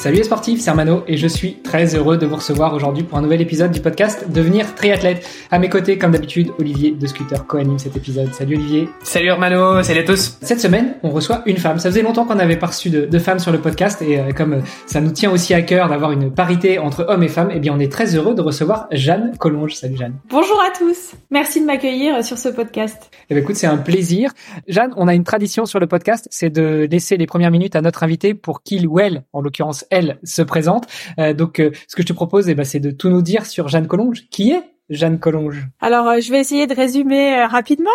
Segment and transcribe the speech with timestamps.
[0.00, 3.18] Salut les sportifs, c'est Armano et je suis très heureux de vous recevoir aujourd'hui pour
[3.18, 5.28] un nouvel épisode du podcast Devenir triathlète.
[5.50, 8.32] À mes côtés, comme d'habitude, Olivier de Scooter co-anime cet épisode.
[8.32, 8.88] Salut Olivier.
[9.02, 10.38] Salut Armano, salut à tous.
[10.40, 11.78] Cette semaine, on reçoit une femme.
[11.78, 14.32] Ça faisait longtemps qu'on n'avait pas reçu de, de, femmes sur le podcast et euh,
[14.32, 17.50] comme euh, ça nous tient aussi à cœur d'avoir une parité entre hommes et femmes,
[17.52, 19.74] eh bien on est très heureux de recevoir Jeanne Collonge.
[19.74, 20.14] Salut Jeanne.
[20.30, 21.12] Bonjour à tous.
[21.30, 23.10] Merci de m'accueillir sur ce podcast.
[23.28, 24.32] Eh bien écoute, c'est un plaisir.
[24.66, 27.82] Jeanne, on a une tradition sur le podcast, c'est de laisser les premières minutes à
[27.82, 30.86] notre invité pour qu'il ou elle, en l'occurrence elle, se présente.
[31.18, 33.46] Euh, donc, euh, ce que je te propose, eh ben, c'est de tout nous dire
[33.46, 34.28] sur Jeanne Collonge.
[34.30, 35.68] Qui est Jeanne Collonge?
[35.80, 37.90] Alors, euh, je vais essayer de résumer euh, rapidement.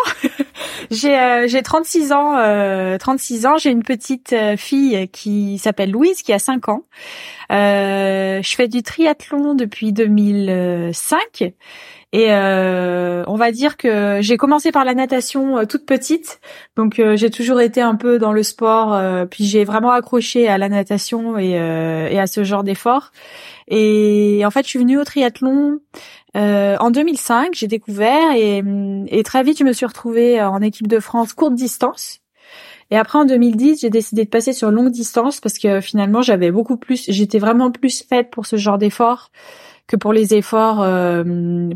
[0.90, 2.36] j'ai euh, j'ai 36 ans.
[2.98, 3.58] 36 ans.
[3.58, 6.84] J'ai une petite fille qui s'appelle Louise, qui a 5 ans.
[7.50, 11.52] je fais du triathlon depuis 2005.
[12.12, 16.40] Et euh, on va dire que j'ai commencé par la natation euh, toute petite,
[16.76, 20.56] donc euh, j'ai toujours été un peu dans le sport, puis j'ai vraiment accroché à
[20.56, 23.12] la natation et, et à ce genre d'effort.
[23.68, 25.80] Et en fait, je suis venue au triathlon
[26.34, 28.62] en 2005, j'ai découvert et,
[29.08, 32.20] et très vite je me suis retrouvée en équipe de France courte distance.
[32.90, 36.52] Et après en 2010, j'ai décidé de passer sur longue distance parce que finalement j'avais
[36.52, 39.30] beaucoup plus, j'étais vraiment plus faite pour ce genre d'effort
[39.86, 41.22] que pour les efforts euh,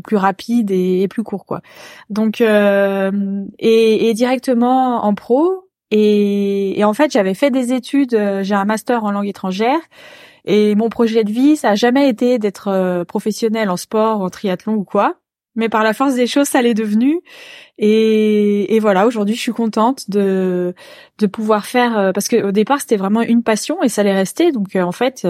[0.03, 1.61] plus rapides et, plus courts quoi.
[2.09, 8.13] Donc euh, et, et, directement en pro et, et en fait j'avais fait des études,
[8.13, 9.79] euh, j'ai un master en langue étrangère
[10.45, 14.73] et mon projet de vie ça a jamais été d'être professionnel en sport, en triathlon
[14.73, 15.15] ou quoi.
[15.55, 17.19] Mais par la force des choses, ça l'est devenu.
[17.77, 20.73] Et, et voilà, aujourd'hui, je suis contente de
[21.17, 24.53] de pouvoir faire parce que au départ, c'était vraiment une passion et ça l'est resté.
[24.53, 25.27] Donc en fait,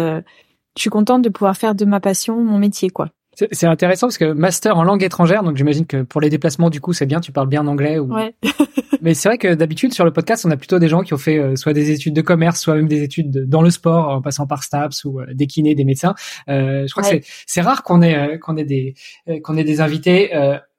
[0.77, 3.09] je suis contente de pouvoir faire de ma passion mon métier, quoi.
[3.51, 6.81] C'est intéressant parce que master en langue étrangère, donc j'imagine que pour les déplacements, du
[6.81, 7.97] coup, c'est bien, tu parles bien anglais.
[7.97, 8.13] Ou...
[8.13, 8.35] Ouais.
[9.01, 11.17] Mais c'est vrai que d'habitude sur le podcast, on a plutôt des gens qui ont
[11.17, 14.21] fait euh, soit des études de commerce, soit même des études dans le sport, en
[14.21, 16.13] passant par STAPS ou euh, des kinés, des médecins.
[16.49, 18.95] Euh, je crois que c'est rare qu'on ait euh, qu'on ait des
[19.43, 20.31] qu'on ait des invités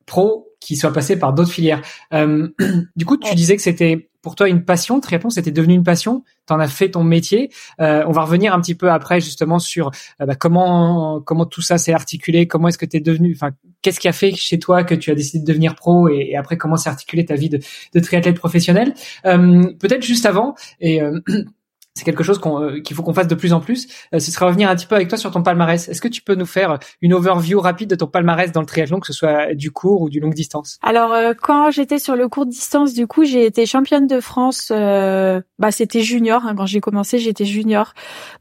[0.06, 1.82] pro qui soient passés par d'autres filières.
[2.12, 5.82] du coup, tu disais que c'était pour toi une passion, le triathlon, c'était devenu une
[5.82, 7.50] passion, tu en as fait ton métier.
[7.80, 9.90] Euh, on va revenir un petit peu après justement sur
[10.20, 13.50] euh, bah, comment comment tout ça s'est articulé, comment est-ce que tu es devenu, enfin
[13.82, 16.56] qu'est-ce qui a fait chez toi que tu as décidé de devenir pro et, après
[16.56, 17.58] comment s'est articulé ta vie de,
[17.94, 18.94] de triathlète professionnel.
[19.26, 21.00] Euh, peut-être juste avant et
[21.94, 23.86] c'est quelque chose euh, qu'il faut qu'on fasse de plus en plus.
[24.14, 25.88] Euh, ce serait revenir un petit peu avec toi sur ton palmarès.
[25.88, 28.98] Est-ce que tu peux nous faire une overview rapide de ton palmarès dans le triathlon,
[29.00, 30.78] que ce soit du court ou du longue distance?
[30.82, 34.70] Alors, euh, quand j'étais sur le court distance, du coup, j'ai été championne de France.
[34.70, 36.46] bah, c'était junior.
[36.46, 37.92] Hein, quand j'ai commencé, j'étais junior.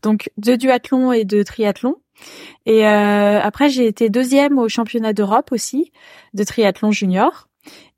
[0.02, 1.96] Donc, de duathlon et de triathlon.
[2.66, 5.92] Et après, j'ai été deuxième au championnat d'Europe aussi
[6.34, 7.48] de triathlon junior.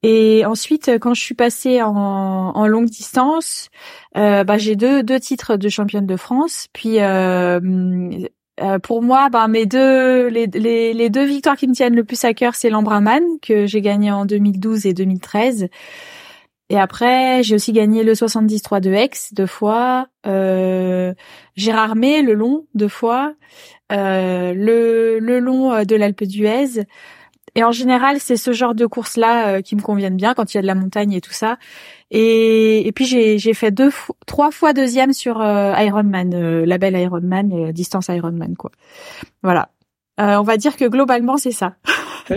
[0.03, 3.69] Et ensuite, quand je suis passée en, en longue distance,
[4.17, 6.67] euh, bah, j'ai deux, deux titres de championne de France.
[6.73, 7.59] Puis euh,
[8.61, 12.03] euh, pour moi, bah, mes deux, les, les, les, deux victoires qui me tiennent le
[12.03, 15.69] plus à cœur, c'est l'Embraman que j'ai gagné en 2012 et 2013.
[16.69, 21.13] Et après, j'ai aussi gagné le 73 de Aix deux fois, euh,
[21.55, 23.35] Gérard May, le long deux fois,
[23.91, 26.85] euh, le, le long de l'Alpe d'Huez.
[27.55, 30.57] Et en général, c'est ce genre de courses-là euh, qui me conviennent bien quand il
[30.57, 31.57] y a de la montagne et tout ça.
[32.09, 33.91] Et, et puis j'ai, j'ai fait deux,
[34.25, 38.71] trois fois deuxième sur euh, Ironman, euh, label Ironman, distance Ironman quoi.
[39.43, 39.69] Voilà.
[40.17, 41.75] on va dire que globalement c'est ça.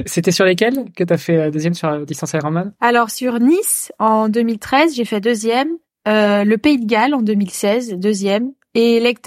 [0.07, 2.73] C'était sur lesquels que tu as fait deuxième sur distance Ironman?
[2.81, 5.69] Alors sur Nice en 2013, j'ai fait deuxième.
[6.07, 8.53] le Pays de Galles en 2016, deuxième.
[8.75, 9.23] Et Lake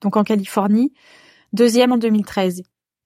[0.00, 0.92] donc en Californie,
[1.52, 2.62] deuxième en 2013.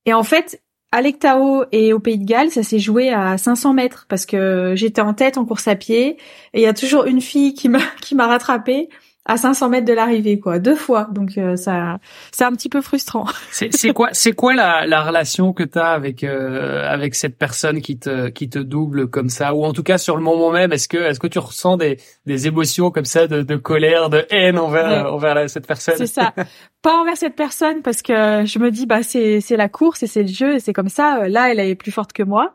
[0.06, 0.62] Et en fait,
[0.94, 4.74] à l'Ectao et au Pays de Galles, ça s'est joué à 500 mètres parce que
[4.76, 6.10] j'étais en tête en course à pied
[6.52, 8.88] et il y a toujours une fille qui m'a qui m'a rattrapée
[9.26, 11.08] à 500 mètres de l'arrivée, quoi, deux fois.
[11.10, 11.98] Donc euh, ça,
[12.30, 13.26] c'est un petit peu frustrant.
[13.50, 17.80] C'est quoi, c'est quoi la, la relation que tu as avec euh, avec cette personne
[17.80, 20.72] qui te qui te double comme ça, ou en tout cas sur le moment même,
[20.72, 24.26] est-ce que est-ce que tu ressens des des émotions comme ça de, de colère, de
[24.30, 25.94] haine envers envers cette personne?
[25.96, 26.32] C'est ça.
[26.82, 30.06] Pas envers cette personne parce que je me dis bah c'est c'est la course et
[30.06, 31.28] c'est le jeu et c'est comme ça.
[31.28, 32.54] Là, elle est plus forte que moi.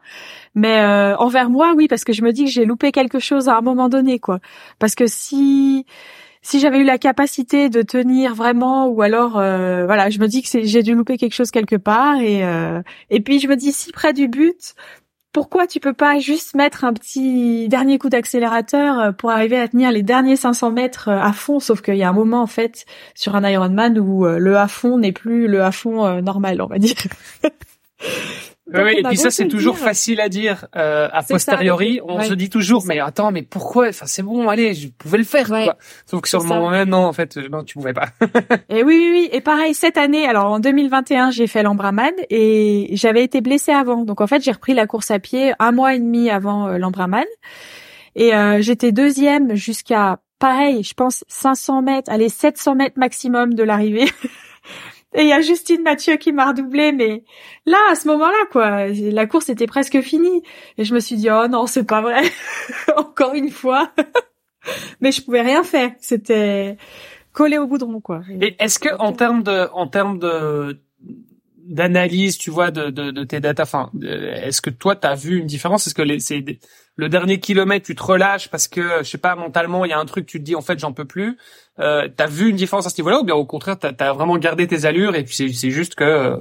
[0.56, 3.48] Mais euh, envers moi, oui, parce que je me dis que j'ai loupé quelque chose
[3.48, 4.40] à un moment donné, quoi.
[4.80, 5.86] Parce que si
[6.50, 10.42] si j'avais eu la capacité de tenir vraiment ou alors euh, voilà je me dis
[10.42, 13.72] que j'ai dû louper quelque chose quelque part et euh, et puis je me dis
[13.72, 14.76] si près du but
[15.32, 19.68] pourquoi tu peux pas juste mettre un petit dernier coup d'accélérateur euh, pour arriver à
[19.68, 21.60] tenir les derniers 500 mètres euh, à fond?
[21.60, 22.86] Sauf qu'il y a un moment en fait
[23.16, 26.68] sur un Ironman où euh, le à fond n'est plus le à fond normal, on
[26.68, 26.96] va dire.
[28.74, 32.00] Oui, et puis ça c'est toujours facile à dire euh, a posteriori.
[32.04, 33.90] on se dit toujours, mais attends, mais pourquoi?
[33.90, 35.48] Enfin, c'est bon, allez, je pouvais le faire.
[35.48, 35.78] Quoi.
[36.06, 38.10] Sauf que sur le moment même, non, en fait, non, tu pouvais pas.
[38.70, 39.30] et oui, oui, oui.
[39.32, 44.06] Et pareil, cette année, alors en 2021, j'ai fait l'Embraman et j'avais été blessée avant.
[44.06, 46.78] Donc en fait, j'ai repris la course à pied un mois et demi avant euh,
[46.78, 47.26] l'Embraman.
[48.16, 53.64] Et euh, j'étais deuxième jusqu'à, pareil, je pense 500 mètres, allez, 700 mètres maximum de
[53.64, 54.10] l'arrivée.
[55.14, 57.24] Et il y a Justine Mathieu qui m'a redoublé, mais
[57.66, 60.44] là, à ce moment-là, quoi, la course était presque finie.
[60.78, 62.22] Et je me suis dit, oh non, c'est pas vrai.
[62.96, 63.92] Encore une fois.
[65.02, 65.92] mais je pouvais rien faire.
[66.00, 66.78] C'était
[67.34, 68.22] collé au goudron, quoi.
[68.40, 70.80] Et est-ce que, en termes de, en termes de,
[71.70, 75.38] d'analyse, tu vois, de, de, de tes data, enfin, est-ce que toi, tu as vu
[75.38, 75.88] une différence?
[75.88, 76.44] Est-ce que les, c'est
[76.96, 80.00] le dernier kilomètre, tu te relâches parce que, je sais pas, mentalement, il y a
[80.00, 81.38] un truc, tu te dis, en fait, j'en peux plus.
[81.80, 84.38] Euh, t'as vu une différence à ce niveau-là ou bien au contraire, t'as as vraiment
[84.38, 86.38] gardé tes allures et puis c'est juste que euh,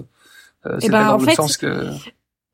[0.81, 1.93] c'est eh ben, dans le sens que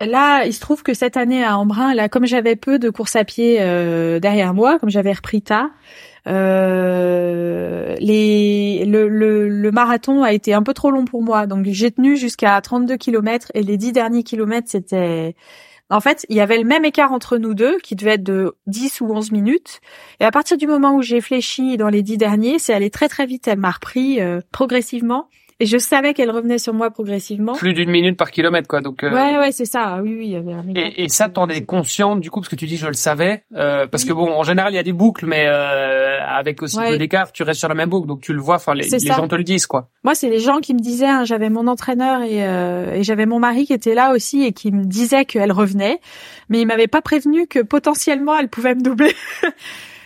[0.00, 3.16] Là, il se trouve que cette année à Embrun, là, comme j'avais peu de course
[3.16, 5.70] à pied euh, derrière moi, comme j'avais repris tard,
[6.26, 11.46] euh, les, le, le, le, marathon a été un peu trop long pour moi.
[11.46, 15.34] Donc j'ai tenu jusqu'à 32 km et les 10 derniers kilomètres, c'était
[15.90, 18.56] en fait, il y avait le même écart entre nous deux, qui devait être de
[18.66, 19.80] 10 ou 11 minutes.
[20.18, 23.08] Et à partir du moment où j'ai fléchi dans les dix derniers, c'est allé très
[23.08, 23.46] très vite.
[23.46, 25.28] Elle m'a repris euh, progressivement.
[25.64, 27.54] Et je savais qu'elle revenait sur moi progressivement.
[27.54, 28.82] Plus d'une minute par kilomètre, quoi.
[28.82, 29.02] Donc.
[29.02, 29.10] Euh...
[29.10, 29.98] Ouais, ouais, c'est ça.
[30.02, 30.74] Oui, oui.
[30.76, 33.44] et, et ça, t'en es consciente du coup, parce que tu dis je le savais,
[33.56, 36.76] euh, parce que bon, en général, il y a des boucles, mais euh, avec aussi
[36.76, 38.56] peu d'écart, tu restes sur la même boucle, donc tu le vois.
[38.56, 39.88] Enfin, les, les gens te le disent, quoi.
[40.02, 41.06] Moi, c'est les gens qui me disaient.
[41.06, 44.52] Hein, j'avais mon entraîneur et, euh, et j'avais mon mari qui était là aussi et
[44.52, 45.98] qui me disait qu'elle revenait,
[46.50, 49.14] mais il m'avait pas prévenu que potentiellement elle pouvait me doubler.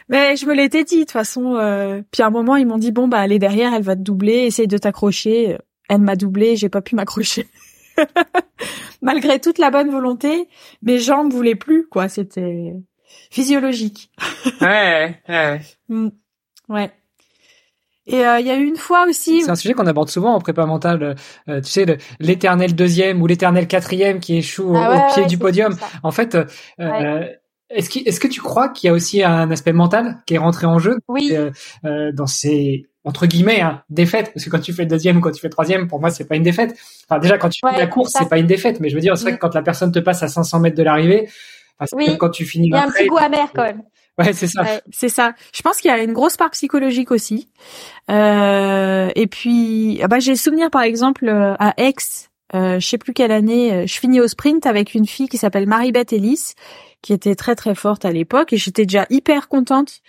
[0.08, 1.56] Mais je me l'étais dit de toute façon.
[1.56, 2.02] Euh...
[2.10, 4.00] Puis à un moment, ils m'ont dit bon bah elle est derrière, elle va te
[4.00, 5.58] doubler, essaye de t'accrocher.
[5.88, 7.46] Elle m'a doublé, j'ai pas pu m'accrocher.
[9.02, 10.48] Malgré toute la bonne volonté,
[10.82, 12.08] mes jambes voulaient plus quoi.
[12.08, 12.74] C'était
[13.30, 14.10] physiologique.
[14.60, 15.60] ouais, ouais.
[15.88, 16.08] Mm.
[16.68, 16.90] ouais.
[18.08, 19.42] Et euh, il y a eu une fois aussi.
[19.42, 21.16] C'est un sujet qu'on aborde souvent en prépa mentale.
[21.48, 25.76] Euh, tu sais, l'éternel deuxième ou l'éternel quatrième qui échoue ah au, pied du podium.
[26.02, 26.36] En fait,
[26.80, 27.26] euh,
[27.70, 30.38] est-ce que, est-ce que tu crois qu'il y a aussi un aspect mental qui est
[30.38, 31.34] rentré en jeu oui.
[31.84, 34.32] euh, dans ces entre guillemets hein, défaites?
[34.32, 36.36] Parce que quand tu fais deuxième ou quand tu fais troisième, pour moi c'est pas
[36.36, 36.76] une défaite.
[37.08, 39.16] Enfin déjà quand tu fais la course c'est pas une défaite, mais je veux dire
[39.16, 41.28] c'est vrai que quand la personne te passe à 500 mètres de l'arrivée,
[41.78, 42.68] parce que quand tu finis.
[42.68, 43.82] Il y a un petit goût amer quand même.
[44.18, 44.80] Ouais, c'est ça.
[44.90, 45.34] c'est ça.
[45.54, 47.48] Je pense qu'il y a une grosse part psychologique aussi.
[48.10, 51.94] Euh, et puis, ah bah, j'ai souvenir par exemple euh, à Aix,
[52.54, 55.36] euh, je sais plus quelle année, euh, je finis au sprint avec une fille qui
[55.36, 56.54] s'appelle Marie-Beth Ellis
[57.02, 60.00] qui était très très forte à l'époque et j'étais déjà hyper contente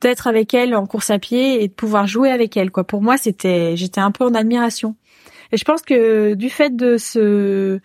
[0.00, 2.84] d'être avec elle en course à pied et de pouvoir jouer avec elle quoi.
[2.84, 4.96] Pour moi, c'était j'étais un peu en admiration.
[5.52, 7.80] Et je pense que du fait de ce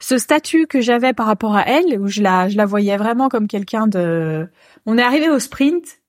[0.00, 3.28] ce statut que j'avais par rapport à elle où je la je la voyais vraiment
[3.28, 4.48] comme quelqu'un de
[4.86, 6.00] on est arrivé au sprint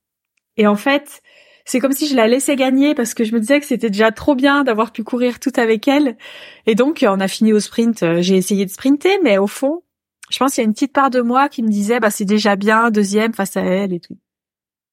[0.57, 1.21] et en fait,
[1.65, 4.11] c'est comme si je la laissais gagner parce que je me disais que c'était déjà
[4.11, 6.17] trop bien d'avoir pu courir tout avec elle.
[6.65, 8.21] Et donc, on a fini au sprint.
[8.21, 9.83] J'ai essayé de sprinter, mais au fond,
[10.29, 12.25] je pense qu'il y a une petite part de moi qui me disait bah c'est
[12.25, 14.17] déjà bien deuxième face à elle et tout.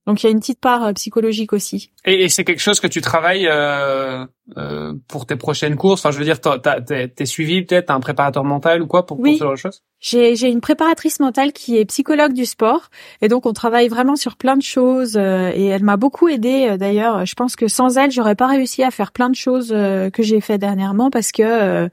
[0.07, 1.93] Donc il y a une petite part euh, psychologique aussi.
[2.05, 6.01] Et, et c'est quelque chose que tu travailles euh, euh, pour tes prochaines courses?
[6.01, 9.31] Enfin, je veux dire, t'es suivi peut-être un préparateur mental ou quoi pour, oui.
[9.31, 9.83] pour ce genre de choses?
[10.01, 12.89] J'ai j'ai une préparatrice mentale qui est psychologue du sport
[13.21, 16.71] et donc on travaille vraiment sur plein de choses euh, et elle m'a beaucoup aidée.
[16.71, 19.69] Euh, d'ailleurs, je pense que sans elle, j'aurais pas réussi à faire plein de choses
[19.69, 21.89] que j'ai fait dernièrement parce que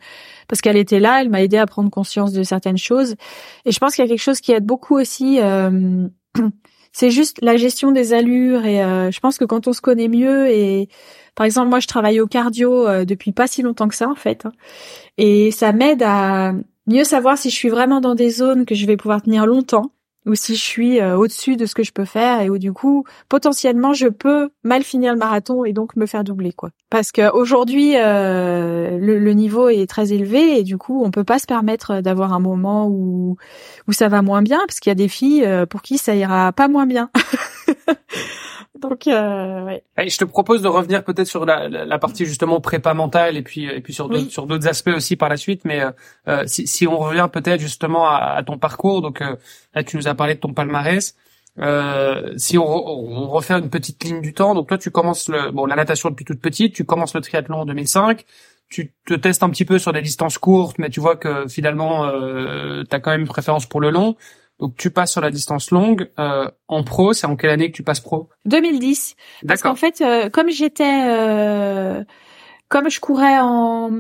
[0.47, 3.15] parce qu'elle était là, elle m'a aidé à prendre conscience de certaines choses.
[3.65, 5.39] Et je pense qu'il y a quelque chose qui aide beaucoup aussi.
[6.91, 10.07] c'est juste la gestion des allures et euh, je pense que quand on se connaît
[10.07, 10.89] mieux et
[11.35, 14.15] par exemple moi je travaille au cardio euh, depuis pas si longtemps que ça en
[14.15, 14.51] fait hein,
[15.17, 16.53] et ça m'aide à
[16.87, 19.91] mieux savoir si je suis vraiment dans des zones que je vais pouvoir tenir longtemps
[20.29, 22.71] ou si je suis euh, au-dessus de ce que je peux faire et où du
[22.71, 26.69] coup potentiellement je peux mal finir le marathon et donc me faire doubler quoi.
[26.89, 31.39] Parce que aujourd'hui euh, le, niveau est très élevé et du coup on peut pas
[31.39, 33.37] se permettre d'avoir un moment où
[33.87, 36.15] où ça va moins bien parce qu'il y a des filles euh, pour qui ça
[36.15, 37.09] ira pas moins bien.
[38.79, 40.09] Donc, euh, ouais.
[40.09, 43.65] je te propose de revenir peut-être sur la, la, partie justement prépa mentale et puis
[43.65, 45.65] et puis sur d'autres sur d'autres aspects aussi par la suite.
[45.65, 45.91] Mais euh,
[46.27, 49.35] euh si, si on revient peut-être justement à, à, ton parcours, donc euh,
[49.73, 51.15] là tu nous as parlé de ton palmarès.
[51.57, 55.51] Euh, si on, on, refait une petite ligne du temps, donc toi tu commences le
[55.51, 58.23] bon la natation depuis toute petite, tu commences le triathlon en 2005,
[58.69, 62.05] tu te testes un petit peu sur des distances courtes, mais tu vois que finalement,
[62.05, 64.15] euh, tu as quand même une préférence pour le long.
[64.59, 66.09] Donc tu passes sur la distance longue.
[66.19, 69.15] Euh, en pro, c'est en quelle année que tu passes pro 2010.
[69.47, 72.03] Parce qu'en fait, euh, comme j'étais, euh,
[72.67, 73.91] comme je courais en,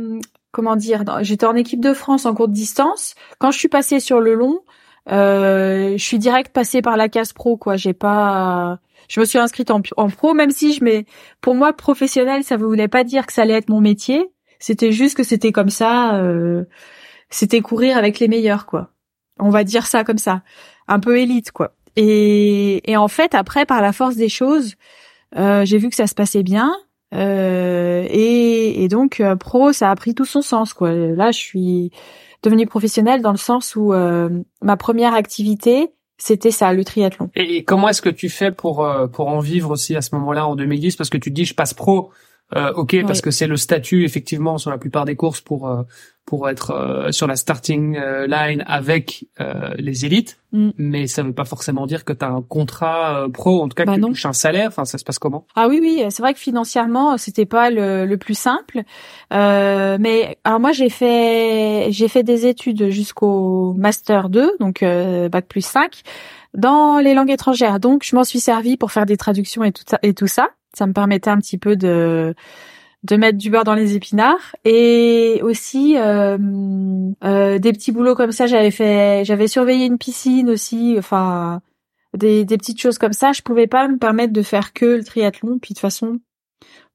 [0.51, 3.15] comment dire, j'étais en équipe de France en courte distance.
[3.39, 4.59] Quand je suis passée sur le long,
[5.07, 7.57] je suis direct passée par la case pro.
[7.57, 11.05] Quoi, j'ai pas, je me suis inscrite en, en pro, même si je mets,
[11.41, 14.29] pour moi, professionnel, ça ne voulait pas dire que ça allait être mon métier.
[14.59, 16.15] C'était juste que c'était comme ça.
[16.17, 16.65] Euh,
[17.29, 18.91] c'était courir avec les meilleurs, quoi.
[19.39, 20.41] On va dire ça comme ça,
[20.87, 21.73] un peu élite, quoi.
[21.95, 24.75] Et, et en fait, après, par la force des choses,
[25.37, 26.71] euh, j'ai vu que ça se passait bien.
[27.13, 30.91] Euh, et, et, donc euh, pro, ça a pris tout son sens, quoi.
[30.91, 31.91] Là, je suis
[32.43, 34.29] devenue professionnelle dans le sens où euh,
[34.61, 37.29] ma première activité, c'était ça, le triathlon.
[37.35, 40.47] Et comment est-ce que tu fais pour euh, pour en vivre aussi à ce moment-là
[40.47, 42.11] en 2010 Parce que tu te dis, je passe pro,
[42.55, 45.83] euh, ok, parce que c'est le statut effectivement sur la plupart des courses pour euh,
[46.29, 49.25] pour être euh, sur la starting euh, line avec
[49.79, 50.69] les élites, mm.
[50.77, 53.85] mais ça veut pas forcément dire que tu as un contrat pro, en tout cas
[53.85, 54.67] bah que tu touches un salaire.
[54.67, 55.47] Enfin, ça se passe comment?
[55.55, 58.83] Ah oui, oui, c'est vrai que financièrement c'était pas le, le plus simple,
[59.31, 64.83] mais alors moi j'ai fait j'ai fait des études jusqu'au master 2, donc
[65.31, 66.03] bac plus 5
[66.53, 67.79] dans les langues étrangères.
[67.79, 70.49] Donc je m'en suis servi pour faire des traductions et tout ça et tout ça.
[70.73, 72.35] Ça me permettait un petit peu de
[73.03, 76.37] de mettre du beurre dans les épinards et aussi euh,
[77.23, 78.45] euh, des petits boulots comme ça.
[78.45, 81.61] J'avais fait j'avais surveillé une piscine aussi enfin
[82.17, 83.31] des, des petites choses comme ça.
[83.31, 85.59] Je pouvais pas me permettre de faire que le triathlon.
[85.59, 86.19] Puis de toute façon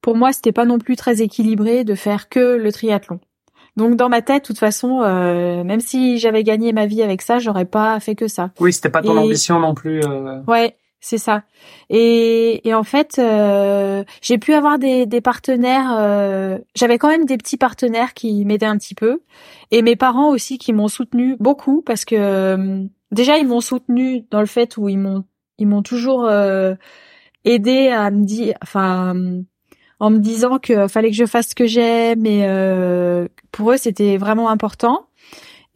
[0.03, 3.21] pour moi c'était pas non plus très équilibré de faire que le triathlon.
[3.77, 7.23] Donc dans ma tête de toute façon euh, même si j'avais gagné ma vie avec
[7.23, 8.51] ça j'aurais pas fait que ça.
[8.61, 10.03] Oui c'était pas ton ambition non plus
[10.47, 11.43] ouais c'est ça.
[11.91, 15.95] Et, et, en fait, euh, j'ai pu avoir des, des partenaires.
[15.99, 19.21] Euh, J'avais quand même des petits partenaires qui m'aidaient un petit peu,
[19.71, 24.25] et mes parents aussi qui m'ont soutenu beaucoup parce que euh, déjà ils m'ont soutenu
[24.31, 25.25] dans le fait où ils m'ont
[25.59, 26.75] ils m'ont toujours euh,
[27.45, 29.15] aidé à me dire, enfin,
[30.01, 33.77] en me disant que fallait que je fasse ce que j'aime et euh, pour eux
[33.77, 35.07] c'était vraiment important.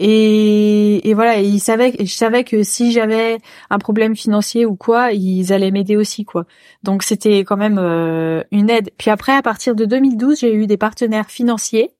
[0.01, 3.39] Et, et voilà, ils savaient, je savais que si j'avais
[3.69, 6.45] un problème financier ou quoi, ils allaient m'aider aussi, quoi.
[6.85, 8.91] Donc c'était quand même euh, une aide.
[8.97, 11.93] Puis après, à partir de 2012, j'ai eu des partenaires financiers.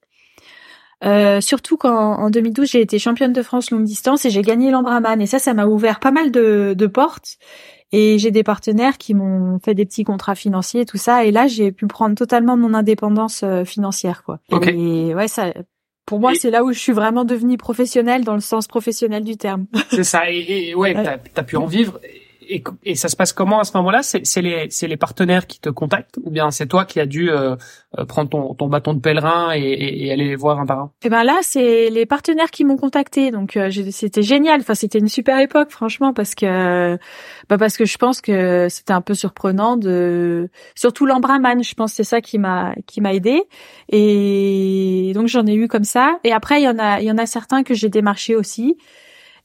[1.05, 4.73] Euh, surtout quand en 2012 j'ai été championne de France longue distance et j'ai gagné
[4.73, 7.39] l'Ambraman et ça ça m'a ouvert pas mal de, de portes
[7.93, 11.31] et j'ai des partenaires qui m'ont fait des petits contrats financiers et tout ça et
[11.31, 14.41] là j'ai pu prendre totalement mon indépendance euh, financière quoi.
[14.51, 15.53] Et ouais ça
[16.09, 19.37] pour moi, c'est là où je suis vraiment devenue professionnelle dans le sens professionnel du
[19.37, 19.67] terme.
[19.91, 20.31] C'est ça.
[20.31, 22.01] Et, et ouais, t'as as pu en vivre
[22.49, 24.03] et, ça se passe comment à ce moment-là?
[24.03, 27.57] C'est les, les partenaires qui te contactent ou bien c'est toi qui as dû euh,
[27.99, 31.09] euh, prendre ton, ton bâton de pèlerin et, et, aller voir un par un Eh
[31.09, 34.61] ben là, c'est les partenaires qui m'ont contacté, donc euh, c'était génial.
[34.61, 36.97] Enfin, c'était une super époque, franchement, parce que
[37.49, 41.63] bah parce que je pense que c'était un peu surprenant de surtout l'Embraman.
[41.63, 43.43] Je pense c'est ça qui m'a qui m'a aidé
[43.91, 46.19] et donc j'en ai eu comme ça.
[46.25, 48.77] Et après, il y en a il y en a certains que j'ai démarché aussi.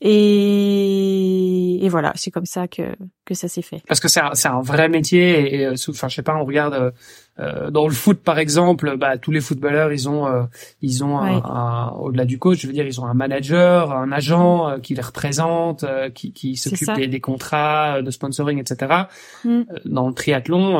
[0.01, 2.95] Et, et voilà, c'est comme ça que
[3.25, 3.81] que ça s'est fait.
[3.88, 6.93] Parce que c'est un, un vrai métier et, enfin je sais pas, on regarde
[7.39, 10.43] euh, euh, dans le foot par exemple, bah tous les footballeurs ils ont euh,
[10.81, 14.69] ils ont un, au-delà du coach, je veux dire ils ont un manager, un agent
[14.69, 19.03] euh, qui les représente, qui qui s'occupe des, des, contrats de sponsoring, etc.
[19.45, 19.61] Mm.
[19.85, 20.79] Dans le triathlon,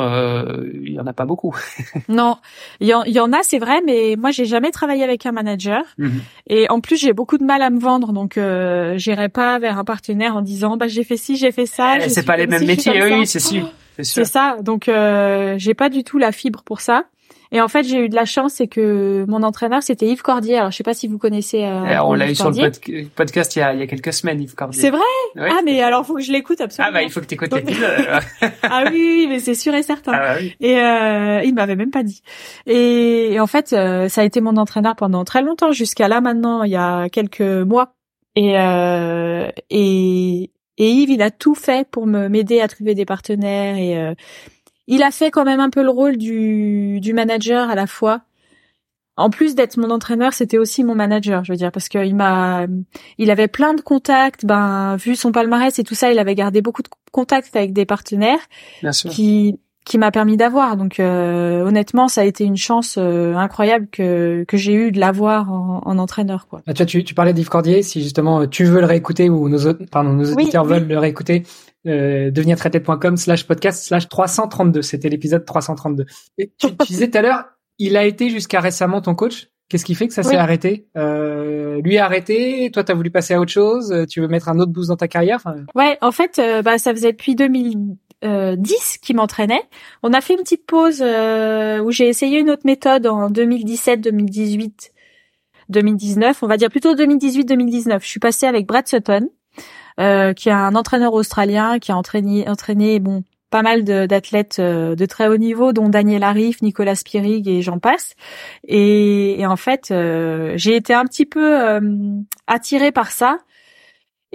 [0.84, 1.56] il y en a pas beaucoup.
[2.08, 2.38] non,
[2.80, 5.32] il y, en, y en a, c'est vrai, mais moi j'ai jamais travaillé avec un
[5.32, 6.10] manager mm-hmm.
[6.48, 9.78] et en plus j'ai beaucoup de mal à me vendre, donc euh, j'irai pas vers
[9.78, 11.98] un partenaire en disant bah j'ai fait ci, j'ai fait ça.
[11.98, 13.72] Eh, c'est pas les mêmes métiers, oui, c'est sûr.
[14.00, 14.58] C'est ça.
[14.62, 17.06] Donc euh, j'ai pas du tout la fibre pour ça.
[17.54, 20.58] Et en fait, j'ai eu de la chance, c'est que mon entraîneur, c'était Yves Cordier.
[20.58, 21.64] Alors, je sais pas si vous connaissez.
[21.64, 24.42] Euh, on l'a eu sur le podcast il y, a, il y a quelques semaines,
[24.42, 24.82] Yves Cordier.
[24.82, 25.00] C'est vrai?
[25.38, 26.90] Ah, mais alors, faut que je l'écoute absolument.
[26.90, 27.54] Ah bah, il faut que tu écoutes
[28.64, 30.14] ah oui, oui, mais c'est sûr et certain.
[30.16, 30.56] Ah, bah, oui.
[30.62, 32.24] Et euh, il m'avait même pas dit.
[32.66, 36.64] Et, en fait, euh, ça a été mon entraîneur pendant très longtemps, jusqu'à là maintenant,
[36.64, 37.94] il y a quelques mois.
[38.36, 43.06] Et euh, et et Yves, il a tout fait pour me m'aider à trouver des
[43.06, 44.14] partenaires et euh,
[44.88, 48.22] il a fait quand même un peu le rôle du, du manager à la fois.
[49.16, 52.66] En plus d'être mon entraîneur, c'était aussi mon manager, je veux dire, parce qu'il m'a,
[53.20, 54.44] il avait plein de contacts.
[54.44, 57.86] Ben, vu son palmarès et tout ça, il avait gardé beaucoup de contacts avec des
[57.86, 58.40] partenaires
[58.82, 59.12] Bien sûr.
[59.12, 60.78] qui qui m'a permis d'avoir.
[60.78, 65.00] Donc euh, honnêtement, ça a été une chance euh, incroyable que que j'ai eu de
[65.00, 66.48] l'avoir en, en, entraîneur.
[66.48, 66.62] Quoi.
[66.68, 67.84] Ah, tu, tu parlais d'Yves Cordier.
[67.84, 71.44] Si justement tu veux le réécouter ou nos autres, pardon, nos auditeurs veulent le réécouter,
[71.88, 74.82] euh, devenirtraité.com slash podcast slash 332.
[74.82, 76.06] C'était l'épisode 332.
[76.38, 77.46] Et tu, tu disais tout à l'heure,
[77.78, 79.50] il a été jusqu'à récemment ton coach.
[79.70, 80.88] Qu'est-ce qui fait que ça s'est arrêté?
[80.98, 84.60] Euh, Lui a arrêté, toi t'as voulu passer à autre chose, tu veux mettre un
[84.60, 85.38] autre boost dans ta carrière?
[85.38, 85.56] Enfin...
[85.74, 87.34] Ouais, en fait, bah ça faisait depuis
[88.24, 89.64] 2010 qu'il m'entraînait.
[90.02, 94.94] On a fait une petite pause où j'ai essayé une autre méthode en 2017, 2018,
[95.70, 98.02] 2019, on va dire plutôt 2018-2019.
[98.02, 99.30] Je suis passée avec Brad Sutton,
[100.00, 104.96] euh, qui est un entraîneur australien qui a entraîné, entraîné bon pas mal d'athlètes euh,
[104.96, 108.16] de, très haut niveau, dont Daniel Arif, Nicolas Spirig et j'en passe.
[108.68, 111.80] Et, en fait, euh, j'ai été un petit peu
[112.48, 113.38] attirée par ça.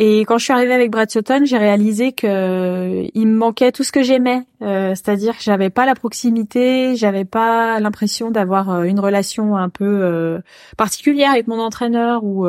[0.01, 3.83] Et quand je suis arrivée avec Brad Sutton, j'ai réalisé que il me manquait tout
[3.83, 9.57] ce que j'aimais, c'est-à-dire que j'avais pas la proximité, j'avais pas l'impression d'avoir une relation
[9.57, 10.41] un peu
[10.77, 12.47] particulière avec mon entraîneur ou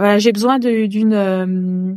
[0.00, 1.94] voilà, j'ai besoin d'une euh,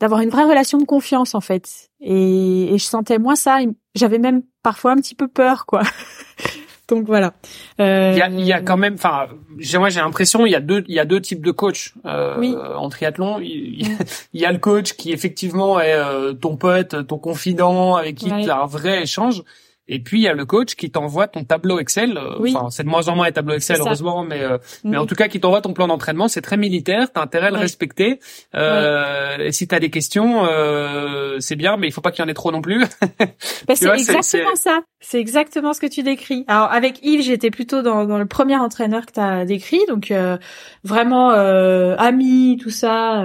[0.00, 1.88] d'avoir une vraie relation de confiance en fait.
[2.00, 3.58] Et, et je sentais moins ça.
[3.94, 5.82] J'avais même parfois un petit peu peur, quoi.
[6.88, 7.34] Donc voilà.
[7.80, 8.12] Euh...
[8.14, 9.26] Il, y a, y a quand même, enfin,
[9.74, 12.74] moi j'ai l'impression il y a deux, il y a deux types de coachs euh,
[12.74, 13.38] en triathlon.
[13.42, 18.26] Il, y a le coach qui effectivement est euh, ton pote, ton confident, avec qui
[18.26, 19.42] tu as un vrai échange.
[19.88, 22.18] Et puis il y a le coach qui t'envoie ton tableau Excel.
[22.18, 25.06] Euh, enfin, c'est de moins en moins un tableau Excel heureusement, mais euh, mais en
[25.06, 26.28] tout cas qui t'envoie ton plan d'entraînement.
[26.28, 27.10] C'est très militaire.
[27.12, 28.20] T'as intérêt à le respecter.
[28.54, 32.26] Euh, Et si t'as des questions, euh, c'est bien, mais il faut pas qu'il y
[32.26, 32.84] en ait trop non plus.
[33.66, 34.80] Bah, c'est exactement ça.
[35.00, 36.44] C'est exactement ce que tu décris.
[36.48, 40.10] Alors avec Yves, j'étais plutôt dans, dans le premier entraîneur que tu as décrit, donc
[40.10, 40.38] euh,
[40.84, 43.24] vraiment euh, ami, tout ça.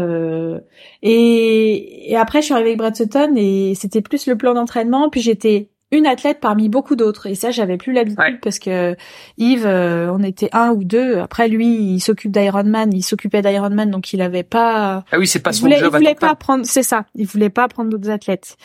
[1.02, 5.10] Et, et après, je suis arrivée avec Brad Sutton et c'était plus le plan d'entraînement.
[5.10, 7.28] Puis j'étais une athlète parmi beaucoup d'autres.
[7.28, 8.96] Et ça, j'avais plus l'habitude parce que
[9.38, 11.20] Yves, euh, on était un ou deux.
[11.20, 15.06] Après, lui, il s'occupe d'Ironman, il s'occupait d'Ironman, donc il avait pas.
[15.12, 15.80] Ah oui, c'est pas son job.
[15.82, 17.06] Il voulait pas prendre, c'est ça.
[17.14, 18.58] Il voulait pas prendre d'autres athlètes.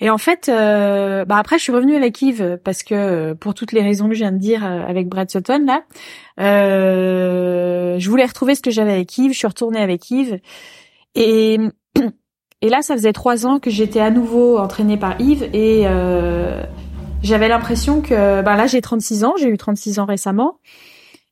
[0.00, 3.72] Et en fait, euh, bah après, je suis revenue avec Yves parce que pour toutes
[3.72, 5.84] les raisons que je viens de dire euh, avec Brad Sutton là,
[6.38, 9.32] je voulais retrouver ce que j'avais avec Yves.
[9.32, 10.38] Je suis retournée avec Yves
[11.14, 11.58] et
[12.64, 16.62] et là, ça faisait trois ans que j'étais à nouveau entraînée par Yves et euh,
[17.22, 20.58] j'avais l'impression que, ben là, j'ai 36 ans, j'ai eu 36 ans récemment,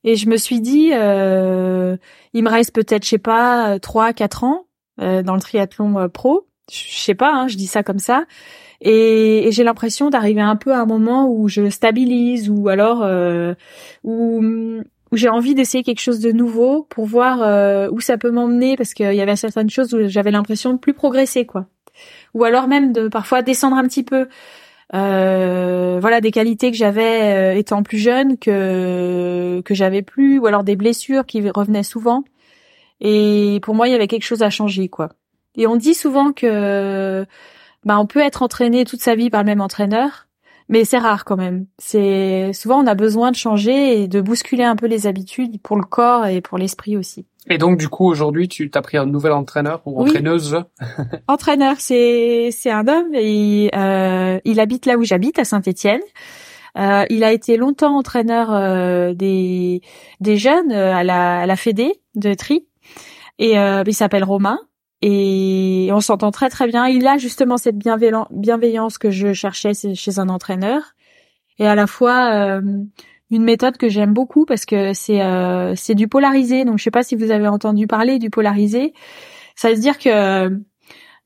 [0.03, 1.97] et je me suis dit, euh,
[2.33, 4.67] il me reste peut-être, je sais pas, trois, quatre ans
[5.01, 6.45] euh, dans le triathlon euh, pro.
[6.71, 8.25] Je sais pas, hein, je dis ça comme ça.
[8.79, 13.01] Et, et j'ai l'impression d'arriver un peu à un moment où je stabilise ou alors
[13.01, 13.55] euh,
[14.03, 14.39] où
[15.13, 18.75] où j'ai envie d'essayer quelque chose de nouveau pour voir euh, où ça peut m'emmener
[18.75, 21.67] parce qu'il y avait certaines choses où j'avais l'impression de plus progresser quoi.
[22.33, 24.27] Ou alors même de parfois descendre un petit peu.
[24.95, 30.47] Euh, voilà des qualités que j'avais euh, étant plus jeune que que j'avais plus ou
[30.47, 32.23] alors des blessures qui revenaient souvent.
[32.99, 35.09] Et pour moi il y avait quelque chose à changer quoi.
[35.55, 37.23] Et on dit souvent que
[37.85, 40.27] bah on peut être entraîné toute sa vie par le même entraîneur
[40.69, 41.65] mais c'est rare quand même.
[41.77, 45.77] C'est souvent on a besoin de changer et de bousculer un peu les habitudes pour
[45.77, 47.25] le corps et pour l'esprit aussi.
[47.49, 50.63] Et donc du coup aujourd'hui tu t'as pris un nouvel entraîneur ou entraîneuse
[51.27, 56.01] Entraîneur, c'est c'est un homme et euh, il habite là où j'habite à Saint-Étienne.
[56.77, 59.81] Euh, il a été longtemps entraîneur euh, des
[60.21, 62.65] des jeunes euh, à la à la Fédé de tri
[63.37, 64.59] et euh, il s'appelle Romain
[65.05, 66.87] et on s'entend très très bien.
[66.87, 70.95] Il a justement cette bienveillance que je cherchais chez un entraîneur
[71.59, 72.61] et à la fois euh,
[73.29, 76.63] une méthode que j'aime beaucoup parce que c'est euh, c'est du polarisé.
[76.63, 78.93] Donc je sais pas si vous avez entendu parler du polarisé.
[79.57, 80.61] Ça veut dire que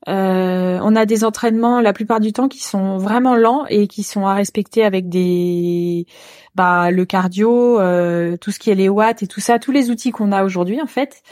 [0.08, 4.02] euh, on a des entraînements la plupart du temps qui sont vraiment lents et qui
[4.02, 6.04] sont à respecter avec des
[6.56, 7.76] bah le cardio,
[8.40, 10.82] tout ce qui est les watts et tout ça, tous les outils qu'on a aujourd'hui
[10.82, 11.22] en fait.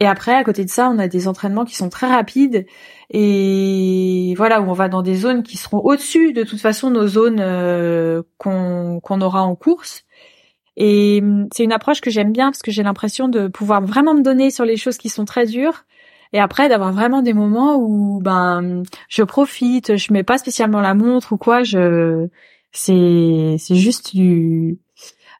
[0.00, 2.66] Et après, à côté de ça, on a des entraînements qui sont très rapides
[3.10, 7.06] et voilà où on va dans des zones qui seront au-dessus de toute façon nos
[7.06, 10.04] zones euh, qu'on qu'on aura en course.
[10.76, 14.14] Et hum, c'est une approche que j'aime bien parce que j'ai l'impression de pouvoir vraiment
[14.14, 15.84] me donner sur les choses qui sont très dures
[16.32, 20.94] et après d'avoir vraiment des moments où ben je profite, je mets pas spécialement la
[20.94, 22.28] montre ou quoi, je
[22.72, 24.78] c'est c'est juste du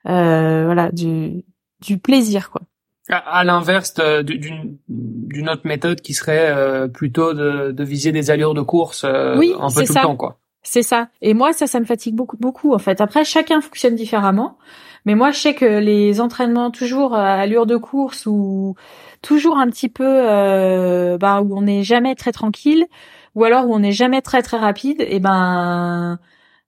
[0.06, 1.44] euh, voilà du
[1.80, 2.62] du plaisir quoi.
[3.10, 8.62] À, l'inverse d'une autre méthode qui serait euh, plutôt de, de, viser des allures de
[8.62, 10.00] course euh, oui, un peu tout ça.
[10.00, 10.38] le temps, quoi.
[10.62, 11.08] C'est ça.
[11.20, 13.02] Et moi, ça, ça me fatigue beaucoup, beaucoup en fait.
[13.02, 14.56] Après, chacun fonctionne différemment,
[15.04, 18.74] mais moi, je sais que les entraînements toujours à allure de course ou
[19.20, 22.86] toujours un petit peu, euh, ben, où on n'est jamais très tranquille,
[23.34, 26.18] ou alors où on n'est jamais très très rapide, et ben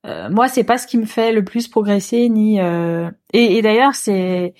[0.07, 2.61] euh, moi, c'est pas ce qui me fait le plus progresser, ni.
[2.61, 4.55] Euh, et, et d'ailleurs, c'est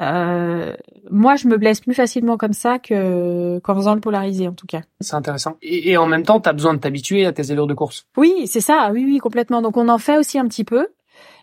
[0.00, 0.74] euh,
[1.10, 4.66] moi, je me blesse plus facilement comme ça que qu'en faisant le polarisé, en tout
[4.66, 4.80] cas.
[5.00, 5.56] C'est intéressant.
[5.62, 8.06] Et, en même temps, tu as besoin de t'habituer à tes allures de course.
[8.16, 8.90] Oui, c'est ça.
[8.92, 9.60] Oui, oui, complètement.
[9.60, 10.86] Donc, on en fait aussi un petit peu.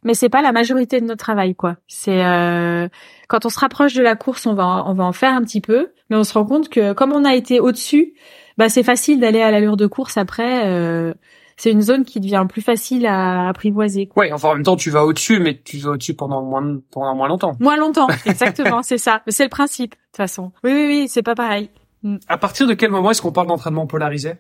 [0.04, 1.76] mais c'est pas la majorité de notre travail, quoi.
[1.88, 2.88] C'est euh,
[3.28, 5.62] quand on se rapproche de la course, on va on va en faire un petit
[5.62, 8.14] peu, mais on se rend compte que comme on a été au-dessus,
[8.58, 10.66] bah c'est facile d'aller à l'allure de course après.
[10.66, 11.14] Euh,
[11.58, 14.10] c'est une zone qui devient plus facile à apprivoiser.
[14.16, 17.16] Ouais, enfin en même temps tu vas au-dessus, mais tu vas au-dessus pendant moins pendant
[17.16, 17.58] moins longtemps.
[17.60, 19.22] Moins longtemps, exactement, c'est ça.
[19.28, 20.52] C'est le principe de toute façon.
[20.64, 21.70] Oui, oui, oui, c'est pas pareil.
[22.04, 22.18] Mm.
[22.28, 24.36] À partir de quel moment est-ce qu'on parle d'entraînement polarisé?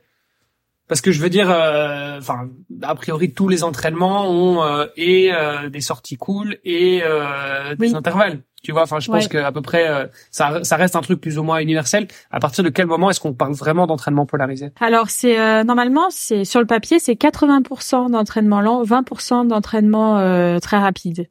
[0.88, 2.49] Parce que je veux dire, euh, enfin,
[2.82, 7.01] a priori tous les entraînements ont euh, et euh, des sorties cool et
[7.77, 8.43] des intervalles.
[8.67, 11.43] Tu vois, enfin, je pense qu'à peu près ça, ça reste un truc plus ou
[11.43, 12.10] moins universel.
[12.32, 14.71] À partir de quel moment est-ce qu'on parle vraiment d'entraînement polarisé?
[14.82, 21.30] Alors c'est normalement c'est sur le papier c'est 80% d'entraînement lent, 20% d'entraînement très rapide.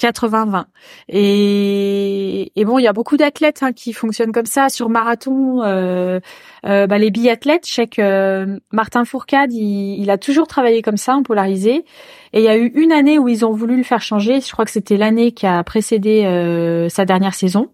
[0.00, 0.64] 80-20.
[1.08, 5.62] Et, et bon, il y a beaucoup d'athlètes hein, qui fonctionnent comme ça sur marathon.
[5.62, 6.20] Euh,
[6.66, 10.82] euh, bah, les biathlètes, je sais que euh, Martin Fourcade, il, il, a toujours travaillé
[10.82, 11.84] comme ça en polarisé.
[12.32, 14.40] Et il y a eu une année où ils ont voulu le faire changer.
[14.40, 17.70] Je crois que c'était l'année qui a précédé euh, sa dernière saison.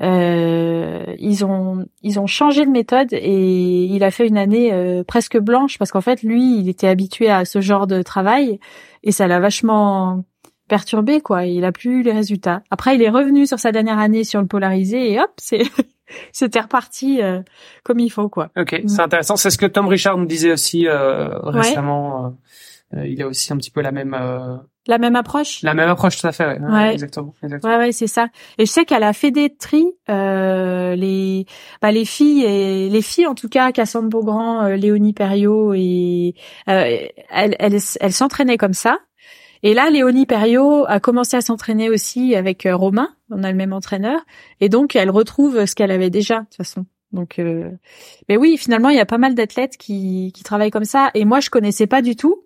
[0.00, 5.02] Euh, ils ont ils ont changé de méthode et il a fait une année euh,
[5.02, 8.60] presque blanche parce qu'en fait lui il était habitué à ce genre de travail
[9.02, 10.24] et ça l'a vachement
[10.68, 11.44] perturbé quoi.
[11.44, 12.62] Il a plus les résultats.
[12.70, 15.62] Après, il est revenu sur sa dernière année sur le polarisé et hop, c'est
[16.32, 17.40] c'était reparti euh,
[17.84, 18.50] comme il faut quoi.
[18.56, 18.88] Ok, mm.
[18.88, 19.36] c'est intéressant.
[19.36, 22.36] C'est ce que Tom Richard nous disait aussi euh, récemment.
[22.96, 24.16] Euh, il a aussi un petit peu la même.
[24.86, 25.62] La même approche.
[25.62, 26.58] La même approche, tout à fait.
[26.58, 26.92] Ouais, ouais.
[26.94, 27.34] exactement.
[27.42, 27.74] exactement.
[27.74, 28.28] Ouais, ouais, c'est ça.
[28.56, 31.44] Et je sais qu'à la Fédé Tri, les,
[31.82, 36.34] bah, les filles et les filles en tout cas, Cassandre Beaugrand, Léonie Perriot et
[36.66, 38.98] elles, elles, elles s'entraînaient comme ça.
[39.62, 43.56] Et là, Léonie Perriot a commencé à s'entraîner aussi avec euh, Romain, on a le
[43.56, 44.20] même entraîneur,
[44.60, 46.86] et donc elle retrouve ce qu'elle avait déjà de toute façon.
[47.12, 47.70] Donc, euh...
[48.28, 51.24] mais oui, finalement, il y a pas mal d'athlètes qui, qui travaillent comme ça, et
[51.24, 52.44] moi, je connaissais pas du tout,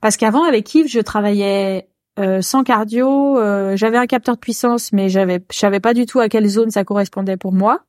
[0.00, 4.92] parce qu'avant, avec Yves, je travaillais euh, sans cardio, euh, j'avais un capteur de puissance,
[4.92, 7.80] mais j'avais, je savais pas du tout à quelle zone ça correspondait pour moi.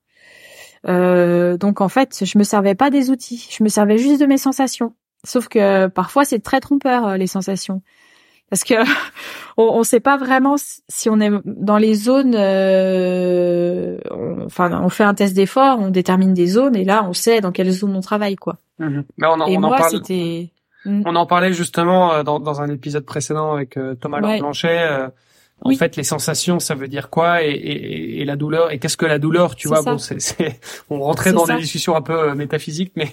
[0.88, 4.26] Euh, donc en fait, je me servais pas des outils, je me servais juste de
[4.26, 4.94] mes sensations.
[5.26, 7.82] Sauf que parfois c'est très trompeur les sensations
[8.54, 8.76] parce que
[9.58, 12.36] on ne sait pas vraiment si on est dans les zones.
[12.36, 13.98] Euh,
[14.46, 17.52] enfin, on fait un test d'effort, on détermine des zones et là, on sait dans
[17.52, 18.58] quelle zone on travaille, quoi.
[18.78, 20.52] Mais on, et moi, c'était.
[20.86, 24.40] On en parlait justement euh, dans, dans un épisode précédent avec euh, Thomas ouais.
[24.40, 25.08] Blanchet.
[25.64, 28.98] En fait, les sensations, ça veut dire quoi et, et, et la douleur et qu'est-ce
[28.98, 32.36] que la douleur Tu vois, bon, c'est, on rentrait dans des discussions un peu euh,
[32.36, 33.10] métaphysiques, mais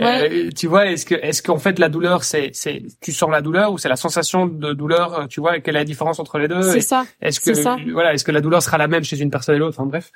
[0.00, 3.42] euh, tu vois, est-ce que est-ce qu'en fait la douleur, c'est c'est tu sens la
[3.42, 6.38] douleur ou c'est la sensation de douleur euh, Tu vois, quelle est la différence entre
[6.38, 6.62] les deux?
[6.62, 7.04] C'est ça.
[7.22, 7.76] Est-ce que ça.
[7.92, 9.76] voilà, est-ce que la douleur sera la même chez une personne et l'autre?
[9.78, 10.10] Enfin bref.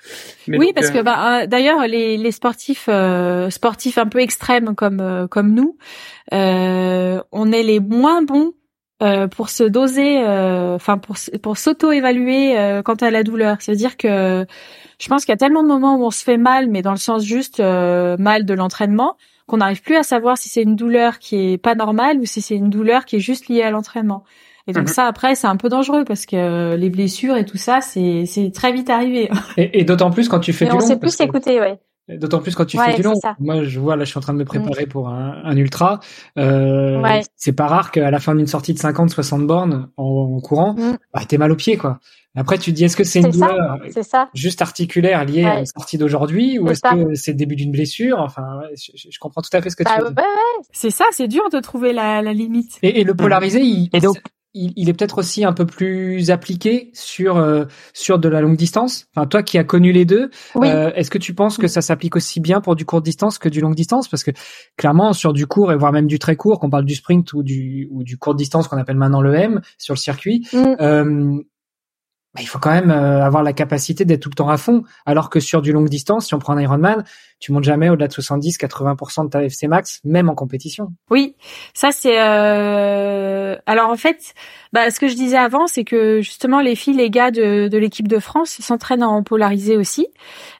[0.46, 2.88] Mais oui, parce que bah, d'ailleurs les, les sportifs
[3.50, 5.76] sportifs un peu extrêmes comme comme nous,
[6.32, 8.52] on est les moins bons
[9.00, 13.58] euh, pour se doser, euh, enfin pour pour s'auto-évaluer euh, quant à la douleur.
[13.60, 14.44] C'est-à-dire que
[14.98, 16.90] je pense qu'il y a tellement de moments où on se fait mal, mais dans
[16.90, 21.20] le sens juste mal de l'entraînement, qu'on n'arrive plus à savoir si c'est une douleur
[21.20, 24.24] qui est pas normale ou si c'est une douleur qui est juste liée à l'entraînement.
[24.66, 24.92] Et donc mhm.
[24.92, 28.50] ça après c'est un peu dangereux parce que les blessures et tout ça c'est c'est
[28.50, 29.30] très vite arrivé.
[29.56, 30.86] Et, et d'autant plus quand tu fais et du on long.
[30.86, 31.78] sait plus s'écouter, ouais.
[32.08, 33.14] D'autant plus quand tu fais du long.
[33.38, 34.88] Moi, je vois, là, je suis en train de me préparer mm.
[34.88, 36.00] pour un, un ultra.
[36.38, 37.22] Euh, ouais.
[37.36, 40.74] C'est pas rare qu'à la fin d'une sortie de 50, 60 bornes en, en courant,
[40.74, 40.96] mm.
[41.12, 42.00] bah, t'es mal au pied, quoi.
[42.36, 44.28] Après, tu te dis, est-ce que c'est une douleur ça.
[44.32, 48.20] juste articulaire liée à la sortie d'aujourd'hui ou est-ce que c'est le début d'une blessure?
[48.20, 50.24] Enfin, je, je, comprends tout à fait ce que bah, tu veux dire.
[50.70, 52.78] C'est ça, c'est dur de trouver la, la limite.
[52.82, 54.18] Et, et le polarisé, il, et donc,
[54.54, 58.56] il, il, est peut-être aussi un peu plus appliqué sur euh, sur de la longue
[58.56, 59.06] distance.
[59.14, 62.16] Enfin, toi qui as connu les deux, euh, est-ce que tu penses que ça s'applique
[62.16, 64.08] aussi bien pour du court distance que du longue distance?
[64.08, 64.30] Parce que
[64.76, 67.42] clairement, sur du court et voire même du très court, qu'on parle du sprint ou
[67.42, 70.76] du ou du court distance qu'on appelle maintenant le M sur le circuit, mm.
[70.80, 71.42] euh,
[72.34, 74.84] bah, il faut quand même euh, avoir la capacité d'être tout le temps à fond.
[75.06, 77.02] Alors que sur du longue distance, si on prend un Ironman,
[77.40, 80.92] tu montes jamais au-delà de 70-80% de ta FC max, même en compétition.
[81.10, 81.36] Oui,
[81.72, 82.20] ça c'est.
[82.20, 83.56] Euh...
[83.66, 84.34] Alors en fait,
[84.72, 87.78] bah, ce que je disais avant, c'est que justement les filles, les gars de, de
[87.78, 90.08] l'équipe de France s'entraînent en polarisé aussi,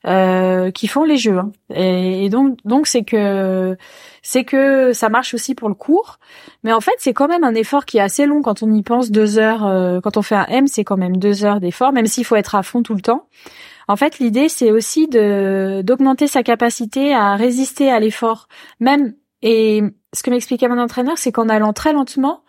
[0.06, 1.38] euh, qui font les jeux.
[1.38, 1.50] Hein.
[1.74, 3.76] Et, donc donc c'est que
[4.22, 6.18] c'est que ça marche aussi pour le cours.
[6.62, 8.82] Mais en fait, c'est quand même un effort qui est assez long quand on y
[8.82, 9.10] pense.
[9.10, 12.06] Deux heures, euh, quand on fait un M, c'est quand même deux heures d'effort, même
[12.06, 13.26] s'il faut être à fond tout le temps.
[13.88, 18.48] En fait, l'idée, c'est aussi de d'augmenter sa capacité à résister à l'effort.
[18.80, 19.82] Même, et
[20.14, 22.44] ce que m'expliquait mon entraîneur, c'est qu'en allant très lentement,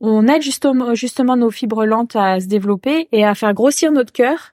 [0.00, 4.12] on aide justement, justement nos fibres lentes à se développer et à faire grossir notre
[4.12, 4.52] cœur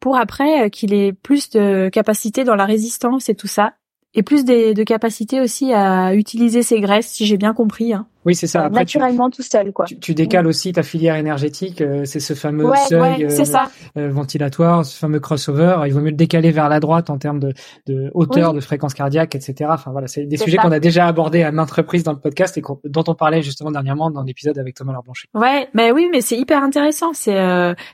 [0.00, 3.74] pour après euh, qu'il ait plus de capacité dans la résistance et tout ça.
[4.14, 7.92] Et plus des, de capacité aussi à utiliser ses graisses, si j'ai bien compris.
[7.92, 8.06] Hein.
[8.24, 8.64] Oui, c'est ça.
[8.64, 9.84] Après, naturellement tout seul, quoi.
[9.84, 11.80] Tu, décales aussi ta filière énergétique.
[11.80, 13.58] Euh, c'est ce fameux seuil euh,
[13.98, 15.80] euh, ventilatoire, ce fameux crossover.
[15.86, 17.52] Il vaut mieux le décaler vers la droite en termes de,
[17.86, 19.70] de hauteur, de fréquence cardiaque, etc.
[19.74, 22.56] Enfin voilà, c'est des sujets qu'on a déjà abordés à maintes reprises dans le podcast
[22.56, 25.28] et dont on parlait justement dernièrement dans l'épisode avec Thomas Larblancher.
[25.34, 27.12] Ouais, mais oui, mais c'est hyper intéressant.
[27.12, 27.38] C'est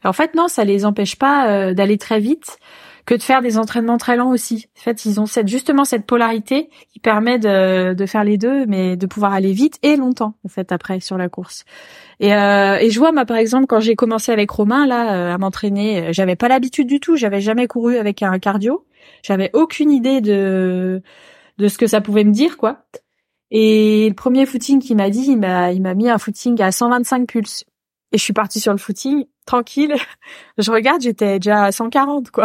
[0.05, 2.59] en fait non, ça les empêche pas d'aller très vite
[3.07, 4.67] que de faire des entraînements très lents aussi.
[4.79, 8.67] En fait, ils ont cette, justement cette polarité qui permet de, de faire les deux,
[8.67, 11.65] mais de pouvoir aller vite et longtemps, en fait, après, sur la course.
[12.21, 15.35] Et, euh, et je vois, moi, par exemple, quand j'ai commencé avec Romain, là, euh,
[15.35, 18.85] à m'entraîner, euh, j'avais pas l'habitude du tout, j'avais jamais couru avec un cardio,
[19.23, 21.03] j'avais aucune idée de,
[21.59, 22.85] de ce que ça pouvait me dire, quoi.
[23.51, 26.71] Et le premier footing qu'il m'a dit, il m'a, il m'a mis un footing à
[26.71, 27.65] 125 pulses.
[28.13, 29.95] Et je suis partie sur le footing tranquille.
[30.59, 32.45] Je regarde, j'étais déjà à 140 quoi.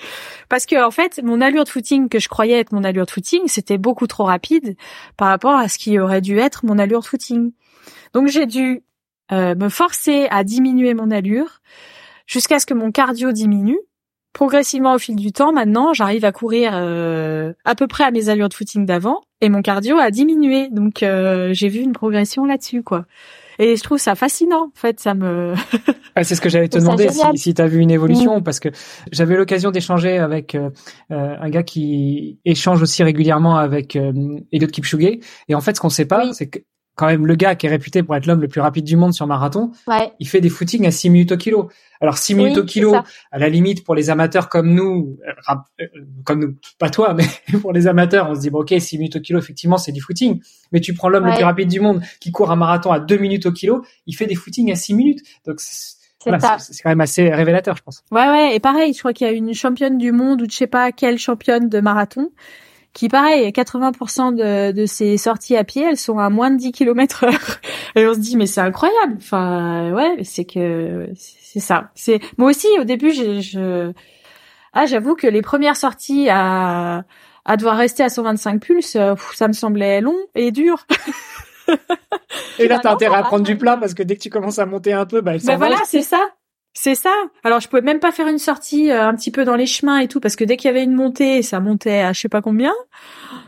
[0.48, 3.10] Parce que en fait, mon allure de footing que je croyais être mon allure de
[3.10, 4.76] footing, c'était beaucoup trop rapide
[5.16, 7.52] par rapport à ce qui aurait dû être mon allure de footing.
[8.12, 8.84] Donc j'ai dû
[9.32, 11.60] euh, me forcer à diminuer mon allure
[12.26, 13.78] jusqu'à ce que mon cardio diminue.
[14.32, 18.28] Progressivement au fil du temps, maintenant, j'arrive à courir euh, à peu près à mes
[18.28, 20.68] allures de footing d'avant et mon cardio a diminué.
[20.68, 23.06] Donc euh, j'ai vu une progression là-dessus quoi.
[23.58, 24.66] Et je trouve ça fascinant.
[24.66, 25.54] En fait, ça me.
[26.14, 28.42] ah, c'est ce que j'allais te demander si, si tu as vu une évolution, mm.
[28.42, 28.68] parce que
[29.12, 30.70] j'avais l'occasion d'échanger avec euh,
[31.10, 34.12] euh, un gars qui échange aussi régulièrement avec euh,
[34.52, 35.18] Eliot Kipchoge.
[35.48, 36.58] Et en fait, ce qu'on sait pas, c'est que
[36.96, 39.12] quand même le gars qui est réputé pour être l'homme le plus rapide du monde
[39.12, 39.70] sur marathon,
[40.18, 41.70] il fait des footings à 6 minutes au kilo.
[42.00, 42.94] Alors 6 minutes au kilo,
[43.30, 45.86] à la limite pour les amateurs comme nous, euh, euh,
[46.24, 47.24] comme nous, pas toi, mais
[47.60, 50.00] pour les amateurs, on se dit bon ok 6 minutes au kilo, effectivement c'est du
[50.00, 50.40] footing.
[50.72, 53.16] Mais tu prends l'homme le plus rapide du monde qui court un marathon à 2
[53.18, 55.20] minutes au kilo, il fait des footings à 6 minutes.
[55.46, 55.96] Donc c'est
[56.82, 58.02] quand même assez révélateur, je pense.
[58.10, 58.56] Ouais, ouais.
[58.56, 60.92] Et pareil, je crois qu'il y a une championne du monde ou je sais pas
[60.92, 62.30] quelle championne de marathon
[62.96, 66.72] qui pareil, 80% de, de ces sorties à pied, elles sont à moins de 10
[66.72, 67.60] km heure.
[67.94, 69.16] Et on se dit, mais c'est incroyable.
[69.18, 71.90] Enfin, ouais, c'est que c'est ça.
[71.94, 73.92] C'est moi aussi au début, je, je...
[74.72, 77.04] ah, j'avoue que les premières sorties à
[77.44, 80.84] à devoir rester à 125 pulses, euh, ça me semblait long et dur.
[82.58, 84.66] et là, t'as intérêt à prendre du plat parce que dès que tu commences à
[84.66, 86.18] monter un peu, bah, elle ben voilà, c'est ça.
[86.78, 87.10] C'est ça.
[87.42, 89.98] Alors je pouvais même pas faire une sortie euh, un petit peu dans les chemins
[89.98, 92.28] et tout parce que dès qu'il y avait une montée, ça montait à je sais
[92.28, 92.72] pas combien.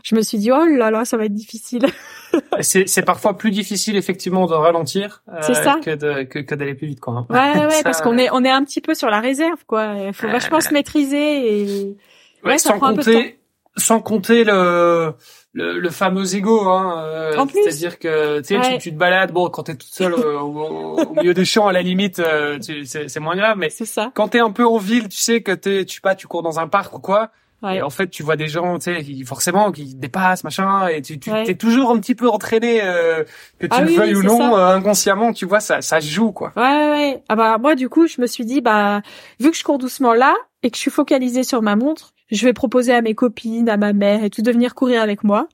[0.03, 1.85] Je me suis dit oh là là, ça va être difficile.
[2.61, 7.27] c'est parfois plus difficile effectivement de ralentir euh, que que, d'aller plus vite quoi.
[7.29, 9.93] Ouais ouais parce qu'on est on est un petit peu sur la réserve quoi.
[10.07, 11.97] Il faut vachement se maîtriser et
[12.43, 13.38] ouais, ça sans prend compter un peu de temps.
[13.79, 15.13] Sans compter le
[15.53, 17.03] le, le fameux ego, hein.
[17.05, 21.13] Euh, c'est-à-dire que tu, sais, tu te balades, bon, quand t'es toute seule au, au,
[21.15, 23.57] milieu des champs, à la limite, euh, c'est moins grave.
[23.57, 24.11] Mais ça.
[24.13, 26.59] quand t'es un peu en ville, tu sais que t'es, tu pas, tu cours dans
[26.59, 27.31] un parc ou quoi.
[27.61, 31.01] Et en fait, tu vois des gens, tu sais, qui, forcément, qui dépassent, machin, et
[31.01, 33.25] tu, tu es toujours un petit peu entraîné, euh,
[33.59, 36.53] que tu ah le veuilles ou non, inconsciemment, tu vois, ça, ça joue, quoi.
[36.55, 37.23] Ouais, ouais.
[37.27, 39.01] Ah bah moi, du coup, je me suis dit, bah,
[39.41, 42.45] vu que je cours doucement là et que je suis focalisée sur ma montre, je
[42.45, 45.47] vais proposer à mes copines, à ma mère et tout de venir courir avec moi.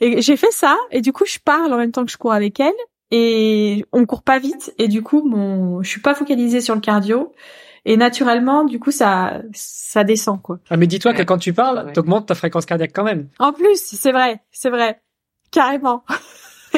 [0.00, 2.32] Et j'ai fait ça et du coup je parle en même temps que je cours
[2.32, 2.72] avec elle
[3.10, 6.80] et on court pas vite et du coup mon je suis pas focalisée sur le
[6.80, 7.32] cardio
[7.84, 10.58] et naturellement du coup ça ça descend quoi.
[10.70, 13.28] Ah mais dis-toi que quand tu parles, t'augmentes ta fréquence cardiaque quand même.
[13.38, 15.00] En plus, c'est vrai, c'est vrai.
[15.50, 16.04] Carrément.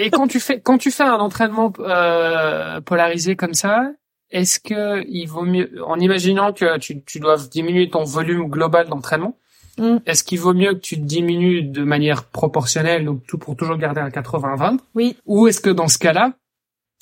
[0.00, 3.90] et quand tu fais quand tu fais un entraînement euh, polarisé comme ça,
[4.30, 8.88] est-ce que il vaut mieux, en imaginant que tu, tu dois diminuer ton volume global
[8.88, 9.36] d'entraînement,
[9.78, 9.98] mm.
[10.06, 14.00] est-ce qu'il vaut mieux que tu diminues de manière proportionnelle, donc tout pour toujours garder
[14.00, 15.16] un 80-20 Oui.
[15.26, 16.32] Ou est-ce que dans ce cas-là,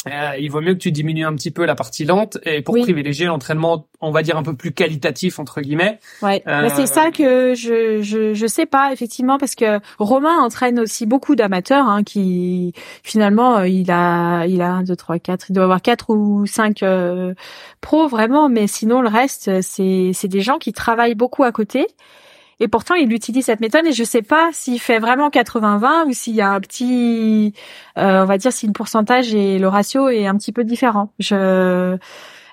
[0.06, 2.76] euh, il vaut mieux que tu diminues un petit peu la partie lente et pour
[2.78, 5.98] privilégier l'entraînement, on va dire un peu plus qualitatif entre guillemets.
[6.22, 6.40] Ouais.
[6.46, 6.68] Euh...
[6.74, 11.34] c'est ça que je, je je sais pas effectivement parce que Romain entraîne aussi beaucoup
[11.34, 15.64] d'amateurs hein, qui finalement euh, il a il a un, deux trois quatre il doit
[15.64, 17.34] avoir quatre ou cinq euh,
[17.80, 21.88] pros vraiment mais sinon le reste c'est c'est des gens qui travaillent beaucoup à côté
[22.60, 26.12] et pourtant, il utilise cette méthode et je sais pas s'il fait vraiment 80-20 ou
[26.12, 27.54] s'il y a un petit,
[27.96, 31.12] euh, on va dire, si le pourcentage et le ratio est un petit peu différent.
[31.20, 31.96] Je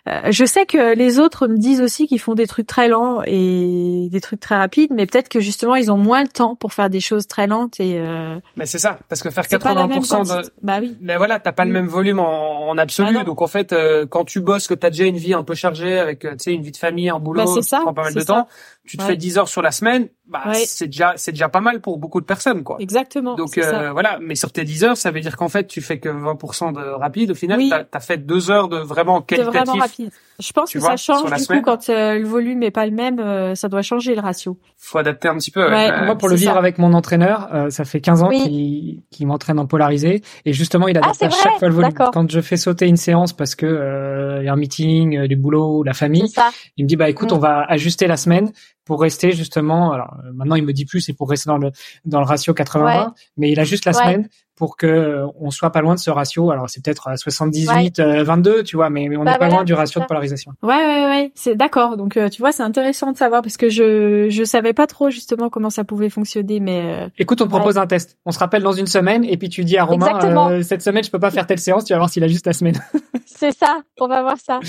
[0.06, 4.08] je sais que les autres me disent aussi qu'ils font des trucs très lents et
[4.12, 6.90] des trucs très rapides, mais peut-être que justement ils ont moins le temps pour faire
[6.90, 8.00] des choses très lentes et.
[8.00, 8.38] Euh...
[8.56, 10.52] Mais c'est ça, parce que faire 80% de.
[10.62, 10.96] Bah oui.
[11.02, 11.74] Mais voilà, t'as pas le mm.
[11.74, 14.90] même volume en, en absolu, ah donc en fait, euh, quand tu bosses, que t'as
[14.90, 17.20] déjà une vie un peu chargée avec, euh, tu sais, une vie de famille, un
[17.20, 18.48] boulot, bah, ça, prend pas mal de temps.
[18.86, 21.82] tu te fais 10 heures sur la semaine, bah c'est déjà c'est déjà pas mal
[21.82, 22.78] pour beaucoup de personnes quoi.
[22.80, 23.36] Exactement.
[23.36, 26.00] Donc euh, voilà, mais sur tes 10 heures, ça veut dire qu'en fait tu fais
[26.00, 27.32] que 20% de rapide.
[27.32, 27.70] Au final, Oui.
[27.70, 29.62] t'as as fait deux heures de vraiment de qualitatif.
[29.62, 30.12] vraiment rapide.
[30.40, 31.62] Je pense Tu que vois, ça change du semaine.
[31.62, 34.58] coup quand euh, le volume est pas le même, euh, ça doit changer le ratio.
[34.78, 35.66] Faut adapter un petit peu.
[35.70, 35.90] Ouais.
[35.92, 36.60] Euh, Moi, pour le vivre ça.
[36.60, 38.44] avec mon entraîneur, euh, ça fait 15 ans Oui.
[38.44, 40.22] qu'il qu'il m'entraîne en polarisé.
[40.44, 41.94] Et justement, il Ah, adapte à chaque fois le volume.
[41.94, 45.28] Quand je fais sauter une séance parce que euh, il y a un meeting, euh,
[45.28, 46.32] du boulot, la famille,
[46.78, 47.36] il me dit bah écoute, Mm.
[47.36, 48.52] on va ajuster la semaine
[48.84, 49.94] pour rester justement.
[49.94, 51.72] Alors euh, maintenant, il me dit plus, c'est pour rester dans le
[52.04, 54.04] dans le ratio 80-20, mais il ajuste la Ouais.
[54.04, 56.50] semaine pour que euh, on soit pas loin de ce ratio.
[56.52, 59.38] Alors c'est peut-être à 78, euh, 22, tu vois, mais, mais on n'est Bah pas
[59.46, 60.04] voilà, loin du ratio ça.
[60.04, 60.54] de polarisation.
[60.64, 61.98] Ouais, ouais, ouais, c'est d'accord.
[61.98, 65.10] Donc, euh, tu vois, c'est intéressant de savoir parce que je je savais pas trop
[65.10, 68.18] justement comment ça pouvait fonctionner, mais euh, Écoute, on te propose un test.
[68.26, 70.20] On se rappelle dans une semaine et puis tu dis à Romain,
[70.52, 71.84] euh, cette semaine je peux pas faire telle séance.
[71.86, 72.76] Tu vas voir s'il ajuste la semaine.
[73.26, 73.82] c'est ça.
[74.00, 74.60] On va voir ça.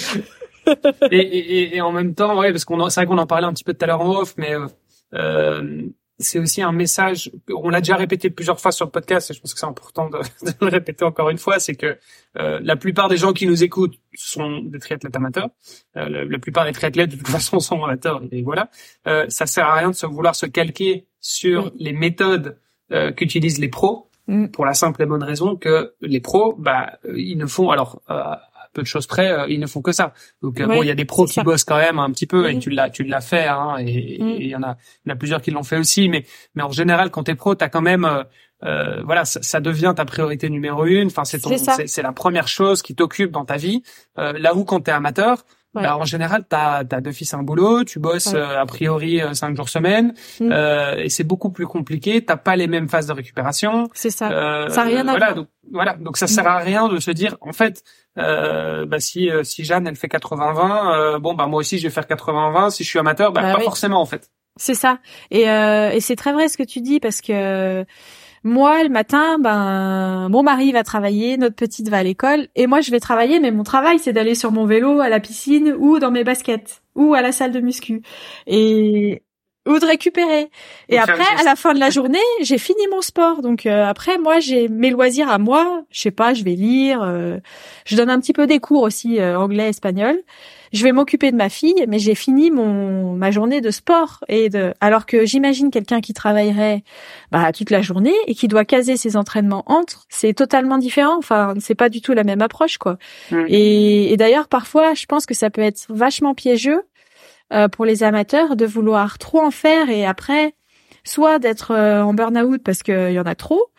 [1.11, 3.27] et, et, et- et en même temps, ouais, parce qu'on en- c'est vrai qu'on en
[3.27, 4.66] parlait un petit peu tout à l'heure en off, mais euh,
[5.14, 5.83] euh,
[6.18, 7.31] c'est aussi un message.
[7.55, 10.09] On l'a déjà répété plusieurs fois sur le podcast, et je pense que c'est important
[10.09, 11.98] de, de le répéter encore une fois, c'est que
[12.38, 15.48] euh, la plupart des gens qui nous écoutent sont des triathlètes amateurs.
[15.96, 18.70] Euh, la, la plupart des triathlètes de toute façon sont amateurs, et voilà.
[19.07, 21.70] Euh, ça sert à rien de se vouloir se calquer sur Oui.
[21.79, 22.59] les méthodes
[22.92, 24.48] euh, qu'utilisent les pros, Mm.
[24.48, 28.02] pour la simple et bonne raison que les pros, bah, euh, ils ne font alors.
[28.11, 28.22] euh,
[28.77, 30.12] peu de choses près, euh, ils ne font que ça.
[30.43, 31.43] Donc euh, Ouais, bon, il y a des pros qui ça.
[31.43, 32.61] bossent quand même un petit peu, et Mhm.
[32.61, 34.37] tu l'as, tu l'as fait, hein, et Mhm.
[34.39, 36.09] il y en a, il y en a plusieurs qui l'ont fait aussi.
[36.09, 38.23] Mais, mais en général, quand t'es pro, t'as quand même, euh,
[38.65, 41.09] euh, voilà, ça, ça devient ta priorité numéro une.
[41.09, 41.41] Enfin, c'est,
[41.89, 43.83] c'est la première chose qui t'occupe dans ta vie.
[44.19, 45.45] Euh, là où quand t'es amateur,
[45.77, 45.83] Ouais.
[45.83, 48.39] bah, en général, t'as, t'as d'office un boulot, tu bosses Ouais.
[48.39, 50.51] euh, a priori euh, cinq jours semaine, Mhm.
[50.53, 52.25] euh, et c'est beaucoup plus compliqué.
[52.25, 53.89] T'as pas les mêmes phases de récupération.
[53.95, 54.31] C'est ça.
[54.31, 55.35] Euh, Ça a rien à voilà, voir.
[55.37, 57.83] donc voilà, donc ça sert à rien de se dire en fait
[58.19, 61.85] euh, bah si euh, si Jeanne elle fait 80-20, euh, bon bah moi aussi je
[61.89, 63.65] vais faire 80-20 si je suis amateur, bah, Bah pas oui.
[63.65, 64.31] forcément en fait.
[64.59, 64.99] C'est ça.
[65.31, 67.85] Et, euh, et c'est très vrai ce que tu dis parce que
[68.46, 72.80] moi, le matin, ben, mon mari va travailler, notre petite va à l'école, et moi,
[72.80, 75.98] je vais travailler, mais mon travail, c'est d'aller sur mon vélo à la piscine ou
[75.98, 78.02] dans mes baskets ou à la salle de muscu
[78.46, 79.22] et
[79.66, 80.48] ou de récupérer.
[80.88, 83.42] Et après, à la fin de la journée, j'ai fini mon sport.
[83.42, 85.82] Donc euh, après, moi, j'ai mes loisirs à moi.
[85.90, 87.02] Je sais pas, je vais lire.
[87.02, 87.38] euh,
[87.85, 90.22] je donne un petit peu des cours aussi euh, anglais, espagnol.
[90.77, 94.51] Je vais m'occuper de ma fille, mais j'ai fini mon ma journée de sport et
[94.51, 96.85] de alors que j'imagine quelqu'un qui travaillerait
[97.33, 101.17] bah, toute la journée et qui doit caser ses entraînements entre, c'est totalement différent.
[101.17, 102.99] Enfin, c'est pas du tout la même approche quoi.
[103.31, 103.45] Mm.
[103.49, 106.83] Et, et d'ailleurs parfois, je pense que ça peut être vachement piégeux
[107.55, 110.55] euh, pour les amateurs de vouloir trop en faire et après
[111.05, 113.71] soit d'être euh, en burn-out parce qu'il y en a trop,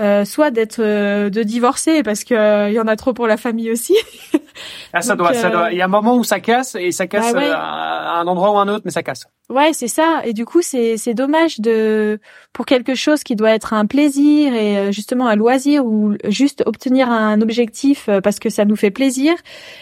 [0.00, 3.26] euh, soit d'être euh, de divorcer parce que euh, il y en a trop pour
[3.26, 3.96] la famille aussi.
[4.92, 5.72] Ah, ça Donc, doit, ça euh, doit.
[5.72, 7.46] Il y a un moment où ça casse et ça casse Bah ouais.
[7.48, 9.26] euh, à un endroit ou à un autre, mais ça casse.
[9.50, 10.20] Ouais, c'est ça.
[10.24, 12.20] Et du coup, c'est c'est dommage de
[12.52, 16.62] pour quelque chose qui doit être un plaisir et euh, justement un loisir ou juste
[16.66, 19.34] obtenir un objectif euh, parce que ça nous fait plaisir,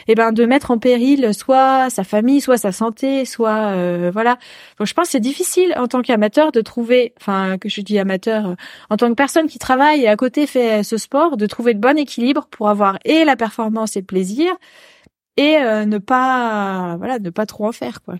[0.06, 4.38] et ben de mettre en péril soit sa famille, soit sa santé, soit euh, voilà.
[4.78, 7.98] Donc je pense que c'est difficile en tant qu'amateur de trouver, enfin que je dis
[7.98, 8.54] amateur, euh,
[8.88, 11.72] en tant que personne qui travaille et à côté fait euh, ce sport, de trouver
[11.72, 14.52] le bon équilibre pour avoir et la performance et le plaisir
[15.36, 18.14] et euh, ne pas voilà ne pas trop en faire quoi.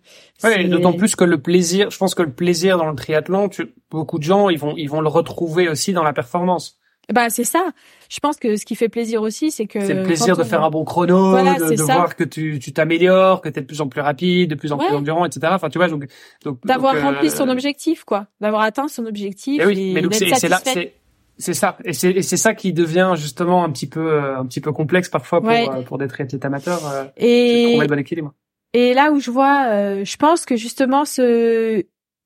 [0.45, 3.49] Ouais, et d'autant plus que le plaisir, je pense que le plaisir dans le triathlon,
[3.49, 6.79] tu, beaucoup de gens, ils vont, ils vont le retrouver aussi dans la performance.
[7.13, 7.71] Bah c'est ça.
[8.09, 10.65] Je pense que ce qui fait plaisir aussi, c'est que C'est le plaisir de faire
[10.65, 13.81] un bon chrono, Voilà, de, voir que tu, tu t'améliores, que tu es de plus
[13.81, 15.53] en plus rapide, de plus en plus endurant, etc.
[15.55, 16.07] Enfin, tu vois, donc,
[16.45, 19.95] donc d'avoir donc, euh, rempli son objectif, quoi, d'avoir atteint son objectif Eh oui, et
[19.95, 20.95] mais donc c'est là, c'est
[21.39, 24.47] c'est ça, et c'est et c'est ça qui devient justement un petit peu euh, un
[24.47, 25.69] petit peu complexe parfois pour Ouais.
[25.69, 26.81] euh, pour des triathlètes amateurs.
[26.87, 28.33] Euh, de Et trouver le bon équilibre.
[28.73, 31.85] et là où je vois, euh, je pense que justement ce,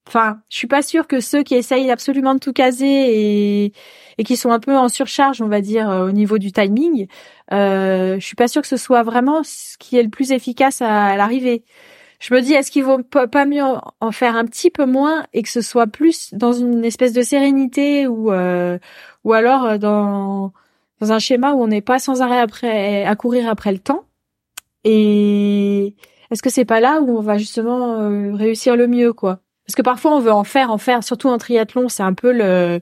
[0.08, 2.86] enfin, je suis pas sûre que ceux qui essayent absolument de tout caser
[3.66, 3.72] et
[4.18, 7.06] et qui sont un peu en surcharge, on va dire, au niveau du timing,
[7.52, 10.82] euh, je suis pas sûre que ce soit vraiment ce qui est le plus efficace
[10.82, 11.64] à, à l'arrivée.
[12.20, 15.24] Je me dis, est-ce qu'il vaut pas mieux en- en faire un petit peu moins
[15.32, 18.78] et que ce soit plus dans une espèce de sérénité ou euh,
[19.24, 20.52] ou alors euh, dans
[21.00, 24.04] dans un schéma où on n'est pas sans arrêt après à courir après le temps?
[24.84, 25.94] Et
[26.30, 29.40] est-ce que c'est pas là où on va justement euh, réussir le mieux, quoi?
[29.66, 32.32] Parce que parfois on veut en faire, en faire, surtout en triathlon, c'est un peu
[32.32, 32.80] le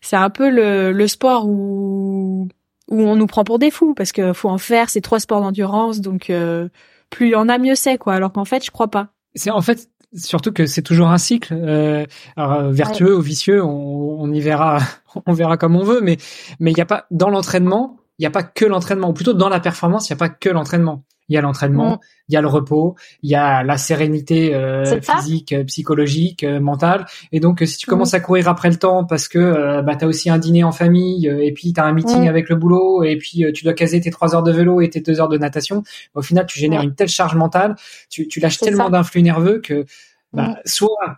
[0.00, 2.48] c'est un peu le, le sport où
[2.88, 5.40] où on nous prend pour des fous parce que faut en faire, c'est trois sports
[5.40, 6.68] d'endurance, donc euh,
[7.16, 8.14] plus il y en a, mieux c'est, quoi.
[8.14, 9.08] Alors qu'en fait, je crois pas.
[9.34, 12.04] C'est en fait surtout que c'est toujours un cycle, euh,
[12.36, 14.78] alors, euh, vertueux ou vicieux, on, on y verra,
[15.26, 16.18] on verra comme on veut, mais
[16.60, 19.32] mais il y a pas dans l'entraînement, il y a pas que l'entraînement, ou plutôt
[19.32, 21.04] dans la performance, il y a pas que l'entraînement.
[21.28, 21.98] Il y a l'entraînement, mm.
[22.28, 26.60] il y a le repos, il y a la sérénité euh, physique, euh, psychologique, euh,
[26.60, 27.06] mentale.
[27.32, 28.16] Et donc, si tu commences mm.
[28.16, 31.26] à courir après le temps parce que bah, tu as aussi un dîner en famille
[31.26, 32.28] et puis tu as un meeting mm.
[32.28, 35.00] avec le boulot et puis tu dois caser tes trois heures de vélo et tes
[35.00, 35.82] deux heures de natation,
[36.14, 37.76] au final, tu génères une telle charge mentale,
[38.10, 39.84] tu, tu lâches tellement d'influx nerveux que
[40.32, 41.16] bah, soit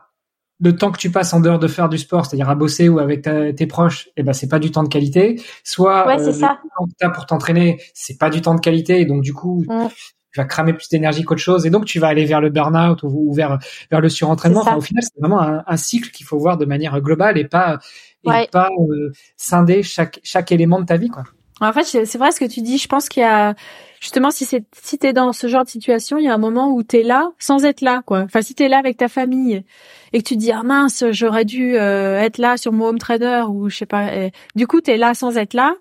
[0.61, 2.99] le temps que tu passes en dehors de faire du sport, c'est-à-dire à bosser ou
[2.99, 5.41] avec tes proches, et eh ben c'est pas du temps de qualité.
[5.65, 9.01] Soit ouais, le temps que tu as pour t'entraîner, c'est pas du temps de qualité,
[9.01, 9.65] et donc du coup
[10.33, 13.03] tu vas cramer plus d'énergie qu'autre chose, et donc tu vas aller vers le burn-out
[13.03, 13.59] ou, vers
[13.91, 14.61] vers le surentraînement.
[14.61, 17.79] Enfin, au final, c'est vraiment un, cycle qu'il faut voir de manière globale et pas
[18.25, 21.25] et pas euh, scinder chaque chaque élément de ta vie, quoi.
[21.61, 22.79] En fait, c'est vrai ce que tu dis.
[22.79, 23.55] Je pense qu'il y a
[24.01, 26.73] justement si c'est si t'es dans ce genre de situation, il y a un moment
[26.73, 28.21] où t'es là sans être là, quoi.
[28.21, 29.65] Enfin, si t'es là avec ta famille
[30.13, 33.45] et que tu dis ah mince, j'aurais dû euh, être là sur mon home trainer
[33.49, 34.11] ou je sais pas.
[34.55, 35.75] du coup, t'es là sans être là.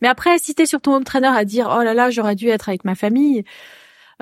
[0.00, 2.48] Mais après, si t'es sur ton home trainer à dire oh là là, j'aurais dû
[2.48, 3.44] être avec ma famille,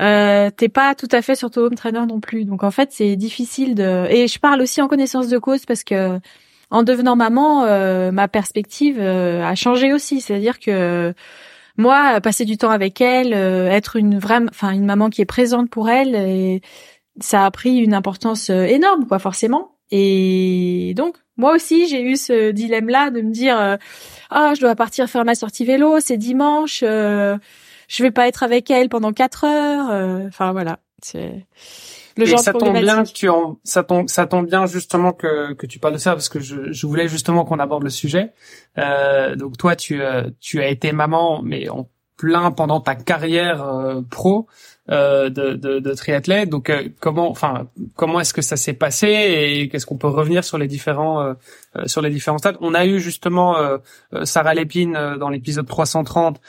[0.00, 2.44] euh, t'es pas tout à fait sur ton home trainer non plus.
[2.44, 4.06] Donc en fait, c'est difficile de.
[4.10, 6.18] Et je parle aussi en connaissance de cause parce que
[6.70, 10.20] en devenant maman, euh, ma perspective euh, a changé aussi.
[10.20, 11.14] C'est-à-dire que
[11.76, 15.26] moi, passer du temps avec elle, euh, être une vraie, enfin une maman qui est
[15.26, 16.60] présente pour elle, et
[17.20, 19.76] ça a pris une importance énorme, quoi, forcément.
[19.90, 23.78] Et donc, moi aussi, j'ai eu ce dilemme-là de me dire,
[24.30, 27.38] ah, je dois partir faire ma sortie vélo, c'est dimanche, je
[27.98, 30.26] vais pas être avec elle pendant quatre heures.
[30.28, 31.46] Enfin voilà, c'est
[32.16, 35.66] et ça tombe bien que tu en, ça tombe, ça tombe bien justement que, que
[35.66, 38.32] tu parles de ça parce que je, je voulais justement qu'on aborde le sujet.
[38.78, 43.62] Euh, donc toi, tu, euh, tu as été maman, mais en plein pendant ta carrière
[43.62, 44.46] euh, pro
[44.90, 46.48] de, de, de, triathlète.
[46.48, 50.44] Donc euh, comment, enfin, comment est-ce que ça s'est passé et qu'est-ce qu'on peut revenir
[50.44, 51.34] sur les différents euh,
[51.86, 52.56] sur les différents stades?
[52.60, 53.56] On a eu justement
[54.24, 56.40] Sarah Lépine dans l'épisode 330,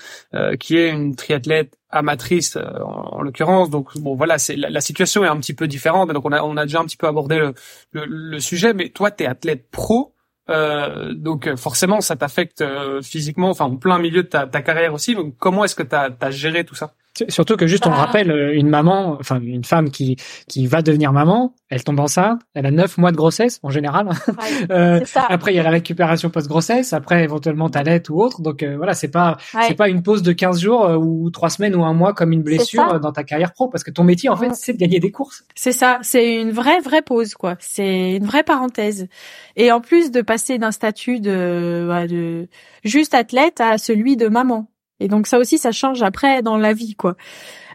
[0.59, 3.69] qui est une triathlète amatrice en, l'occurrence.
[3.69, 6.11] Donc bon, voilà, c'est la, situation est un petit peu différente.
[6.11, 7.53] Donc on a on a déjà un petit peu abordé le,
[7.91, 8.73] le, le sujet.
[8.73, 10.15] Mais toi, tu es athlète pro.
[10.51, 14.93] Euh, donc forcément, ça t'affecte euh, physiquement, enfin en plein milieu de ta, ta carrière
[14.93, 15.15] aussi.
[15.15, 16.93] Donc comment est-ce que tu as, géré tout ça?
[17.27, 18.05] Surtout que juste on ah.
[18.05, 20.15] rappelle euh, une maman, enfin une femme qui
[20.47, 24.09] qui va devenir maman, elle tombe enceinte, elle a neuf mois de grossesse en général.
[24.71, 24.99] euh,
[25.29, 28.41] après il y a la récupération post grossesse, après éventuellement t'allaites ou autre.
[28.41, 29.37] Donc euh, voilà, c'est pas
[29.67, 32.33] c'est pas une pause de 15 jours euh, ou trois semaines ou un mois comme
[32.33, 34.99] une blessure dans ta carrière pro, parce que ton métier en fait c'est de gagner
[34.99, 35.45] des courses.
[35.55, 37.55] C'est ça, c'est une vraie vraie pause quoi.
[37.59, 39.07] C'est une vraie parenthèse.
[39.55, 42.47] Et en plus de passer d'un statut de, de
[42.83, 44.70] juste athlète à celui de maman.
[45.01, 47.15] Et donc ça aussi, ça change après dans la vie, quoi.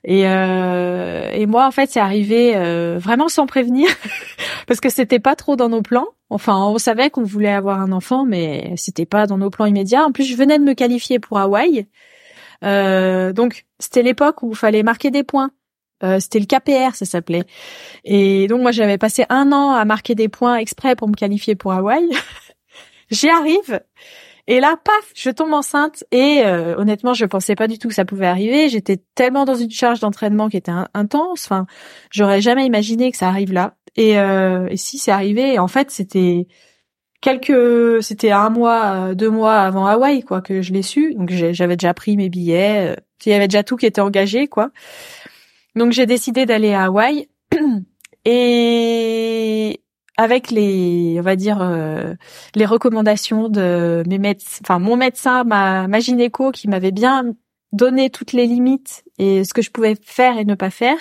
[0.05, 3.89] Et, euh, et moi, en fait, c'est arrivé euh, vraiment sans prévenir,
[4.69, 6.07] parce que c'était pas trop dans nos plans.
[6.31, 10.05] Enfin, on savait qu'on voulait avoir un enfant, mais c'était pas dans nos plans immédiats.
[10.05, 11.87] En plus, je venais de me qualifier pour Hawaï,
[12.65, 15.51] euh, donc c'était l'époque où il fallait marquer des points.
[16.03, 17.45] Euh, c'était le KPR, ça s'appelait.
[18.05, 21.55] Et donc moi, j'avais passé un an à marquer des points exprès pour me qualifier
[21.55, 22.09] pour Hawaï.
[23.11, 23.81] J'y arrive.
[24.49, 27.95] Et là, paf, je tombe enceinte et euh, honnêtement, je pensais pas du tout que
[27.95, 28.69] ça pouvait arriver.
[28.69, 31.45] J'étais tellement dans une charge d'entraînement qui était intense.
[31.45, 31.67] Enfin,
[32.11, 33.75] j'aurais jamais imaginé que ça arrive là.
[33.97, 36.47] Et, euh, et si c'est arrivé, en fait, c'était
[37.21, 41.15] quelques, c'était un mois, euh, deux mois avant Hawaï, quoi, que je l'ai su.
[41.15, 42.93] Donc j'avais déjà pris mes billets.
[42.93, 44.71] Euh, il y avait déjà tout qui était engagé, quoi.
[45.75, 47.29] Donc j'ai décidé d'aller à Hawaï.
[48.25, 49.81] Et
[50.17, 52.15] avec les, on va dire, euh,
[52.55, 57.35] les recommandations de mes médecins, enfin mon médecin, ma, ma gynéco, qui m'avait bien
[57.73, 60.99] donné toutes les limites et ce que je pouvais faire et ne pas faire.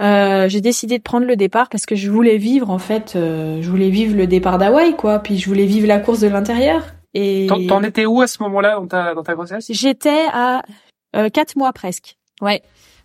[0.00, 3.62] Euh, j'ai décidé de prendre le départ parce que je voulais vivre en fait, euh,
[3.62, 6.82] je voulais vivre le départ d'Hawaï quoi, puis je voulais vivre la course de l'intérieur.
[7.14, 9.66] Et t'en étais où à ce moment-là dans ta dans ta grossesse?
[9.70, 10.62] J'étais à
[11.14, 12.16] euh, quatre mois presque.
[12.40, 12.62] Ouais.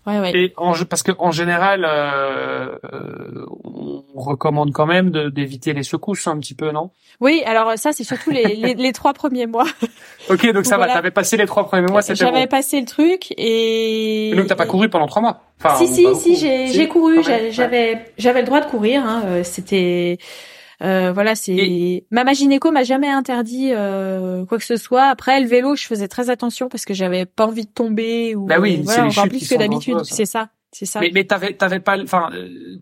[0.07, 0.31] Ouais, ouais.
[0.33, 6.25] Et en, parce que en général, euh, euh, on recommande quand même d'éviter les secousses
[6.27, 6.91] un petit peu, non?
[7.19, 9.67] Oui, alors ça c'est surtout les, les, les, trois premiers mois.
[10.29, 10.87] ok, donc ça va.
[10.87, 14.29] T'avais passé les trois premiers mois, c'était J'avais passé le truc et.
[14.29, 15.43] et donc t'as pas couru pendant trois mois?
[15.61, 17.21] Enfin, si si si, j'ai j'ai couru.
[17.51, 19.03] J'avais j'avais le droit de courir.
[19.05, 20.17] Hein, euh, c'était
[20.81, 25.03] euh, voilà, c'est ma ma gynéco m'a jamais interdit euh, quoi que ce soit.
[25.03, 28.45] Après le vélo, je faisais très attention parce que j'avais pas envie de tomber ou
[28.45, 29.99] bah oui, voilà, encore plus que d'habitude.
[30.03, 31.01] C'est ça, c'est ça.
[31.01, 32.29] Mais, mais t'avais t'avais pas, enfin.
[32.33, 32.77] Euh,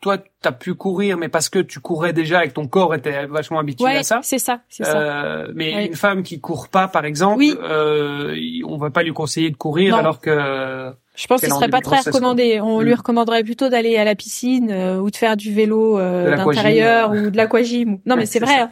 [0.00, 3.58] toi, t'as pu courir, mais parce que tu courais déjà avec ton corps était vachement
[3.58, 4.20] habitué à ça.
[4.22, 4.98] c'est ça, c'est ça.
[4.98, 8.34] Euh, mais une femme qui court pas, par exemple, euh,
[8.66, 12.00] on va pas lui conseiller de courir alors que Je pense ce serait pas très
[12.00, 12.60] recommandé.
[12.60, 12.96] On lui mm.
[12.96, 17.30] recommanderait plutôt d'aller à la piscine euh, ou de faire du vélo euh, d'intérieur ou
[17.30, 17.98] de l'aquagym.
[18.06, 18.60] Non, mais c'est vrai.
[18.60, 18.70] Hein.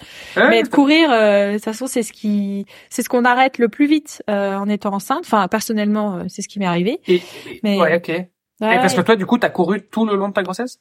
[0.48, 3.68] Mais de courir, euh, de toute façon, c'est ce qui, c'est ce qu'on arrête le
[3.68, 5.20] plus vite euh, en étant enceinte.
[5.20, 7.00] Enfin, personnellement, c'est ce qui m'est arrivé.
[7.08, 7.20] Et,
[7.62, 8.08] mais ouais, ok.
[8.10, 8.26] Et
[8.60, 10.78] parce que toi, du coup, t'as couru tout le long de ta grossesse?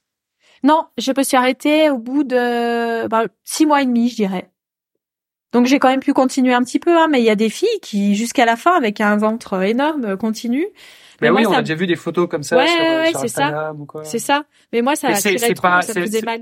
[0.64, 4.50] Non, je me suis arrêtée au bout de bah, six mois et demi, je dirais.
[5.54, 7.50] Donc j'ai quand même pu continuer un petit peu, hein, mais il y a des
[7.50, 10.68] filles qui, jusqu'à la fin, avec un ventre énorme, continuent.
[11.22, 13.28] Mais, oui, on a déjà vu des photos comme ça ouais, sur, ouais, sur c'est
[13.28, 13.74] ça.
[14.04, 14.44] C'est ça.
[14.72, 16.42] Mais moi, ça, c'est, c'est pas, ça faisait mal.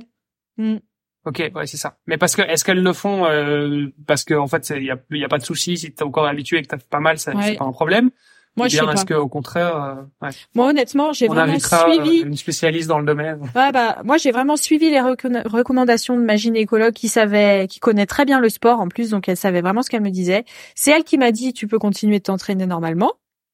[0.57, 0.77] Mm.
[1.25, 1.97] Ok, ouais, c'est ça.
[2.05, 4.97] Mais parce que est-ce qu'elles le font euh, parce que en fait, il y a,
[5.09, 7.33] y a pas de souci si t'es encore habitué et que t'as pas mal, ça,
[7.41, 8.11] c'est pas un problème.
[8.57, 10.31] Moi, je sais est-ce qu'au contraire, euh, ouais.
[10.53, 13.41] moi honnêtement, j'ai vraiment suivi une spécialiste dans le domaine.
[13.53, 18.05] Ouais, bah moi j'ai vraiment suivi les recommandations de ma gynécologue qui savait, qui connaît
[18.05, 20.45] très bien le sport en plus, donc elle savait vraiment ce qu'elle me disait.
[20.73, 23.13] C'est elle qui m'a dit tu peux continuer de t'entraîner normalement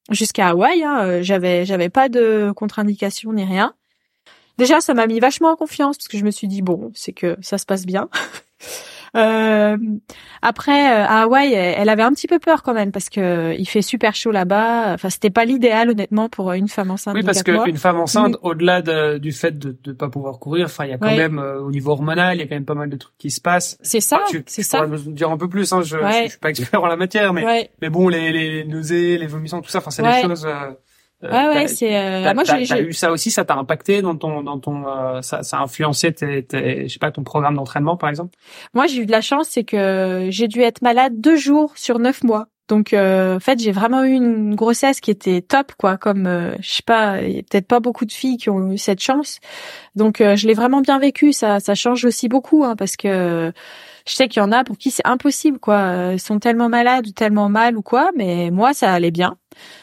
[0.09, 0.83] jusqu'à Hawaï.
[0.83, 3.73] Hein, euh, j'avais j'avais pas de contre-indication ni rien.
[4.57, 7.13] Déjà, ça m'a mis vachement en confiance parce que je me suis dit bon, c'est
[7.13, 8.09] que ça se passe bien.
[9.17, 9.77] Euh,
[10.41, 13.65] après, euh, à Hawaï, elle avait un petit peu peur quand même parce que il
[13.65, 14.93] fait super chaud là-bas.
[14.93, 17.15] Enfin, c'était pas l'idéal honnêtement pour une femme enceinte.
[17.15, 18.81] Oui, parce qu'une femme enceinte, au-delà
[19.19, 21.71] du fait de ne pas pouvoir courir, enfin, il y a quand même euh, au
[21.71, 23.77] niveau hormonal, il y a quand même pas mal de trucs qui se passent.
[23.81, 24.87] C'est ça, c'est ça.
[24.87, 25.71] me dire un peu plus.
[25.73, 29.17] Hein, je, je, suis pas expert en la matière, mais mais bon, les, les nausées,
[29.17, 30.45] les vomissements, tout ça, enfin, c'est des choses.
[30.45, 30.71] Euh,
[31.23, 31.95] ouais, ouais, c'est.
[31.95, 33.31] Euh, moi, j'ai eu ça aussi.
[33.31, 36.93] Ça t'a impacté dans ton, dans ton, euh, ça, ça a influencé tes, tes, je
[36.93, 38.37] sais pas, ton programme d'entraînement, par exemple?
[38.73, 41.99] Moi, j'ai eu de la chance, c'est que j'ai dû être malade deux jours sur
[41.99, 42.47] neuf mois.
[42.67, 45.97] Donc, en fait, j'ai vraiment eu une grossesse qui était top, quoi.
[45.97, 48.77] Comme, je sais pas, il y a peut-être pas beaucoup de filles qui ont eu
[48.77, 49.39] cette chance.
[49.95, 51.33] Donc, je l'ai vraiment bien vécu.
[51.33, 53.51] Ça, ça change aussi beaucoup, hein, parce que
[54.07, 56.11] je sais qu'il y en a pour qui c'est impossible, quoi.
[56.13, 59.37] Ils sont tellement malades ou tellement mal ou quoi, mais moi, ça allait bien.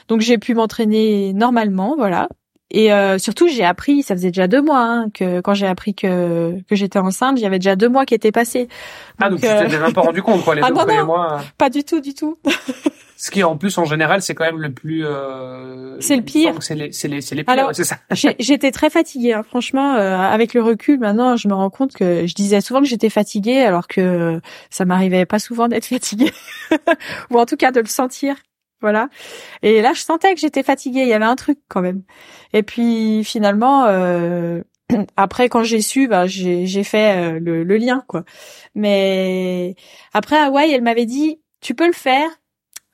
[0.08, 2.28] Donc j'ai pu m'entraîner normalement, voilà.
[2.70, 5.94] Et euh, surtout, j'ai appris, ça faisait déjà deux mois hein, que quand j'ai appris
[5.94, 8.68] que que j'étais enceinte, j'avais déjà deux mois qui étaient passés.
[9.18, 11.40] ah donc tu t'es déjà pas rendu compte quoi les ah, deux premiers mois.
[11.56, 12.36] Pas du tout, du tout.
[13.20, 15.04] Ce qui en plus en général c'est quand même le plus.
[15.04, 16.00] Euh...
[16.00, 16.54] C'est le pire.
[16.60, 17.98] C'est les c'est les c'est les pires, c'est ça.
[18.38, 19.42] j'étais très fatiguée, hein.
[19.42, 19.94] franchement.
[19.94, 23.10] Euh, avec le recul, maintenant, je me rends compte que je disais souvent que j'étais
[23.10, 24.40] fatiguée, alors que
[24.70, 26.32] ça m'arrivait pas souvent d'être fatiguée,
[27.30, 28.36] ou en tout cas de le sentir
[28.80, 29.08] voilà.
[29.62, 31.02] Et là, je sentais que j'étais fatiguée.
[31.02, 32.02] Il y avait un truc quand même.
[32.52, 34.62] Et puis finalement, euh,
[35.16, 38.24] après quand j'ai su, bah, j'ai fait euh, le, lien quoi.
[38.74, 39.74] Mais
[40.12, 42.28] après Hawaï, elle m'avait dit, tu peux le faire.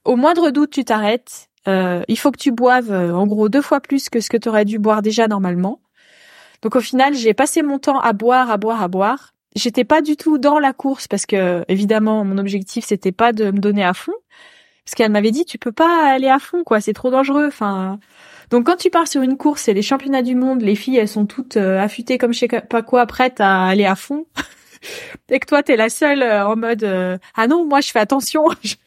[0.04, 1.48] Au moindre doute, tu t'arrêtes.
[1.66, 4.48] Euh, il faut que tu boives en gros deux fois plus que ce que tu
[4.48, 5.80] aurais dû boire déjà normalement.
[6.62, 9.34] Donc au final, j'ai passé mon temps à boire, à boire, à boire.
[9.54, 13.52] J'étais pas du tout dans la course parce que évidemment mon objectif c'était pas de
[13.52, 14.14] me donner à fond,
[14.84, 17.46] parce qu'elle m'avait dit tu peux pas aller à fond quoi, c'est trop dangereux.
[17.46, 18.00] Enfin,
[18.50, 21.08] donc quand tu pars sur une course et les championnats du monde, les filles elles
[21.08, 24.26] sont toutes euh, affûtées comme je sais pas quoi, prêtes à aller à fond.
[25.30, 28.00] et que toi t'es la seule euh, en mode euh, ah non moi je fais
[28.00, 28.46] attention.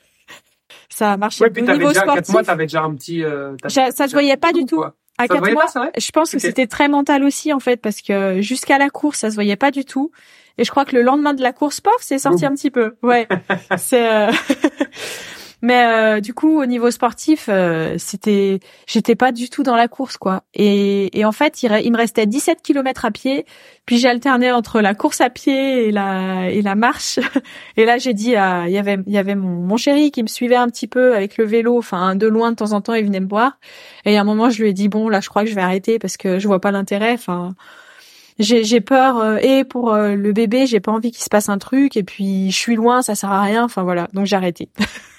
[0.98, 1.44] ça a marché.
[1.44, 3.24] Ouais, puis t'avais déjà quatre mois, t'avais déjà un petit.
[3.68, 4.84] ça se voyait pas du tout.
[5.20, 5.66] À quatre mois,
[5.98, 9.30] je pense que c'était très mental aussi en fait parce que jusqu'à la course ça
[9.30, 10.12] se voyait pas du tout.
[10.60, 12.96] Et je crois que le lendemain de la course sport, c'est sorti un petit peu.
[13.04, 13.28] Ouais.
[13.78, 14.28] c'est
[15.62, 19.88] mais euh, du coup, au niveau sportif, euh, c'était, j'étais pas du tout dans la
[19.88, 20.44] course, quoi.
[20.54, 23.46] Et, et en fait, il, me restait 17 kilomètres à pied.
[23.86, 27.20] Puis j'ai alterné entre la course à pied et la et la marche.
[27.78, 30.28] Et là, j'ai dit, il y avait il y avait mon, mon chéri qui me
[30.28, 33.06] suivait un petit peu avec le vélo, enfin de loin de temps en temps, il
[33.06, 33.60] venait me voir.
[34.06, 35.62] Et à un moment, je lui ai dit bon, là, je crois que je vais
[35.62, 37.14] arrêter parce que je vois pas l'intérêt.
[37.14, 37.56] Enfin
[38.40, 41.58] j'ai peur euh, et pour euh, le bébé, j'ai pas envie qu'il se passe un
[41.58, 43.64] truc et puis je suis loin, ça sert à rien.
[43.64, 44.70] Enfin voilà, donc j'ai arrêté.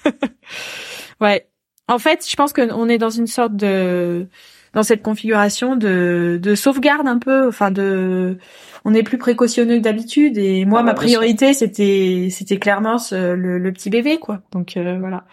[1.21, 1.47] ouais.
[1.87, 4.27] En fait, je pense qu'on est dans une sorte de
[4.73, 8.37] dans cette configuration de, de sauvegarde un peu, enfin de
[8.85, 13.57] on est plus précautionneux que d'habitude et moi ah, ma priorité c'était c'était clairement le,
[13.57, 14.41] le, petit bébé quoi.
[14.51, 15.25] Donc euh, voilà.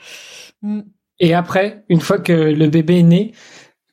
[0.63, 0.81] Mm.
[1.19, 3.33] Et après, une fois que le bébé est né,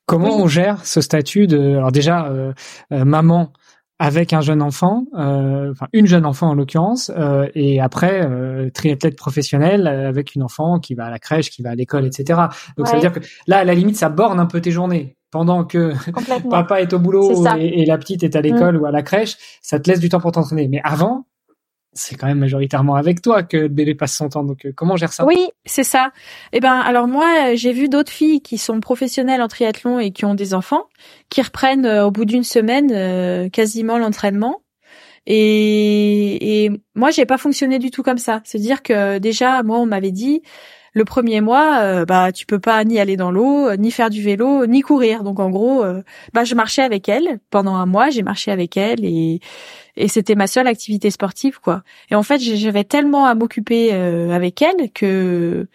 [0.05, 2.31] comment on gère ce statut de alors déjà
[2.89, 3.51] maman
[3.99, 8.69] avec un jeune enfant, euh, enfin une jeune enfant en l'occurrence, euh, et après euh,
[8.73, 12.05] triathlète professionnel euh, avec une enfant qui va à la crèche, qui va à l'école,
[12.05, 12.39] etc.
[12.77, 15.15] Donc ça veut dire que là, à la limite, ça borne un peu tes journées.
[15.31, 15.93] Pendant que
[16.49, 18.81] papa est au boulot et, la petite est à l'école mm.
[18.81, 20.67] ou à la crèche, ça te laisse du temps pour t'entraîner.
[20.67, 21.25] Mais avant,
[21.93, 24.43] c'est quand même majoritairement avec toi que le bébé passe son temps.
[24.43, 25.25] Donc, euh, comment gère ça?
[25.25, 26.11] Oui, c'est ça.
[26.51, 30.25] Eh ben, alors moi, j'ai vu d'autres filles qui sont professionnelles en triathlon et qui
[30.25, 30.85] ont des enfants,
[31.29, 34.61] qui reprennent euh, au bout d'une semaine euh, quasiment l'entraînement.
[35.25, 38.41] Et, et moi, j'ai pas fonctionné du tout comme ça.
[38.43, 40.41] C'est-à-dire que déjà, moi, on m'avait dit,
[40.93, 44.21] le premier mois, euh, bah tu peux pas ni aller dans l'eau, ni faire du
[44.21, 45.23] vélo, ni courir.
[45.23, 48.09] Donc en gros, euh, bah je marchais avec elle pendant un mois.
[48.11, 49.39] J'ai marché avec elle et
[49.95, 51.83] et c'était ma seule activité sportive quoi.
[52.11, 55.67] Et en fait, j'avais tellement à m'occuper euh, avec elle que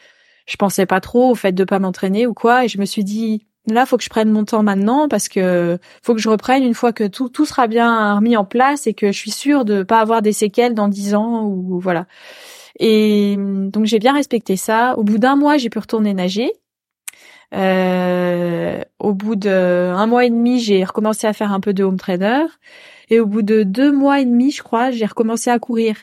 [0.47, 2.65] je pensais pas trop au fait de pas m'entraîner ou quoi.
[2.65, 5.79] Et je me suis dit là, faut que je prenne mon temps maintenant parce que
[6.03, 8.95] faut que je reprenne une fois que tout tout sera bien remis en place et
[8.95, 12.07] que je suis sûre de pas avoir des séquelles dans dix ans ou voilà.
[12.79, 14.97] Et donc j'ai bien respecté ça.
[14.99, 16.53] Au bout d'un mois, j'ai pu retourner nager.
[17.55, 21.99] Euh, au bout d'un mois et demi, j'ai recommencé à faire un peu de home
[21.99, 22.45] trainer.
[23.11, 25.97] Et au bout de deux mois et demi, je crois, j'ai recommencé à courir.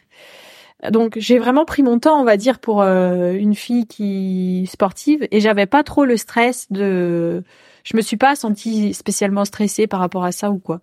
[0.91, 5.27] Donc j'ai vraiment pris mon temps, on va dire, pour euh, une fille qui sportive,
[5.31, 7.43] et j'avais pas trop le stress de.
[7.83, 10.81] Je me suis pas sentie spécialement stressée par rapport à ça ou quoi.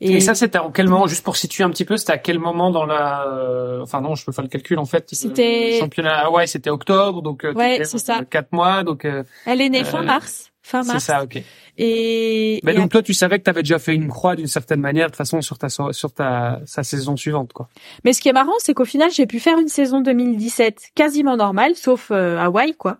[0.00, 2.38] Et, ça, c'était en quel moment, juste pour situer un petit peu, c'était à quel
[2.38, 5.08] moment dans la, euh, enfin non, je peux faire le calcul en fait.
[5.12, 8.20] C'était championnat, ouais, c'était octobre, donc euh, ouais, c'est ça.
[8.28, 9.06] Quatre mois, donc.
[9.46, 10.52] Elle est née fin mars.
[10.62, 10.98] Fin mars.
[11.04, 11.42] C'est ça, ok.
[11.78, 14.80] Et, mais donc toi, tu savais que tu avais déjà fait une croix d'une certaine
[14.80, 17.68] manière, de toute façon, sur ta sur ta sa saison suivante, quoi.
[18.04, 21.36] Mais ce qui est marrant, c'est qu'au final, j'ai pu faire une saison 2017 quasiment
[21.36, 22.98] normale, sauf euh, Hawaï, quoi.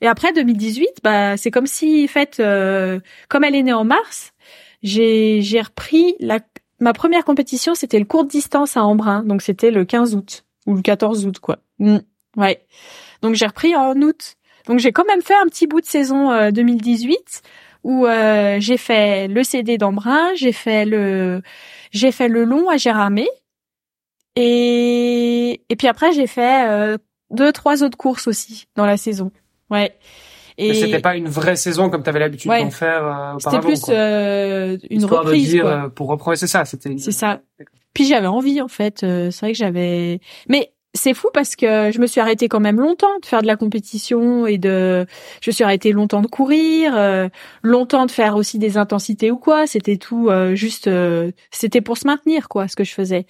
[0.00, 3.84] Et après 2018, bah c'est comme si, en fait, euh, comme elle est née en
[3.84, 4.32] mars,
[4.82, 6.40] j'ai j'ai repris la
[6.80, 10.74] ma première compétition, c'était le court distance à Embrun, donc c'était le 15 août ou
[10.74, 11.58] le 14 août, quoi.
[11.78, 11.98] Mm.
[12.36, 12.64] ouais.
[13.22, 14.34] Donc j'ai repris en août.
[14.66, 17.48] Donc j'ai quand même fait un petit bout de saison 2018 euh,
[17.84, 21.42] où euh, j'ai fait le CD d'Embrun, j'ai fait le
[21.90, 23.28] j'ai fait le long à Gérardmer
[24.36, 26.98] et et puis après j'ai fait euh,
[27.30, 29.32] deux trois autres courses aussi dans la saison.
[29.70, 29.96] Ouais.
[30.58, 33.84] Et c'était pas une vraie saison comme tu avais l'habitude d'en faire euh, C'était plus
[33.88, 35.90] euh, une reprise dire, quoi.
[35.94, 37.40] pour reprendre c'est ça, c'était C'est ça.
[37.94, 41.98] Puis j'avais envie en fait, c'est vrai que j'avais mais c'est fou parce que je
[41.98, 45.06] me suis arrêtée quand même longtemps de faire de la compétition et de
[45.42, 47.28] je me suis arrêtée longtemps de courir euh,
[47.62, 49.66] longtemps de faire aussi des intensités ou quoi.
[49.66, 53.26] C'était tout euh, juste euh, c'était pour se maintenir quoi ce que je faisais.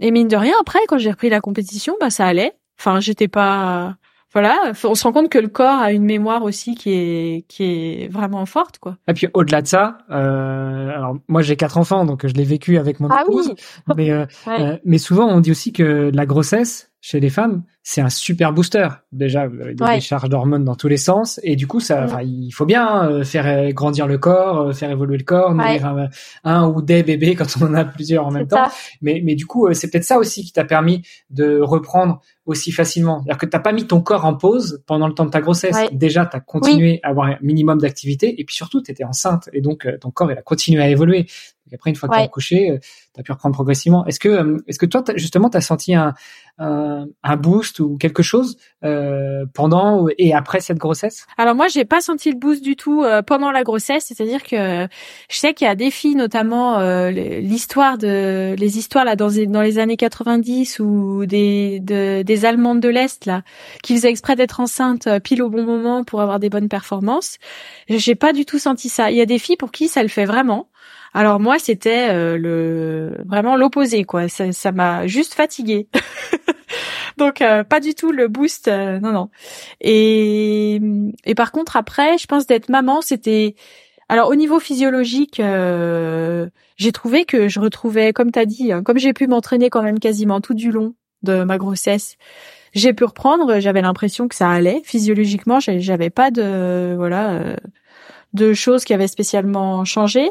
[0.00, 2.52] Et mine de rien après quand j'ai repris la compétition bah ça allait.
[2.78, 3.96] Enfin j'étais pas
[4.32, 7.64] voilà, on se rend compte que le corps a une mémoire aussi qui est qui
[7.64, 8.96] est vraiment forte quoi.
[9.08, 12.78] Et puis au-delà de ça, euh, alors moi j'ai quatre enfants donc je l'ai vécu
[12.78, 13.54] avec mon ah épouse,
[13.96, 18.00] mais euh, euh, mais souvent on dit aussi que la grossesse chez les femmes c'est
[18.00, 18.88] un super booster.
[19.10, 22.20] Déjà vous avez des charges d'hormones dans tous les sens et du coup ça, mm.
[22.22, 26.08] il faut bien euh, faire euh, grandir le corps, faire évoluer le corps, nourrir un,
[26.44, 28.68] un, ou des bébés quand on en a plusieurs en même temps.
[29.00, 33.20] Mais mais du coup c'est peut-être ça aussi qui t'a permis de reprendre aussi facilement.
[33.20, 35.76] C'est-à-dire que t'as pas mis ton corps en pause pendant le temps de ta grossesse.
[35.92, 39.48] Déjà, tu as continué à avoir un minimum d'activité et puis surtout, tu étais enceinte
[39.52, 41.26] et donc euh, ton corps il a continué à évoluer.
[41.72, 42.78] Et après, une fois que tu as accouché, euh,
[43.14, 44.04] tu as pu reprendre progressivement.
[44.06, 46.14] Est-ce que, euh, est-ce que toi, justement, tu as senti un,
[46.58, 51.26] un, un, boost ou quelque chose euh, pendant et après cette grossesse?
[51.38, 54.04] Alors moi, j'ai pas senti le boost du tout euh, pendant la grossesse.
[54.06, 54.86] C'est-à-dire que
[55.30, 59.30] je sais qu'il y a des filles, notamment euh, l'histoire de les histoires là dans,
[59.48, 63.42] dans les années 90 ou des de, des Allemandes de l'Est là
[63.82, 67.38] qui faisaient exprès d'être enceintes pile au bon moment pour avoir des bonnes performances.
[67.88, 69.10] J'ai pas du tout senti ça.
[69.10, 70.68] Il y a des filles pour qui ça le fait vraiment.
[71.14, 74.28] Alors moi, c'était euh, le vraiment l'opposé, quoi.
[74.28, 75.88] Ça m'a juste fatiguée.
[77.18, 79.28] Donc euh, pas du tout le boost, euh, non non.
[79.80, 80.80] Et
[81.24, 83.54] et par contre après, je pense d'être maman, c'était
[84.08, 89.12] alors au niveau physiologique, j'ai trouvé que je retrouvais, comme t'as dit, hein, comme j'ai
[89.12, 92.16] pu m'entraîner quand même quasiment tout du long de ma grossesse,
[92.74, 93.60] j'ai pu reprendre.
[93.60, 95.60] J'avais l'impression que ça allait physiologiquement.
[95.60, 97.56] J'avais pas de voilà
[98.32, 100.30] de choses qui avaient spécialement changé.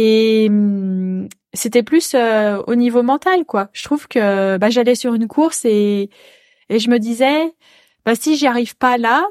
[0.00, 3.68] Et hum, c'était plus euh, au niveau mental, quoi.
[3.72, 6.08] Je trouve que bah, j'allais sur une course et,
[6.68, 7.52] et je me disais,
[8.06, 9.26] bah, si j'y arrive pas là,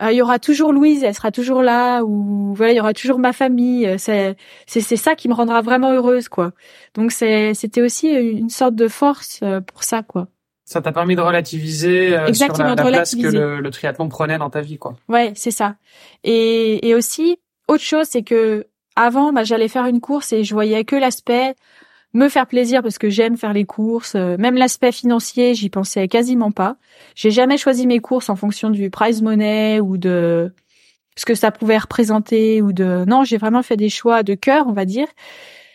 [0.00, 2.94] euh, il y aura toujours Louise, elle sera toujours là, ou voilà, il y aura
[2.94, 3.92] toujours ma famille.
[3.98, 4.36] C'est
[4.66, 6.52] c'est c'est ça qui me rendra vraiment heureuse, quoi.
[6.94, 10.28] Donc c'est c'était aussi une sorte de force euh, pour ça, quoi.
[10.64, 14.50] Ça t'a permis de relativiser Exactement, sur la, place que le, le, triathlon prenait dans
[14.50, 14.94] ta vie, quoi.
[15.08, 15.74] Ouais, c'est ça.
[16.22, 18.68] Et et aussi autre chose, c'est que
[18.98, 21.54] avant, bah, j'allais faire une course et je voyais que l'aspect
[22.14, 24.14] me faire plaisir parce que j'aime faire les courses.
[24.16, 26.76] Euh, même l'aspect financier, j'y pensais quasiment pas.
[27.14, 30.52] J'ai jamais choisi mes courses en fonction du prize money ou de
[31.16, 34.66] ce que ça pouvait représenter ou de non, j'ai vraiment fait des choix de cœur,
[34.66, 35.08] on va dire.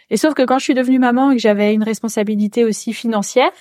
[0.09, 3.51] Et sauf que quand je suis devenue maman et que j'avais une responsabilité aussi financière,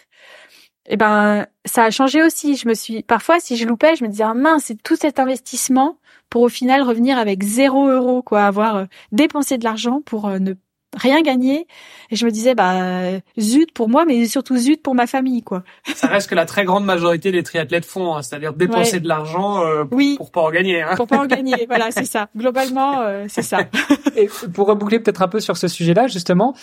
[0.86, 2.56] eh ben ça a changé aussi.
[2.56, 5.20] Je me suis parfois si je loupais, je me disais ah, mince, c'est tout cet
[5.20, 5.98] investissement
[6.32, 10.38] pour au final revenir avec zéro euro, quoi, avoir euh, dépensé de l'argent pour euh,
[10.38, 10.54] ne
[10.96, 11.66] rien gagné.
[12.08, 15.62] Et je me disais, bah zut pour moi, mais surtout zut pour ma famille, quoi.
[15.94, 19.62] Ça reste que la très grande majorité des triathlètes font, hein, c'est-à-dire dépenser de l'argent
[19.62, 20.14] euh, oui.
[20.16, 20.80] pour pas en gagner.
[20.80, 20.94] Hein.
[20.96, 22.30] Pour pas en gagner, voilà, c'est ça.
[22.34, 23.58] Globalement, euh, c'est ça.
[24.16, 26.54] Et pour reboucler peut-être un peu sur ce sujet-là, justement,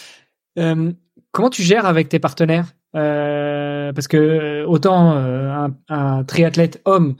[0.57, 0.91] euh,
[1.31, 2.73] comment tu gères avec tes partenaires?
[2.95, 7.17] Euh, Parce que autant un, un triathlète homme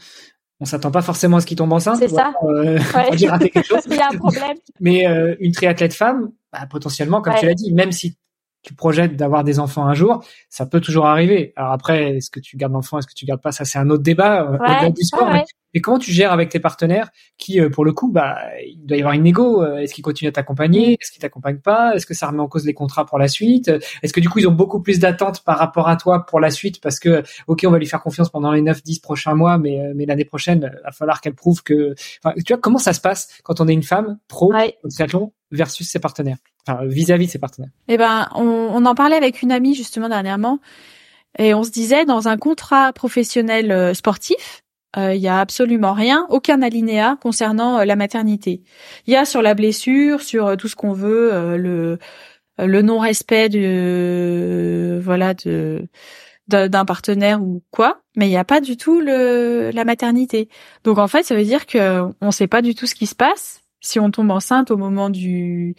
[0.60, 1.98] on s'attend pas forcément à ce qu'il tombe enceinte.
[2.00, 2.34] C'est ça.
[2.44, 3.50] Euh, ouais.
[3.50, 3.82] quelque chose.
[3.90, 4.58] Il y a un problème.
[4.80, 8.18] Mais euh, une triathlète femme, bah, potentiellement, comme tu l'as dit, même si
[8.62, 11.54] tu projettes d'avoir des enfants un jour, ça peut toujours arriver.
[11.56, 13.90] Alors après, est-ce que tu gardes l'enfant, est-ce que tu gardes pas, ça c'est un
[13.90, 15.30] autre débat euh, au-delà du sport.
[15.32, 15.46] Mais,
[15.82, 19.02] comment tu gères avec tes partenaires qui, euh, pour le coup, bah, il doit y
[19.02, 19.64] avoir une négo.
[19.64, 22.48] Euh, est-ce qu'ils continuent à t'accompagner Est-ce qu'ils t'accompagnent pas Est-ce que ça remet en
[22.48, 25.44] cause les contrats pour la suite Est-ce que du coup ils ont beaucoup plus d'attentes
[25.44, 28.30] par rapport à toi pour la suite parce que ok, on va lui faire confiance
[28.30, 31.94] pendant les 9-10 prochains mois, mais mais l'année prochaine, il va falloir qu'elle prouve que.
[32.24, 34.54] Enfin, tu vois comment ça se passe quand on est une femme pro
[34.84, 36.38] au triathlon versus ses partenaires
[36.84, 37.72] vis-à-vis de ses partenaires?
[37.88, 40.60] Eh ben, on, on, en parlait avec une amie justement dernièrement,
[41.38, 43.94] et on se disait dans un contrat professionnel euh,
[44.90, 48.64] sportif, euh, il y a absolument rien, aucun alinéa concernant euh, la maternité.
[49.08, 51.98] Il y a sur la blessure, sur tout ce qu'on veut, le
[52.58, 55.88] le non-respect de voilà de
[56.48, 60.50] d'un partenaire ou quoi, mais il n'y a pas du tout le la maternité.
[60.84, 63.16] Donc en fait, ça veut dire que on sait pas du tout ce qui se
[63.16, 65.76] passe si on tombe enceinte au moment du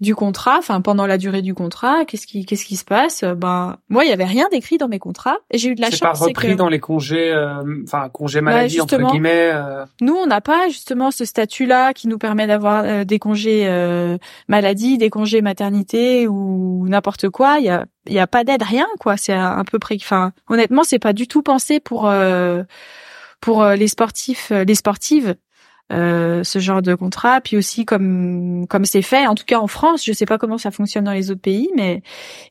[0.00, 3.24] du contrat, enfin pendant la durée du contrat, qu'est-ce qui qu'est-ce qui se passe?
[3.24, 5.88] Ben moi, il y avait rien d'écrit dans mes contrats et j'ai eu de la
[5.90, 5.98] chance.
[5.98, 9.50] C'est pas repris dans les congés, euh, enfin congés bah, maladie entre guillemets.
[9.52, 9.84] Euh...
[10.00, 14.18] Nous, on n'a pas justement ce statut-là qui nous permet d'avoir euh, des congés euh,
[14.48, 17.58] maladie, des congés maternité ou n'importe quoi.
[17.60, 19.16] Il y a il y a pas d'aide, rien quoi.
[19.16, 19.96] C'est un peu près.
[19.96, 22.12] Enfin, honnêtement, c'est pas du tout pensé pour
[23.40, 25.36] pour les sportifs, les sportives
[25.92, 27.40] euh, ce genre de contrat.
[27.42, 30.58] Puis aussi comme comme c'est fait, en tout cas en France, je sais pas comment
[30.58, 32.02] ça fonctionne dans les autres pays, mais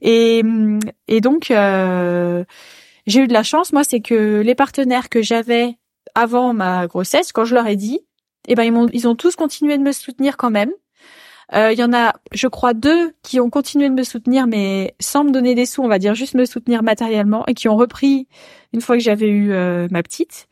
[0.01, 0.43] et
[1.07, 2.43] et donc euh,
[3.07, 3.73] j'ai eu de la chance.
[3.73, 5.77] Moi, c'est que les partenaires que j'avais
[6.15, 8.01] avant ma grossesse, quand je leur ai dit,
[8.47, 10.71] eh ben ils m'ont ils ont tous continué de me soutenir quand même.
[11.53, 14.95] Euh, il y en a, je crois, deux qui ont continué de me soutenir, mais
[14.99, 17.75] sans me donner des sous, on va dire juste me soutenir matériellement, et qui ont
[17.75, 18.27] repris
[18.73, 19.49] une fois que j'avais eu
[19.91, 20.47] ma petite.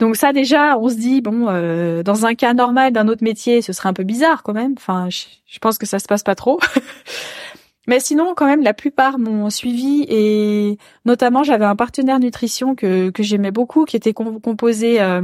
[0.00, 3.60] Donc ça déjà, on se dit bon, euh, dans un cas normal d'un autre métier,
[3.60, 4.72] ce serait un peu bizarre quand même.
[4.78, 6.58] Enfin, je, pense que ça se passe pas trop.
[7.86, 13.10] Mais sinon, quand même, la plupart m'ont suivi et notamment j'avais un partenaire nutrition que
[13.10, 15.20] que j'aimais beaucoup, qui était composé euh,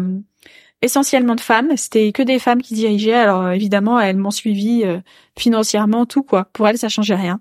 [0.82, 1.74] essentiellement de femmes.
[1.76, 3.14] C'était que des femmes qui dirigeaient.
[3.14, 4.98] Alors évidemment, elles m'ont suivi euh,
[5.38, 6.48] financièrement, tout quoi.
[6.52, 7.40] Pour elles, ça changeait rien.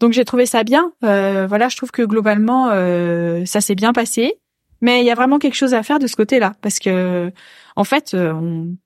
[0.00, 0.92] Donc j'ai trouvé ça bien.
[1.02, 2.68] voilà, je trouve que globalement,
[3.46, 4.38] ça s'est bien passé.
[4.80, 7.32] Mais il y a vraiment quelque chose à faire de ce côté-là, parce que
[7.76, 8.76] en fait, euh, on...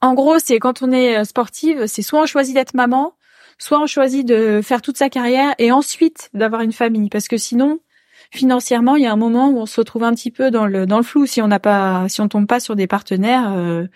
[0.00, 3.14] en gros, c'est quand on est euh, sportive, c'est soit on choisit d'être maman,
[3.58, 7.36] soit on choisit de faire toute sa carrière et ensuite d'avoir une famille, parce que
[7.36, 7.80] sinon,
[8.30, 10.86] financièrement, il y a un moment où on se retrouve un petit peu dans le
[10.86, 13.52] dans le flou si on n'a pas, si on tombe pas sur des partenaires.
[13.52, 13.86] Euh,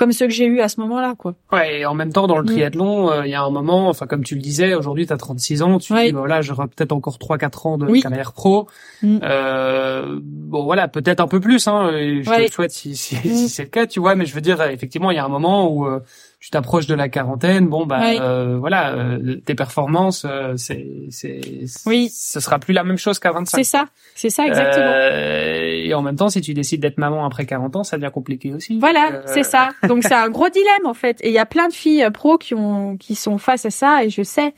[0.00, 1.34] comme ceux que j'ai eu à ce moment-là, quoi.
[1.52, 2.46] Ouais, et en même temps, dans le mm.
[2.46, 5.18] triathlon, euh, il y a un moment, enfin, comme tu le disais, aujourd'hui, tu as
[5.18, 8.66] 36 ans, tu dis, voilà, j'aurai peut-être encore 3-4 ans de carrière pro.
[9.02, 9.18] Mm.
[9.22, 13.20] Euh, bon, voilà, peut-être un peu plus, hein, je te le souhaite si, si, mm.
[13.20, 15.28] si c'est le cas, tu vois, mais je veux dire, effectivement, il y a un
[15.28, 16.00] moment où euh,
[16.40, 21.40] tu t'approches de la quarantaine, bon bah euh, voilà, euh, tes performances, euh, c'est c'est
[21.84, 23.58] oui, ce sera plus la même chose qu'à 25.
[23.58, 23.84] C'est ça,
[24.14, 24.86] c'est ça exactement.
[24.86, 28.10] Euh, et en même temps, si tu décides d'être maman après 40 ans, ça devient
[28.12, 28.78] compliqué aussi.
[28.78, 29.68] Voilà, c'est ça.
[29.86, 31.18] Donc c'est un gros dilemme en fait.
[31.20, 34.02] Et il y a plein de filles pro qui ont qui sont face à ça,
[34.02, 34.54] et je sais,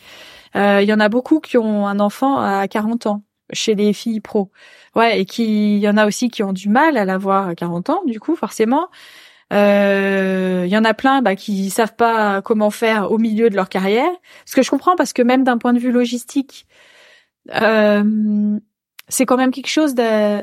[0.54, 3.22] il y en a beaucoup qui ont un enfant à 40 ans
[3.52, 4.52] chez les filles pro.
[4.94, 7.54] Ouais, et qui il y en a aussi qui ont du mal à l'avoir à
[7.56, 8.88] 40 ans, du coup forcément.
[9.52, 13.54] Il euh, y en a plein bah, qui savent pas comment faire au milieu de
[13.54, 14.08] leur carrière.
[14.46, 16.66] Ce que je comprends parce que même d'un point de vue logistique,
[17.54, 18.58] euh,
[19.08, 20.42] c'est quand même quelque chose de.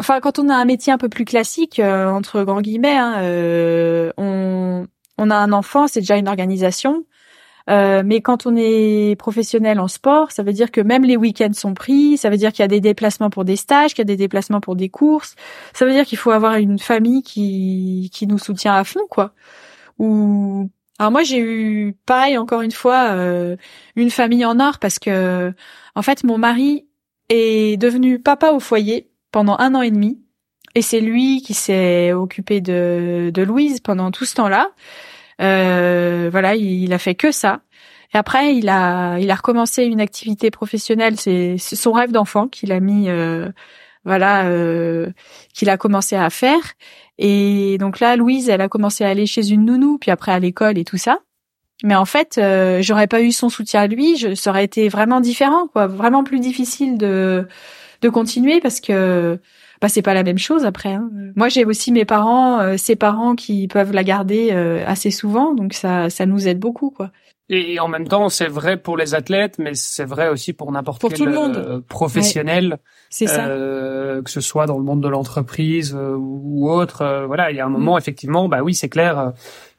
[0.00, 4.12] Enfin, quand on a un métier un peu plus classique, euh, entre grands guillemets, hein,
[4.16, 4.86] on,
[5.18, 7.04] on a un enfant, c'est déjà une organisation.
[7.68, 11.52] Euh, mais quand on est professionnel en sport, ça veut dire que même les week-ends
[11.52, 14.02] sont pris, ça veut dire qu'il y a des déplacements pour des stages, qu'il y
[14.02, 15.34] a des déplacements pour des courses.
[15.72, 19.32] Ça veut dire qu'il faut avoir une famille qui qui nous soutient à fond, quoi.
[19.98, 23.56] Ou alors moi j'ai eu pareil encore une fois euh,
[23.96, 25.52] une famille en or parce que
[25.94, 26.86] en fait mon mari
[27.28, 30.20] est devenu papa au foyer pendant un an et demi
[30.74, 34.70] et c'est lui qui s'est occupé de de Louise pendant tout ce temps-là.
[35.40, 37.60] Euh, voilà, il, a fait que ça.
[38.14, 41.18] Et après, il a, il a recommencé une activité professionnelle.
[41.18, 43.48] C'est son rêve d'enfant qu'il a mis, euh,
[44.04, 45.10] voilà, euh,
[45.54, 46.74] qu'il a commencé à faire.
[47.18, 50.38] Et donc là, Louise, elle a commencé à aller chez une nounou, puis après à
[50.38, 51.20] l'école et tout ça.
[51.82, 54.88] Mais en fait, euh, j'aurais pas eu son soutien à lui, je, ça aurait été
[54.88, 57.46] vraiment différent, quoi, vraiment plus difficile de
[58.02, 59.38] de continuer parce que
[59.80, 60.94] bah c'est pas la même chose après.
[60.94, 61.10] Hein.
[61.34, 65.54] Moi, j'ai aussi mes parents, euh, ses parents qui peuvent la garder euh, assez souvent,
[65.54, 67.10] donc ça ça nous aide beaucoup, quoi.
[67.48, 71.00] Et, en même temps, c'est vrai pour les athlètes, mais c'est vrai aussi pour n'importe
[71.00, 71.56] quel tout le monde.
[71.56, 72.78] Euh, professionnel.
[73.08, 73.46] C'est ça.
[73.46, 77.24] Euh, que ce soit dans le monde de l'entreprise euh, ou autre.
[77.26, 77.98] voilà, il y a un moment, mm.
[77.98, 79.32] effectivement, bah oui, c'est clair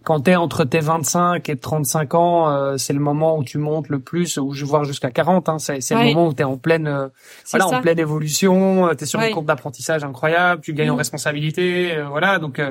[0.08, 3.58] quand tu es entre tes 25 et 35 ans, euh, c'est le moment où tu
[3.58, 5.50] montes le plus, ou je voir jusqu'à 40.
[5.50, 7.10] Hein, c'est le moment où tu es en pleine, euh,
[7.52, 8.88] voilà, en pleine évolution.
[8.88, 11.00] Euh, tu es sur une courbe d'apprentissage incroyable, tu gagnes en mm.
[11.00, 12.40] responsabilité, voilà.
[12.40, 12.62] Donc,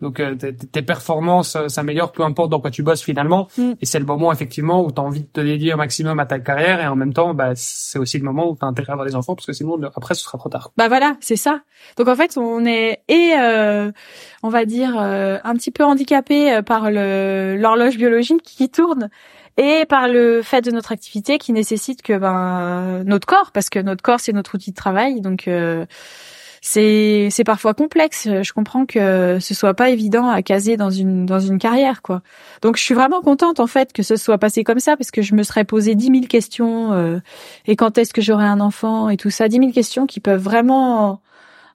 [0.00, 0.22] donc
[0.70, 3.48] tes performances s'améliorent, peu importe dans quoi tu bosses finalement.
[3.58, 3.72] Mm.
[3.80, 6.26] Et c'est le moment effectivement où tu as envie de te dédier au maximum à
[6.26, 8.90] ta carrière, et en même temps, bah, c'est aussi le moment où tu as intérêt
[8.90, 10.70] à avoir des enfants, parce que sinon après ce sera trop tard.
[10.76, 11.62] Bah voilà, c'est ça.
[11.96, 13.32] Donc en fait, on est et
[14.44, 19.08] on va dire un petit peu handicapé par l'horloge biologique qui tourne
[19.56, 23.78] et par le fait de notre activité qui nécessite que ben notre corps parce que
[23.78, 25.20] notre corps c'est notre outil de travail.
[25.20, 25.86] Donc euh,
[26.60, 28.28] c'est c'est parfois complexe.
[28.28, 32.22] Je comprends que ce soit pas évident à caser dans une dans une carrière quoi.
[32.62, 35.22] Donc je suis vraiment contente en fait que ce soit passé comme ça parce que
[35.22, 37.18] je me serais posé dix mille questions euh,
[37.66, 39.48] et quand est-ce que j'aurai un enfant et tout ça?
[39.48, 41.20] Dix mille questions qui peuvent vraiment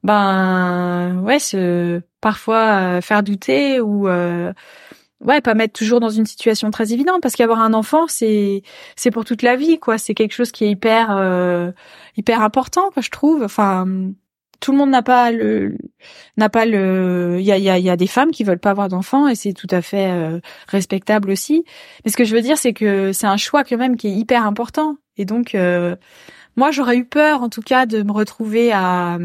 [0.04, 4.08] ben ouais se parfois euh, faire douter ou
[5.22, 7.22] ouais pas mettre toujours dans une situation très évidente.
[7.22, 8.64] Parce qu'avoir un enfant c'est
[8.95, 9.97] c'est pour toute la vie quoi.
[9.97, 11.72] C'est quelque chose qui est hyper euh,
[12.18, 13.43] hyper important quoi je trouve.
[13.43, 13.86] Enfin
[14.60, 15.78] tout le monde n'a pas le
[16.38, 18.60] n'a pas le il y a il y a, y a des femmes qui veulent
[18.60, 21.64] pas avoir d'enfants et c'est tout à fait euh, respectable aussi.
[22.04, 24.14] Mais ce que je veux dire c'est que c'est un choix quand même qui est
[24.14, 24.97] hyper important.
[25.18, 25.95] Et donc euh,
[26.56, 29.18] moi j'aurais eu peur en tout cas de me retrouver à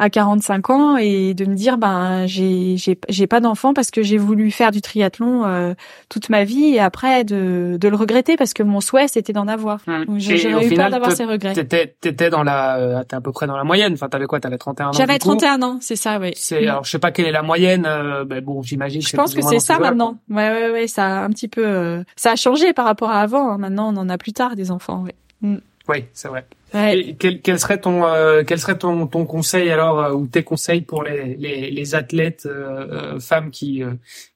[0.00, 4.02] à 45 ans et de me dire ben j'ai j'ai j'ai pas d'enfant parce que
[4.02, 5.74] j'ai voulu faire du triathlon euh,
[6.08, 9.46] toute ma vie et après de de le regretter parce que mon souhait c'était d'en
[9.46, 9.80] avoir.
[9.86, 10.18] Mmh.
[10.18, 11.52] J'aurais eu peur d'avoir ces regrets.
[11.52, 13.92] T'étais t'étais dans la euh, t'es à peu près dans la moyenne.
[13.92, 14.40] Enfin t'avais quoi?
[14.40, 14.92] T'avais 31 ans.
[14.92, 16.32] J'avais 31 ans, c'est ça, oui.
[16.34, 16.68] C'est mmh.
[16.68, 17.84] alors je sais pas quelle est la moyenne.
[17.86, 19.02] Euh, ben bon j'imagine.
[19.02, 20.16] Je pense que c'est ça maintenant.
[20.30, 23.20] Ouais ouais ouais ça a un petit peu euh, ça a changé par rapport à
[23.20, 23.50] avant.
[23.50, 23.58] Hein.
[23.58, 25.04] Maintenant on en a plus tard des enfants.
[25.04, 25.12] Oui.
[25.42, 25.58] Mmh.
[25.90, 26.46] Oui, c'est vrai.
[26.70, 30.82] Quel, quel, serait ton euh, quel serait ton, ton conseil alors euh, ou tes conseils
[30.82, 33.82] pour les, les, les athlètes euh, femmes qui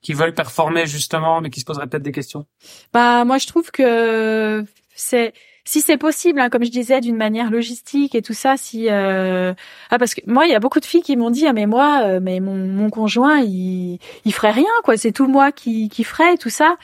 [0.03, 2.47] qui veulent performer justement mais qui se poseraient peut-être des questions?
[2.93, 4.65] Bah moi je trouve que
[4.95, 5.33] c'est
[5.67, 9.55] si c'est possible, hein, comme je disais, d'une manière logistique et tout ça, si ah
[9.91, 12.21] parce que moi il y a beaucoup de filles qui m'ont dit ah mais moi
[12.21, 16.37] mais mon, mon conjoint il il ferait rien quoi, c'est tout moi qui qui ferait
[16.37, 16.77] tout ça.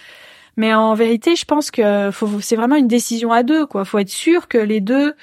[0.57, 2.11] Mais en vérité, je pense que
[2.43, 3.65] c'est vraiment une décision à deux.
[3.67, 5.15] Quoi, faut être sûr que les deux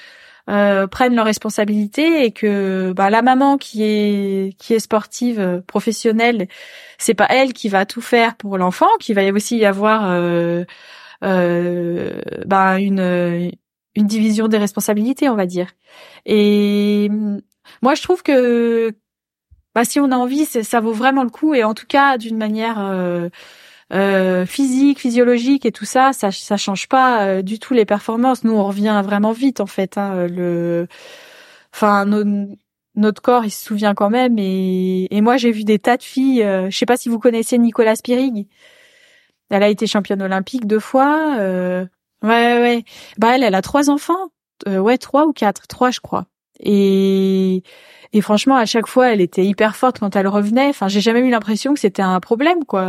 [0.50, 5.62] euh, prennent leurs responsabilités et que bah, la maman qui est qui est sportive euh,
[5.62, 6.48] professionnelle,
[6.98, 10.64] c'est pas elle qui va tout faire pour l'enfant, qu'il va aussi y avoir euh,
[11.24, 13.52] euh, bah, une
[13.96, 15.72] une division des responsabilités, on va dire.
[16.26, 17.10] Et
[17.82, 18.96] moi, je trouve que
[19.78, 22.38] bah, si on a envie, ça vaut vraiment le coup et en tout cas d'une
[22.38, 23.30] manière euh,
[23.94, 28.44] euh, physique, physiologique et tout ça, ça ça change pas euh, du tout les performances.
[28.44, 29.98] Nous, on revient vraiment vite en fait.
[29.98, 30.88] Hein, le,
[31.74, 32.06] enfin,
[32.96, 34.38] notre corps, il se souvient quand même.
[34.40, 36.44] Et, moi, j'ai vu des tas de filles.
[36.44, 38.48] Euh, je sais pas si vous connaissez Nicolas Spirig.
[39.50, 41.38] Elle a été championne olympique deux fois.
[41.40, 41.86] Euh,
[42.24, 42.84] ouais, ouais.
[43.18, 44.32] Bah elle, elle a trois enfants.
[44.68, 46.26] ouais, trois ou quatre, trois, je crois.
[46.60, 47.64] Et
[48.14, 50.68] et franchement, à chaque fois, elle était hyper forte quand elle revenait.
[50.68, 52.84] Enfin, j'ai jamais eu l'impression que c'était un problème, quoi.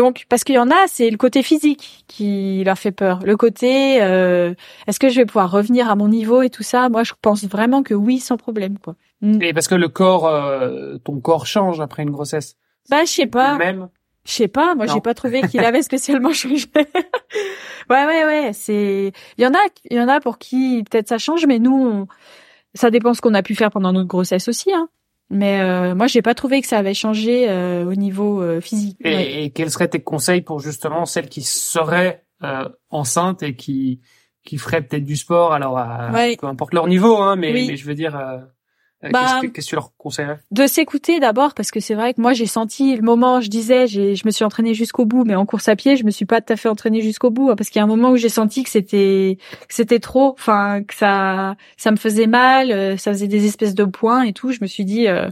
[0.00, 3.18] Donc, parce qu'il y en a, c'est le côté physique qui leur fait peur.
[3.22, 4.54] Le côté, euh,
[4.86, 6.88] est-ce que je vais pouvoir revenir à mon niveau et tout ça?
[6.88, 8.96] Moi, je pense vraiment que oui, sans problème, quoi.
[9.20, 9.42] Mm.
[9.42, 12.56] Et parce que le corps, euh, ton corps change après une grossesse?
[12.88, 13.58] Bah, je sais pas.
[13.58, 13.90] Même?
[14.24, 14.74] Je sais pas.
[14.74, 16.64] Moi, j'ai pas trouvé qu'il avait spécialement changé.
[16.74, 18.52] ouais, ouais, ouais.
[18.54, 19.12] C'est.
[19.36, 22.06] Il y en a, il y en a pour qui peut-être ça change, mais nous,
[22.72, 24.72] ça dépend ce qu'on a pu faire pendant notre grossesse aussi.
[24.72, 24.88] Hein.
[25.30, 28.98] Mais euh, moi, j'ai pas trouvé que ça avait changé euh, au niveau euh, physique.
[29.04, 34.00] Et, quels seraient tes conseils pour justement celles qui seraient euh, enceintes et qui
[34.44, 37.84] qui feraient peut-être du sport, alors à, peu importe leur niveau, hein, mais, mais je
[37.84, 38.38] veux dire, euh,
[39.02, 40.38] bah, qu'est-ce que tu leur conseillerais?
[40.50, 43.86] De s'écouter d'abord parce que c'est vrai que moi j'ai senti le moment, je disais,
[43.86, 46.42] je me suis entraînée jusqu'au bout, mais en course à pied, je me suis pas
[46.42, 48.28] tout à fait entraînée jusqu'au bout hein, parce qu'il y a un moment où j'ai
[48.28, 49.38] senti que c'était
[49.68, 53.74] que c'était trop, enfin que ça ça me faisait mal, euh, ça faisait des espèces
[53.74, 54.52] de points et tout.
[54.52, 55.30] Je me suis dit euh,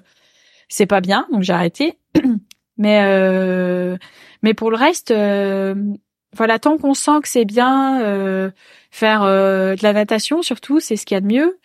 [0.68, 1.98] c'est pas bien, donc j'ai arrêté.
[2.78, 3.98] mais euh,
[4.42, 5.12] mais pour le reste,
[6.36, 8.50] voilà, tant qu'on sent que c'est bien,
[8.90, 11.58] faire de la natation surtout, c'est ce qu'il y a de mieux.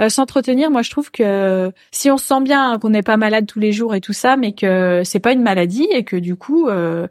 [0.00, 3.46] Euh, s'entretenir, moi je trouve que si on se sent bien, qu'on n'est pas malade
[3.46, 6.36] tous les jours et tout ça, mais que c'est pas une maladie et que du
[6.36, 7.08] coup, euh,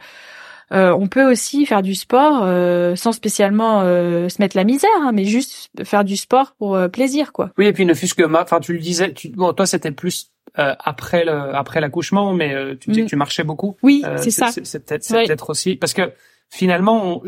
[0.73, 4.89] euh, on peut aussi faire du sport euh, sans spécialement euh, se mettre la misère,
[5.01, 7.51] hein, mais juste faire du sport pour plaisir, quoi.
[7.57, 10.31] Oui, et puis ne fût-ce que, enfin, tu le disais, tu, bon, toi c'était plus
[10.55, 13.09] après le après l'accouchement, mais tu disais que mm.
[13.09, 13.77] tu marchais beaucoup.
[13.83, 14.49] Oui, c'est ça.
[14.51, 16.11] C'est peut-être peut-être aussi parce que
[16.49, 17.21] finalement,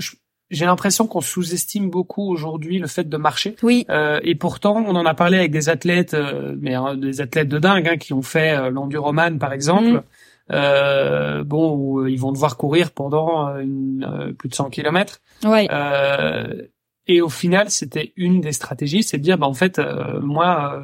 [0.49, 3.55] j'ai l'impression qu'on sous-estime beaucoup aujourd'hui le fait de marcher.
[3.63, 3.85] Oui.
[4.23, 6.15] et pourtant, on en a parlé avec des athlètes,
[6.59, 9.91] mais hein, des athlètes de dingue hein, qui ont fait l'enduroman par exemple.
[9.91, 10.03] Mm
[10.51, 14.69] euh, bon, où euh, ils vont devoir courir pendant euh, une, euh, plus de 100
[14.69, 15.21] kilomètres.
[15.43, 15.67] Ouais.
[17.07, 19.81] et au final, c'était une des stratégies, c'est de dire, bah en fait,
[20.21, 20.83] moi,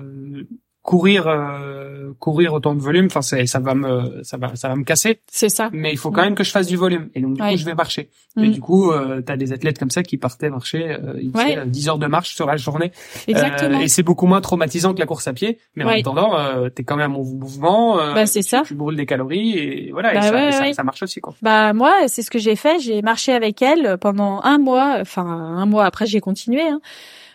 [0.85, 4.83] courir euh, courir autant de volume enfin ça va me ça va ça va me
[4.83, 5.19] casser.
[5.31, 5.69] C'est ça.
[5.73, 7.09] Mais il faut quand même que je fasse du volume.
[7.15, 8.09] Et donc du coup je vais marcher.
[8.37, 8.51] Et mm.
[8.51, 11.65] du coup euh, tu as des athlètes comme ça qui partaient marcher euh, ils ouais.
[11.65, 12.91] 10 heures de marche sur la journée.
[13.27, 13.79] Exactement.
[13.79, 15.57] Et c'est beaucoup moins traumatisant que la course à pied.
[15.75, 18.61] Mais en attendant euh, tu es quand même en mouvement bah, c'est ça.
[18.63, 21.33] tu brûles des calories et voilà bah, et ça, ça, marche aussi quoi.
[21.41, 22.79] Bah moi c'est ce que j'ai fait.
[22.79, 26.79] J'ai marché avec elle pendant un mois enfin un mois après j'ai continué hein.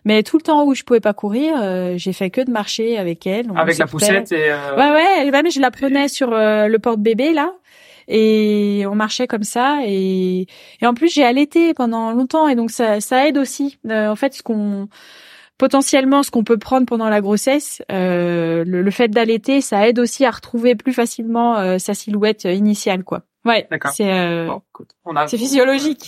[0.04, 2.98] Mais tout le temps où je pouvais pas courir, euh, j'ai fait que de marcher
[2.98, 3.46] avec elle.
[3.56, 4.50] avec la poussette et.
[4.50, 4.76] Euh...
[4.76, 7.52] Ouais ouais, même je la prenais sur euh, le porte-bébé là.
[8.08, 10.46] Et on marchait comme ça et,
[10.80, 13.78] et en plus j'ai allaité pendant longtemps et donc ça, ça aide aussi.
[13.88, 14.88] Euh, en fait, ce qu'on
[15.58, 20.24] potentiellement ce qu'on peut prendre pendant la grossesse, le, le, fait d'allaiter, ça aide aussi
[20.24, 23.22] à retrouver plus facilement sa silhouette initiale quoi.
[23.44, 24.54] Ouais, c'est euh,
[25.26, 26.04] c'est physiologique.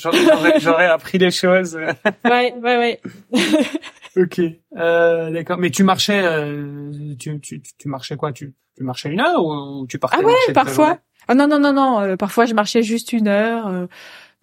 [0.58, 1.74] J'aurais appris des choses.
[2.24, 3.00] ouais, ouais, ouais.
[4.16, 4.40] ok,
[4.76, 5.56] euh, d'accord.
[5.58, 8.32] Mais tu marchais, euh, tu, tu, tu marchais quoi?
[8.32, 10.98] Tu, tu marchais une heure ou tu partais Ah ouais, parfois.
[11.26, 12.00] Ah non non non non.
[12.00, 13.88] Euh, parfois je marchais juste une heure.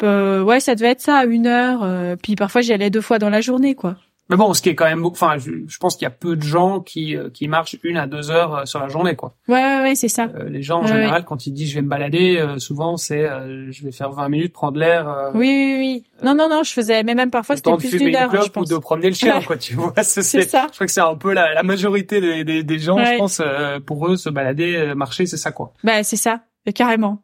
[0.02, 2.18] Euh, ouais, ça devait être ça, une heure.
[2.24, 3.98] puis parfois j'y allais deux fois dans la journée, quoi.
[4.30, 6.44] Mais bon, ce qui est quand même, enfin, je, pense qu'il y a peu de
[6.44, 9.34] gens qui euh, qui marchent une à deux heures euh, sur la journée, quoi.
[9.48, 10.30] Ouais, ouais, ouais c'est ça.
[10.36, 13.28] Euh, les gens en général, quand ils disent je vais me balader, souvent c'est
[13.70, 15.32] je vais faire 20 minutes, prendre l'air.
[15.34, 16.04] Oui, oui, oui.
[16.24, 18.70] Non, non, non, je faisais, mais même parfois c'était plus d'une heure, je pense.
[18.70, 19.58] Ou de promener le chien, quoi.
[19.58, 20.68] Tu vois, c'est ça.
[20.70, 23.42] Je crois que c'est un peu la, la majorité des, des, des gens, je pense,
[23.88, 25.74] pour eux, se balader, marcher, c'est ça, quoi.
[25.84, 26.42] Bah, c'est ça,
[26.76, 27.24] carrément.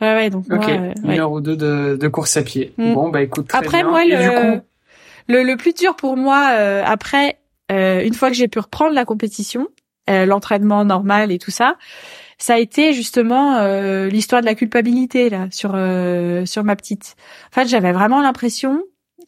[0.00, 0.44] Ouais, ouais, donc.
[0.50, 2.74] Ok, une heure ou deux de, de course à pied.
[2.76, 2.92] Mm.
[2.92, 3.48] Bon, bah écoute.
[3.48, 3.90] Très Après, bien.
[3.90, 4.60] moi, le.
[5.28, 7.38] Le, le plus dur pour moi euh, après,
[7.72, 9.68] euh, une fois que j'ai pu reprendre la compétition,
[10.08, 11.76] euh, l'entraînement normal et tout ça,
[12.38, 13.64] ça a été justement
[14.08, 15.70] l'histoire de la culpabilité là sur
[16.46, 17.16] sur ma petite.
[17.50, 18.82] En fait, j'avais vraiment l'impression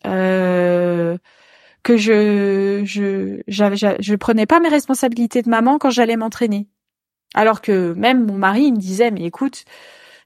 [0.05, 6.69] que je je j'avais je prenais pas mes responsabilités de maman quand j'allais m'entraîner.
[7.35, 9.65] Alors que même mon mari il me disait mais écoute,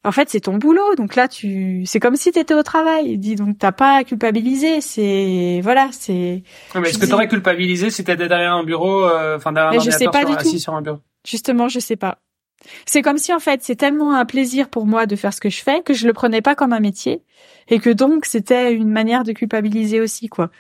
[0.05, 0.95] en fait, c'est ton boulot.
[0.97, 3.13] Donc là, tu, c'est comme si tu étais au travail.
[3.13, 4.81] Il dit donc t'as pas à culpabiliser.
[4.81, 6.43] C'est voilà, c'est.
[6.75, 9.91] mais est-ce que t'aurais culpabilisé si t'étais derrière un bureau, euh, enfin derrière un je
[9.91, 10.59] sais pas du assis tout.
[10.59, 12.19] sur un bureau Justement, je sais pas.
[12.87, 15.51] C'est comme si en fait c'est tellement un plaisir pour moi de faire ce que
[15.51, 17.23] je fais que je le prenais pas comme un métier
[17.69, 20.51] et que donc c'était une manière de culpabiliser aussi quoi.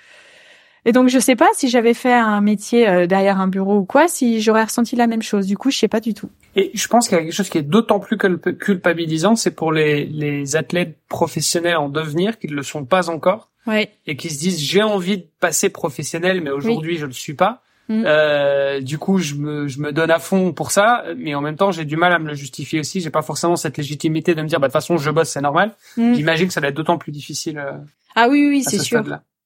[0.84, 3.84] Et donc je sais pas si j'avais fait un métier euh, derrière un bureau ou
[3.84, 5.47] quoi, si j'aurais ressenti la même chose.
[5.47, 6.30] Du coup, je sais pas du tout.
[6.55, 9.72] Et je pense qu'il y a quelque chose qui est d'autant plus culpabilisant, c'est pour
[9.72, 13.48] les, les athlètes professionnels en devenir qui ne le sont pas encore.
[13.66, 13.90] Ouais.
[14.07, 17.62] Et qui se disent j'ai envie de passer professionnel, mais aujourd'hui je le suis pas.
[17.88, 18.05] Mm.
[18.07, 21.57] Euh, du coup, je me, je me donne à fond pour ça, mais en même
[21.57, 23.00] temps, j'ai du mal à me le justifier aussi.
[23.00, 25.40] J'ai pas forcément cette légitimité de me dire, bah de toute façon, je bosse, c'est
[25.40, 25.74] normal.
[25.96, 26.14] Mm.
[26.14, 27.59] J'imagine que ça va être d'autant plus difficile.
[27.59, 27.72] Euh,
[28.14, 29.03] ah oui, oui, c'est sûr.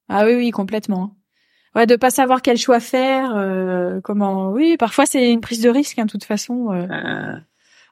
[0.09, 1.16] Ah oui, oui, complètement
[1.77, 4.51] ouais, de pas savoir quel choix faire, euh, comment.
[4.51, 6.73] Oui, parfois c'est une prise de risque, hein, de toute façon.
[6.73, 7.37] Euh, euh.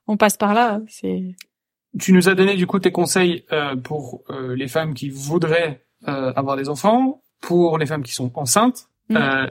[0.07, 0.80] On passe par là.
[0.89, 1.37] C'est.
[1.99, 3.45] Tu nous as donné du coup tes conseils
[3.85, 4.24] pour
[4.57, 8.89] les femmes qui voudraient avoir des enfants, pour les femmes qui sont enceintes.
[9.11, 9.47] Mmh.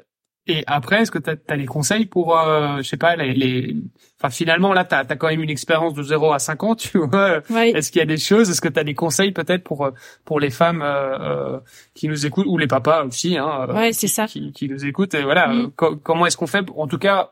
[0.46, 3.76] Et après, est-ce que tu as, des conseils pour, euh, je sais pas, les, les...
[4.24, 6.98] Enfin, finalement, là, tu as, quand même une expérience de 0 à 5 ans, tu
[6.98, 7.42] vois.
[7.50, 9.90] Est-ce qu'il y a des choses, est-ce que tu as des conseils peut-être pour
[10.26, 11.60] pour les femmes euh, euh,
[11.94, 14.26] qui nous écoutent, ou les papas aussi, hein, euh, ouais, c'est ça.
[14.26, 15.72] Qui, qui, nous écoutent, et voilà, mm.
[16.04, 17.32] comment est-ce qu'on fait, en tout cas,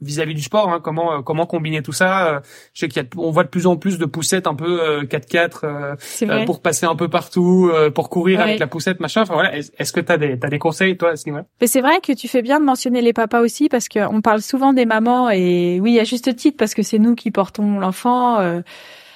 [0.00, 2.42] vis-à-vis du sport, hein, comment comment combiner tout ça
[2.74, 5.02] Je sais qu'il y a, on voit de plus en plus de poussettes un peu
[5.02, 9.22] 4x4 pour passer un peu partout, pour courir avec la poussette, machin.
[9.22, 11.44] Enfin voilà, est-ce que tu as des, t'as des conseils, toi, à ce niveau-là?
[11.60, 14.22] Mais c'est vrai que tu tu fais bien de mentionner les papas aussi parce qu'on
[14.22, 17.78] parle souvent des mamans et oui, à juste titre parce que c'est nous qui portons
[17.80, 18.38] l'enfant.
[18.38, 18.60] Euh,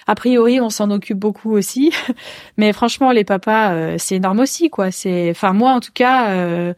[0.07, 1.93] a priori, on s'en occupe beaucoup aussi,
[2.57, 4.91] mais franchement, les papas, euh, c'est énorme aussi, quoi.
[4.91, 6.73] C'est, enfin moi en tout cas, euh,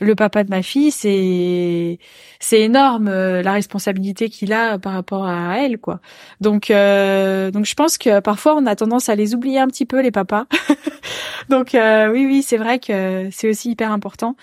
[0.00, 1.98] le papa de ma fille, c'est
[2.40, 6.00] c'est énorme la responsabilité qu'il a par rapport à elle, quoi.
[6.42, 10.02] Donc donc je pense que parfois on a tendance à les oublier un petit peu
[10.02, 10.44] les papas.
[11.48, 14.36] donc oui oui, c'est vrai que c'est aussi hyper important.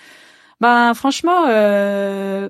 [0.62, 2.48] Ben franchement, euh,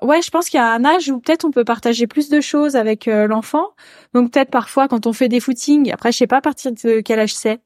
[0.00, 2.40] ouais, je pense qu'il y a un âge où peut-être on peut partager plus de
[2.40, 3.66] choses avec euh, l'enfant.
[4.14, 7.00] Donc peut-être parfois quand on fait des footings, après je sais pas à partir de
[7.00, 7.60] quel âge c'est.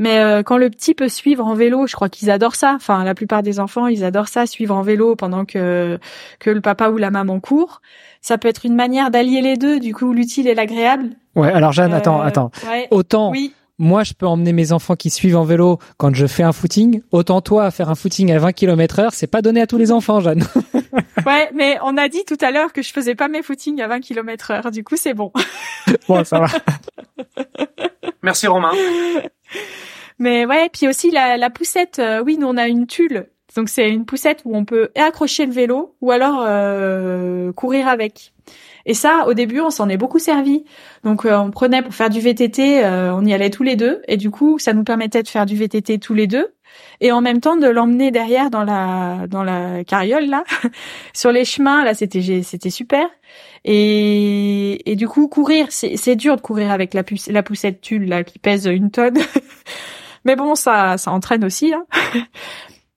[0.00, 2.72] Mais euh, quand le petit peut suivre en vélo, je crois qu'ils adorent ça.
[2.74, 6.00] Enfin, la plupart des enfants, ils adorent ça, suivre en vélo pendant que
[6.40, 7.80] que le papa ou la maman court.
[8.20, 11.10] Ça peut être une manière d'allier les deux, du coup l'utile et l'agréable.
[11.36, 12.50] Ouais, alors Jeanne, attends, Euh, attends.
[12.68, 12.88] ouais.
[12.90, 16.42] Autant Oui, moi je peux emmener mes enfants qui suivent en vélo quand je fais
[16.42, 19.66] un footing, autant toi faire un footing à 20 km heure, c'est pas donné à
[19.68, 20.44] tous les enfants, Jeanne.
[21.26, 23.88] ouais, mais on a dit tout à l'heure que je faisais pas mes footings à
[23.88, 24.70] 20 km heure.
[24.70, 25.32] Du coup, c'est bon.
[26.08, 26.46] bon, ça va.
[28.22, 28.72] Merci Romain.
[30.18, 31.98] Mais ouais, puis aussi la, la poussette.
[31.98, 33.26] euh, oui, nous on a une tulle.
[33.56, 38.32] Donc c'est une poussette où on peut accrocher le vélo ou alors euh, courir avec.
[38.86, 40.64] Et ça, au début, on s'en est beaucoup servi.
[41.04, 44.02] Donc euh, on prenait pour faire du VTT, euh, on y allait tous les deux,
[44.08, 46.54] et du coup, ça nous permettait de faire du VTT tous les deux,
[47.00, 50.44] et en même temps de l'emmener derrière dans la dans la carriole là,
[51.14, 51.84] sur les chemins.
[51.84, 53.06] Là, c'était c'était super.
[53.64, 57.80] Et, et du coup, courir, c'est c'est dur de courir avec la, pousse- la poussette
[57.80, 59.18] tulle là qui pèse une tonne.
[60.24, 61.72] Mais bon, ça, ça entraîne aussi.
[61.74, 61.84] Hein.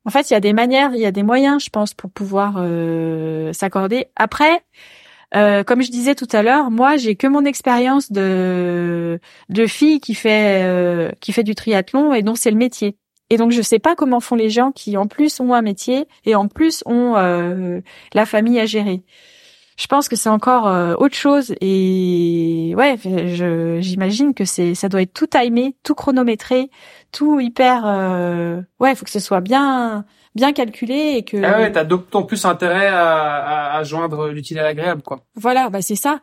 [0.05, 2.11] en fait, il y a des manières, il y a des moyens, je pense, pour
[2.11, 4.07] pouvoir euh, s'accorder.
[4.15, 4.63] Après,
[5.35, 9.19] euh, comme je disais tout à l'heure, moi, j'ai que mon expérience de
[9.49, 12.97] de fille qui fait euh, qui fait du triathlon et dont c'est le métier.
[13.29, 16.07] Et donc, je sais pas comment font les gens qui, en plus, ont un métier
[16.25, 17.79] et en plus ont euh,
[18.13, 19.01] la famille à gérer.
[19.77, 24.87] Je pense que c'est encore euh, autre chose et ouais, je j'imagine que c'est ça
[24.87, 26.69] doit être tout timé, tout chronométré,
[27.11, 31.73] tout hyper euh, ouais, faut que ce soit bien bien calculé et que Ah ouais,
[31.73, 35.25] t'as d'autant plus intérêt à, à, à joindre l'utile à l'agréable, quoi.
[35.35, 36.21] voilà, bah c'est ça.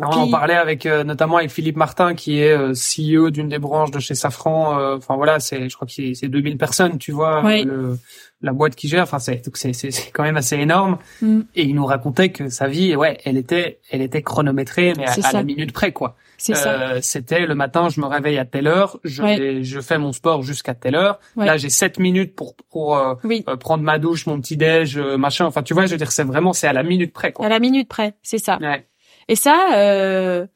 [0.00, 3.58] On en parlait avec euh, notamment avec Philippe Martin qui est euh, CEO d'une des
[3.58, 4.78] branches de chez Safran.
[4.78, 7.98] euh, Enfin voilà, c'est je crois que c'est c'est 2000 personnes, tu vois, le-
[8.40, 9.02] la boîte qui gère.
[9.02, 10.98] Enfin c'est donc c'est c'est quand même assez énorme.
[11.20, 11.40] Mm.
[11.54, 15.32] Et il nous racontait que sa vie, ouais, elle était elle était chronométrée, mais à,
[15.32, 16.16] la minute près, quoi.
[16.38, 16.70] C'est ça.
[16.72, 19.38] Euh, C'était le matin, je me réveille à telle heure, je Ouais.
[19.38, 21.20] vais- je fais mon sport jusqu'à telle heure.
[21.36, 21.46] Ouais.
[21.46, 24.98] Là j'ai 7 minutes pour pour euh, Oui, euh, prendre ma douche, mon petit déj,
[24.98, 25.44] machin.
[25.44, 27.44] Enfin tu vois, je veux dire c'est vraiment c'est à la minute près, quoi.
[27.46, 28.58] à la minute près, c'est ça.
[28.60, 28.86] Ouais.
[29.28, 30.46] Et ça, euh,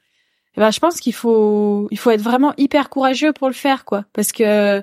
[0.57, 3.85] eh ben, je pense qu'il faut, il faut être vraiment hyper courageux pour le faire,
[3.85, 4.83] quoi, parce que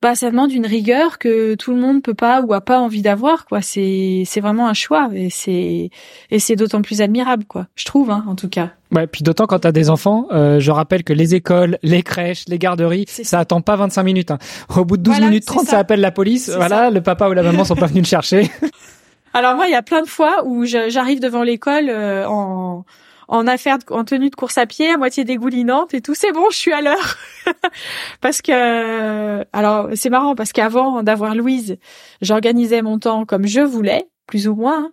[0.00, 3.02] bah ça demande une rigueur que tout le monde peut pas ou a pas envie
[3.02, 3.62] d'avoir, quoi.
[3.62, 5.90] C'est, c'est vraiment un choix et c'est,
[6.32, 7.68] et c'est d'autant plus admirable, quoi.
[7.76, 8.70] Je trouve, hein, en tout cas.
[8.90, 12.46] Ouais, puis d'autant quand t'as des enfants, euh, je rappelle que les écoles, les crèches,
[12.48, 14.32] les garderies, ça attend pas 25 minutes.
[14.32, 14.38] hein.
[14.76, 15.70] Au bout de 12 Voilà, minutes c'est 30, ça.
[15.70, 15.78] ça.
[15.78, 16.50] appelle la police.
[16.50, 18.50] Voilà, le papa ou la maman sont pas venus le chercher.
[19.34, 22.84] Alors moi, il y a plein de fois où j'arrive devant l'école euh, en
[23.32, 26.14] en affaire de- en tenue de course à pied, à moitié dégoulinante et tout.
[26.14, 27.16] C'est bon, je suis à l'heure.
[28.20, 31.78] parce que alors c'est marrant parce qu'avant d'avoir Louise,
[32.20, 34.84] j'organisais mon temps comme je voulais, plus ou moins.
[34.86, 34.92] hein.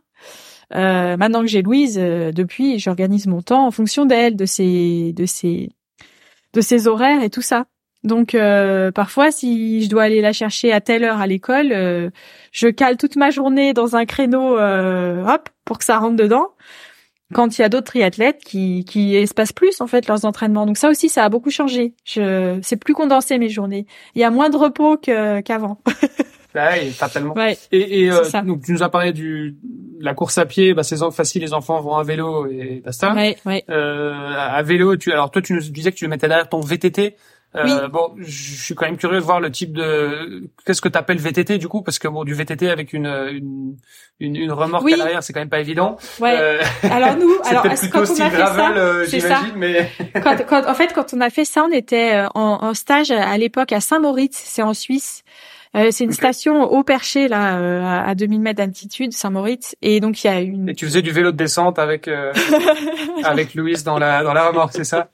[0.76, 5.14] Euh, maintenant que j'ai Louise, euh, depuis, j'organise mon temps en fonction d'elle, de ses
[5.14, 5.70] de ses
[6.54, 7.66] de ses horaires et tout ça.
[8.04, 12.10] Donc euh, parfois, si je dois aller la chercher à telle heure à l'école, euh,
[12.54, 16.48] je cale toute ma journée dans un créneau, euh, hop, pour que ça rentre dedans.
[17.34, 20.78] Quand il y a d'autres triathlètes qui qui espacent plus en fait leurs entraînements, donc
[20.78, 21.94] ça aussi, ça a beaucoup changé.
[22.06, 23.86] Je, c'est plus condensé mes journées.
[24.16, 25.80] Il y a moins de repos que qu'avant.
[26.56, 27.36] Ouais, fatalement.
[27.36, 30.74] Ouais, Et, et euh, donc tu nous as parlé du de la course à pied,
[30.74, 33.14] bah c'est en- facile, les enfants vont à vélo et basta.
[33.14, 33.64] ouais, ouais.
[33.70, 36.60] Euh, à vélo, tu alors toi tu nous disais que tu le mettais derrière ton
[36.60, 37.16] VTT.
[37.56, 37.88] Euh.
[37.88, 38.30] Bon, je
[38.62, 41.82] suis quand même curieux de voir le type de qu'est-ce que t'appelles VTT du coup?
[41.82, 43.76] Parce que bon du VTT avec une une
[44.20, 44.94] une, une remorque Oui.
[44.94, 45.98] à l'arrière c'est quand même pas évident.
[46.20, 46.36] Ouais.
[46.38, 49.90] Euh, Alors nous, alors quand on a fait gravel, ça, euh, c'est mais
[50.24, 53.36] quand, quand- en fait, quand on a fait ça, on était en, en stage à
[53.38, 55.24] l'époque à Saint-Moritz, c'est en Suisse.
[55.76, 60.00] Euh, c'est une station haut perché là, euh, à à 2000 mètres d'altitude, Saint-Moritz, et
[60.00, 60.70] donc il y a une.
[60.70, 62.32] et tu faisais du vélo de descente avec euh,
[63.24, 65.10] avec Louise dans la dans la remorque, c'est ça?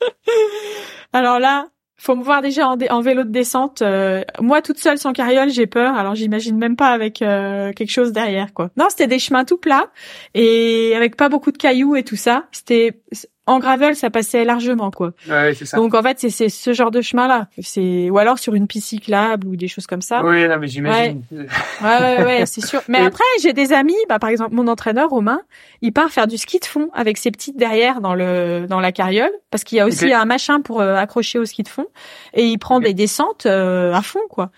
[1.13, 1.67] Alors là,
[1.97, 3.81] faut me voir déjà en, vélo de descente.
[3.81, 5.95] euh, moi, toute seule sans carriole, j'ai peur.
[5.95, 8.69] Alors j'imagine même pas avec euh, quelque chose derrière, quoi.
[8.77, 9.91] Non, c'était des chemins tout plats
[10.33, 12.47] et avec pas beaucoup de cailloux et tout ça.
[12.51, 13.01] C'était
[13.47, 15.11] en gravel, ça passait largement, quoi.
[15.29, 15.77] Ouais, c'est ça.
[15.77, 17.47] Donc en fait, c'est c'est ce genre de chemin-là.
[17.61, 20.23] C'est ou alors sur une piste cyclable ou des choses comme ça.
[20.23, 21.23] Oui, non mais j'imagine.
[21.31, 21.47] Ouais,
[21.83, 22.81] ouais, ouais, c'est sûr.
[22.87, 25.41] Mais après, j'ai des amis, bah, par exemple, mon entraîneur, Romain,
[25.81, 28.91] il part faire du ski de fond avec ses petites derrière dans le, dans la
[28.91, 31.87] carriole, parce qu'il y a aussi un machin pour euh, accrocher au ski de fond,
[32.33, 34.51] et il prend des descentes euh, à fond, quoi.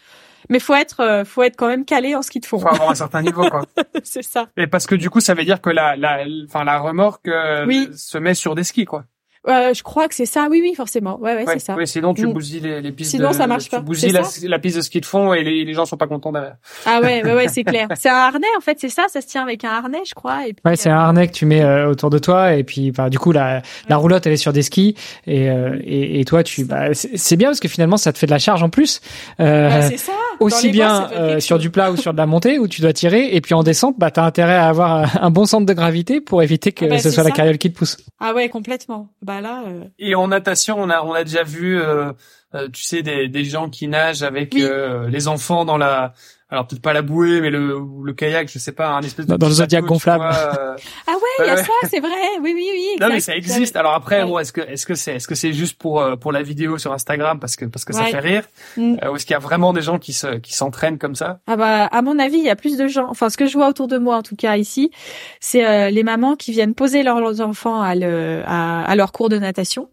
[0.49, 2.59] Mais faut être, euh, faut être quand même calé en ski de fond.
[2.59, 3.63] Faut avoir un certain niveau quoi.
[4.03, 4.47] c'est ça.
[4.57, 7.65] Et parce que du coup, ça veut dire que la, la, enfin, la remorque euh,
[7.65, 7.89] Oui.
[7.95, 9.03] se met sur des skis, quoi.
[9.47, 10.47] Euh, je crois que c'est ça.
[10.49, 11.19] Oui, oui, forcément.
[11.19, 11.75] Ouais, ouais, c'est ça.
[11.85, 12.33] Sinon tu mm.
[12.33, 13.11] bousilles les, les pistes.
[13.11, 13.77] Sinon, ça marche tu pas.
[13.77, 16.07] Tu bousilles la, la, piste de ski de fond et les, les gens sont pas
[16.07, 16.55] contents derrière.
[16.85, 17.87] Ah ouais, ouais, ouais, c'est clair.
[17.95, 19.05] C'est un harnais en fait, c'est ça.
[19.09, 20.47] Ça se tient avec un harnais, je crois.
[20.47, 22.91] Et puis, ouais, c'est un harnais que tu mets euh, autour de toi et puis,
[22.91, 24.95] bah, du coup, la, la roulotte elle est sur des skis
[25.25, 28.25] et euh, et, et, toi, tu, bah, c'est bien parce que finalement, ça te fait
[28.25, 29.01] de la charge en plus.
[29.39, 30.13] Euh, bah, c'est ça.
[30.39, 33.35] Aussi bien euh, sur du plat ou sur de la montée où tu dois tirer
[33.35, 36.43] et puis en descente, bah, t'as intérêt à avoir un bon centre de gravité pour
[36.43, 37.97] éviter que ah bah, ce soit la carriole qui te pousse.
[38.19, 39.07] Ah ouais, complètement.
[39.21, 39.63] Bah là.
[39.99, 42.11] Et en natation, on a on a déjà vu, euh,
[42.55, 46.13] euh, tu sais, des, des gens qui nagent avec euh, les enfants dans la,
[46.49, 49.35] alors peut-être pas la bouée, mais le, le kayak, je sais pas, un espèce de
[49.35, 50.23] dans le zodiac gonflable.
[50.29, 50.75] ah
[51.07, 52.09] ouais, il y a ça, c'est vrai.
[52.41, 52.87] Oui, oui, oui.
[53.01, 53.75] Non, mais ça existe.
[53.75, 56.41] Alors après, bon, est-ce que est-ce que c'est est-ce que c'est juste pour pour la
[56.41, 58.43] vidéo sur Instagram parce que parce que ça fait rire,
[58.77, 58.97] mm.
[59.11, 61.39] ou est-ce qu'il y a vraiment des gens qui se qui s'entraînent comme ça?
[61.47, 63.07] Ah bah à mon avis, il y a plus de gens.
[63.09, 64.91] Enfin, ce que je vois autour de moi, en tout cas ici,
[65.39, 69.37] c'est les mamans qui viennent poser leurs enfants à le à, à leur cours de
[69.37, 69.89] natation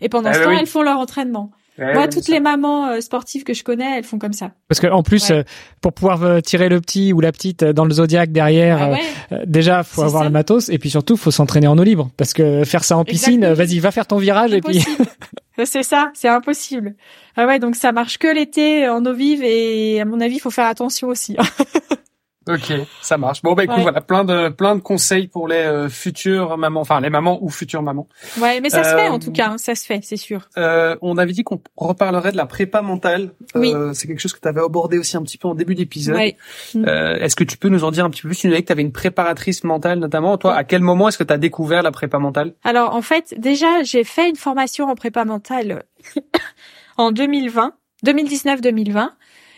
[0.00, 1.50] et pendant ah ce temps, elles font leur entraînement.
[1.78, 4.50] Moi, toutes les mamans euh, sportives que je connais, elles font comme ça.
[4.68, 5.42] Parce que en plus, euh,
[5.80, 8.90] pour pouvoir euh, tirer le petit ou la petite dans le zodiaque derrière,
[9.30, 12.10] ah déjà, faut avoir le matos et puis surtout, faut s'entraîner en eau libre.
[12.16, 14.84] Parce que faire ça en piscine, vas-y, va faire ton virage et puis.
[15.64, 16.94] c'est ça, c'est impossible.
[17.36, 20.40] Ah ouais, donc ça marche que l'été en eau vive et à mon avis, il
[20.40, 21.36] faut faire attention aussi.
[22.48, 22.72] Ok,
[23.02, 23.42] ça marche.
[23.42, 27.00] Bon bah écoute, voilà, plein de plein de conseils pour les euh, futures mamans, enfin
[27.00, 28.08] les mamans ou futures mamans.
[28.40, 30.48] Ouais, mais ça se fait en tout cas, hein, ça se fait, c'est sûr.
[30.56, 33.32] Euh, on avait dit qu'on reparlerait de la prépa mentale.
[33.54, 33.72] Oui.
[33.74, 36.16] Euh, c'est quelque chose que tu avais abordé aussi un petit peu en début d'épisode.
[36.16, 36.36] Ouais.
[36.76, 38.38] Euh, est-ce que tu peux nous en dire un petit peu plus?
[38.38, 40.38] Tu nous disais que tu avais une préparatrice mentale notamment.
[40.38, 42.54] Toi, à quel moment est-ce que tu as découvert la prépa mentale?
[42.64, 45.84] Alors en fait, déjà, j'ai fait une formation en prépa mentale
[46.96, 49.10] en 2020, 2019-2020.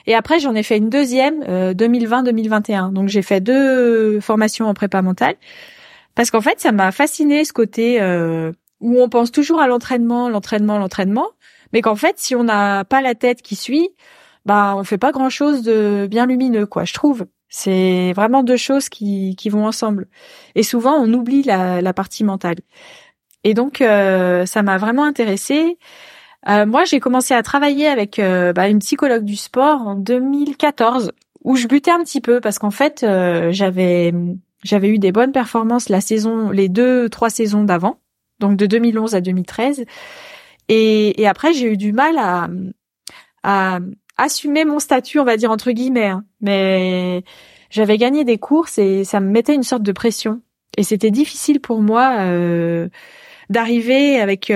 [0.06, 2.93] Et après, j'en ai fait une deuxième, euh, 2020-2021.
[2.93, 5.36] Donc j'ai fait deux formations en prépa mentale.
[6.14, 10.28] Parce qu'en fait, ça m'a fasciné ce côté euh, où on pense toujours à l'entraînement,
[10.28, 11.28] l'entraînement, l'entraînement,
[11.72, 13.90] mais qu'en fait, si on n'a pas la tête qui suit,
[14.47, 16.85] bah on fait pas grand chose de bien lumineux, quoi.
[16.85, 17.27] Je trouve.
[17.48, 20.06] C'est vraiment deux choses qui, qui vont ensemble.
[20.55, 22.59] Et souvent, on oublie la, la partie mentale.
[23.44, 25.78] Et donc, euh, ça m'a vraiment intéressée.
[26.49, 31.12] Euh, moi, j'ai commencé à travailler avec euh, bah, une psychologue du sport en 2014,
[31.45, 34.12] où je butais un petit peu parce qu'en fait, euh, j'avais
[34.62, 37.99] j'avais eu des bonnes performances la saison, les deux trois saisons d'avant,
[38.41, 39.85] donc de 2011 à 2013,
[40.69, 42.49] et, et après j'ai eu du mal à,
[43.43, 43.79] à
[44.19, 46.25] assumer mon statut, on va dire entre guillemets, hein.
[46.43, 47.25] mais
[47.71, 50.43] j'avais gagné des courses et ça me mettait une sorte de pression,
[50.77, 52.17] et c'était difficile pour moi
[53.49, 54.53] d'arriver avec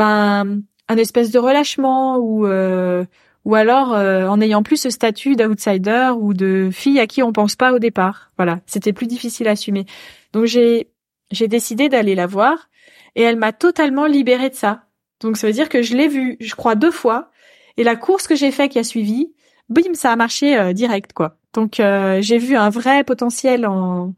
[0.00, 3.04] ben un espèce de relâchement ou euh,
[3.44, 7.32] ou alors euh, en ayant plus ce statut d'outsider ou de fille à qui on
[7.32, 8.30] pense pas au départ.
[8.38, 9.84] Voilà, c'était plus difficile à assumer.
[10.32, 10.88] Donc j'ai
[11.30, 12.70] j'ai décidé d'aller la voir
[13.14, 14.84] et elle m'a totalement libérée de ça.
[15.20, 17.30] Donc ça veut dire que je l'ai vue, je crois deux fois
[17.76, 19.34] et la course que j'ai fait qui a suivi,
[19.68, 21.36] bim, ça a marché euh, direct quoi.
[21.52, 24.14] Donc j'ai vu un vrai potentiel en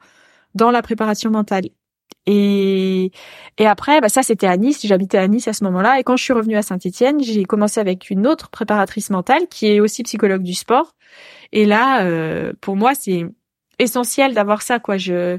[0.54, 1.70] dans la préparation mentale.
[2.26, 3.10] Et,
[3.58, 5.98] et après, bah ça c'était à Nice, j'habitais à Nice à ce moment-là.
[6.00, 9.66] Et quand je suis revenue à Saint-Étienne, j'ai commencé avec une autre préparatrice mentale qui
[9.66, 10.94] est aussi psychologue du sport.
[11.52, 13.26] Et là, euh, pour moi, c'est
[13.78, 14.78] essentiel d'avoir ça.
[14.78, 15.38] Quoi, je,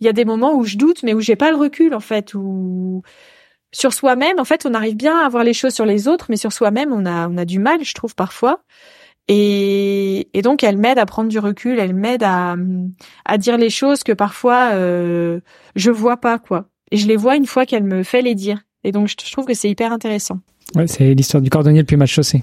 [0.00, 2.00] il y a des moments où je doute, mais où j'ai pas le recul en
[2.00, 3.02] fait, où
[3.72, 6.36] sur soi-même, en fait, on arrive bien à voir les choses sur les autres, mais
[6.36, 8.62] sur soi-même, on a, on a du mal, je trouve parfois.
[9.32, 12.56] Et, et donc, elle m'aide à prendre du recul, elle m'aide à,
[13.24, 15.38] à dire les choses que parfois euh,
[15.76, 16.66] je vois pas, quoi.
[16.90, 18.58] Et je les vois une fois qu'elle me fait les dire.
[18.82, 20.40] Et donc, je trouve que c'est hyper intéressant.
[20.74, 22.42] Ouais, c'est l'histoire du cordonnier le plus mal chaussé.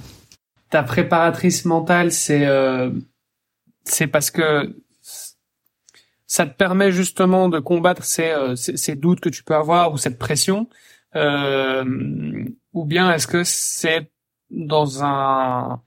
[0.70, 2.90] Ta préparatrice mentale, c'est euh,
[3.84, 4.74] c'est parce que
[6.26, 9.92] ça te permet justement de combattre ces, euh, ces, ces, doutes que tu peux avoir
[9.92, 10.70] ou cette pression,
[11.18, 11.84] euh,
[12.72, 14.10] ou bien est-ce que c'est
[14.50, 15.82] dans un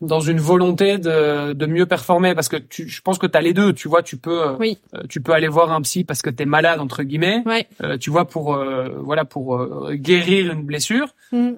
[0.00, 3.40] dans une volonté de, de mieux performer parce que tu, je pense que tu as
[3.40, 4.78] les deux tu vois tu peux euh, oui.
[4.94, 7.44] Euh, tu peux aller voir un psy parce que tu es malade entre guillemets
[7.82, 11.52] euh, tu vois pour euh, voilà pour guérir une blessure mm.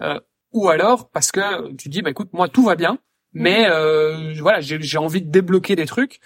[0.53, 2.99] ou alors parce que tu dis bah écoute moi tout va bien
[3.33, 3.71] mais mm.
[3.71, 6.21] euh, voilà j'ai envie de débloquer des trucs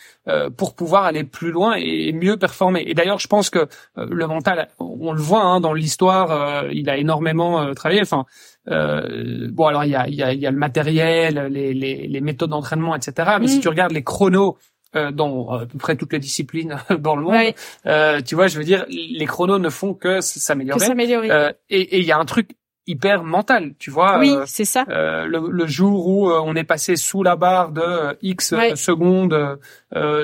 [0.56, 4.68] pour pouvoir aller plus loin et mieux performer et d'ailleurs je pense que le mental
[4.78, 8.24] on le voit hein, dans l'histoire il a énormément travaillé enfin
[8.70, 12.20] euh, bon, alors il y a, y, a, y a le matériel, les, les, les
[12.20, 13.32] méthodes d'entraînement, etc.
[13.40, 13.60] Mais si mm.
[13.60, 14.56] tu regardes les chronos
[14.96, 17.54] euh, dans à peu près toutes les disciplines dans le monde,
[17.86, 21.30] euh, tu vois, je veux dire, les chronos ne font que s'améliorer.
[21.30, 22.50] Euh, et il y a un truc
[22.86, 24.18] hyper mental, tu vois.
[24.18, 24.84] Oui, c'est ça.
[24.88, 28.54] Euh, le, le, jour où euh, on est passé sous la barre de euh, X
[28.74, 29.58] secondes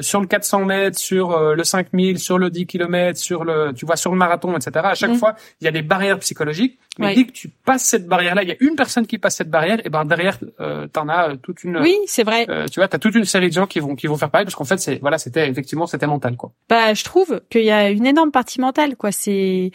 [0.01, 3.97] sur le 400 mètres, sur le 5000, sur le 10 km, sur le, tu vois,
[3.97, 4.71] sur le marathon, etc.
[4.85, 5.17] À chaque mm.
[5.17, 6.79] fois, il y a des barrières psychologiques.
[6.99, 9.49] Mais dès que tu passes cette barrière-là, il y a une personne qui passe cette
[9.49, 11.79] barrière, et ben derrière, euh, t'en as toute une.
[11.79, 12.47] Oui, c'est vrai.
[12.71, 14.57] tu vois, t'as toute une série de gens qui vont qui vont faire pareil parce
[14.57, 16.51] qu'en fait, c'est voilà, c'était effectivement c'était mental quoi.
[16.69, 19.13] Bah, je trouve qu'il y a une énorme partie mentale quoi.
[19.13, 19.71] C'est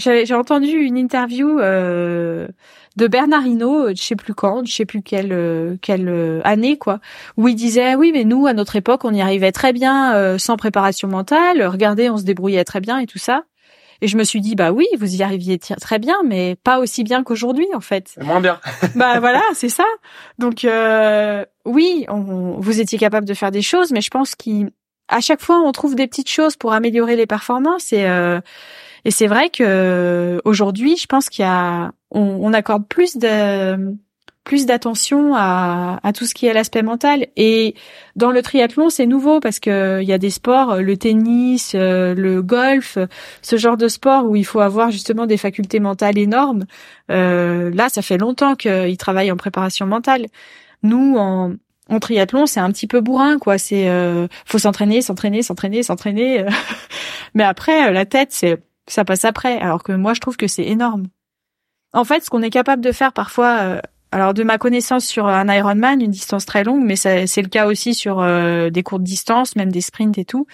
[0.00, 2.48] j'ai entendu une interview euh,
[2.96, 6.76] de Bernard Hinault, je sais plus quand, je sais plus quelle euh, quelle euh, année
[6.76, 7.00] quoi,
[7.36, 10.38] où il disait oui mais nous à notre époque on y arrivait très bien euh,
[10.38, 13.44] sans préparation mentale, regardez on se débrouillait très bien et tout ça.
[14.02, 17.04] Et je me suis dit bah oui vous y arriviez très bien mais pas aussi
[17.04, 18.16] bien qu'aujourd'hui en fait.
[18.20, 18.58] Moins bien.
[18.96, 19.84] bah voilà c'est ça.
[20.38, 20.66] Donc
[21.66, 25.60] oui on, vous étiez capable de faire des choses mais je pense qu'à chaque fois
[25.60, 28.06] on trouve des petites choses pour améliorer les performances et
[29.04, 33.96] et c'est vrai que aujourd'hui, je pense qu'il y a, on, on, accorde plus de
[34.44, 37.26] plus d'attention à, à tout ce qui est l'aspect mental.
[37.36, 37.74] Et
[38.16, 42.14] dans le triathlon, c'est nouveau parce que il y a des sports, le tennis, euh,
[42.14, 42.98] le golf,
[43.42, 46.64] ce genre de sport où il faut avoir justement des facultés mentales énormes.
[47.10, 50.26] Euh, là, ça fait longtemps qu'ils travaillent en préparation mentale.
[50.82, 51.52] Nous, en,
[51.88, 53.58] en triathlon, c'est un petit peu bourrin, quoi.
[53.58, 56.46] C'est euh, faut s'entraîner, s'entraîner, s'entraîner, s'entraîner.
[57.34, 58.58] Mais après, la tête, c'est
[58.92, 59.58] ça passe après.
[59.58, 61.06] Alors que moi, je trouve que c'est énorme.
[61.92, 63.80] En fait, ce qu'on est capable de faire parfois, euh,
[64.12, 67.66] alors de ma connaissance sur un Ironman, une distance très longue, mais c'est le cas
[67.66, 70.46] aussi sur euh, des courtes distances, même des sprints et tout.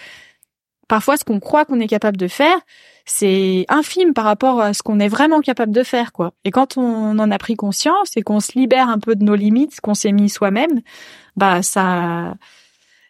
[0.87, 2.57] Parfois, ce qu'on croit qu'on est capable de faire,
[3.05, 6.33] c'est infime par rapport à ce qu'on est vraiment capable de faire, quoi.
[6.45, 9.35] Et quand on en a pris conscience et qu'on se libère un peu de nos
[9.35, 10.81] limites, qu'on s'est mis soi-même,
[11.35, 12.35] bah ça,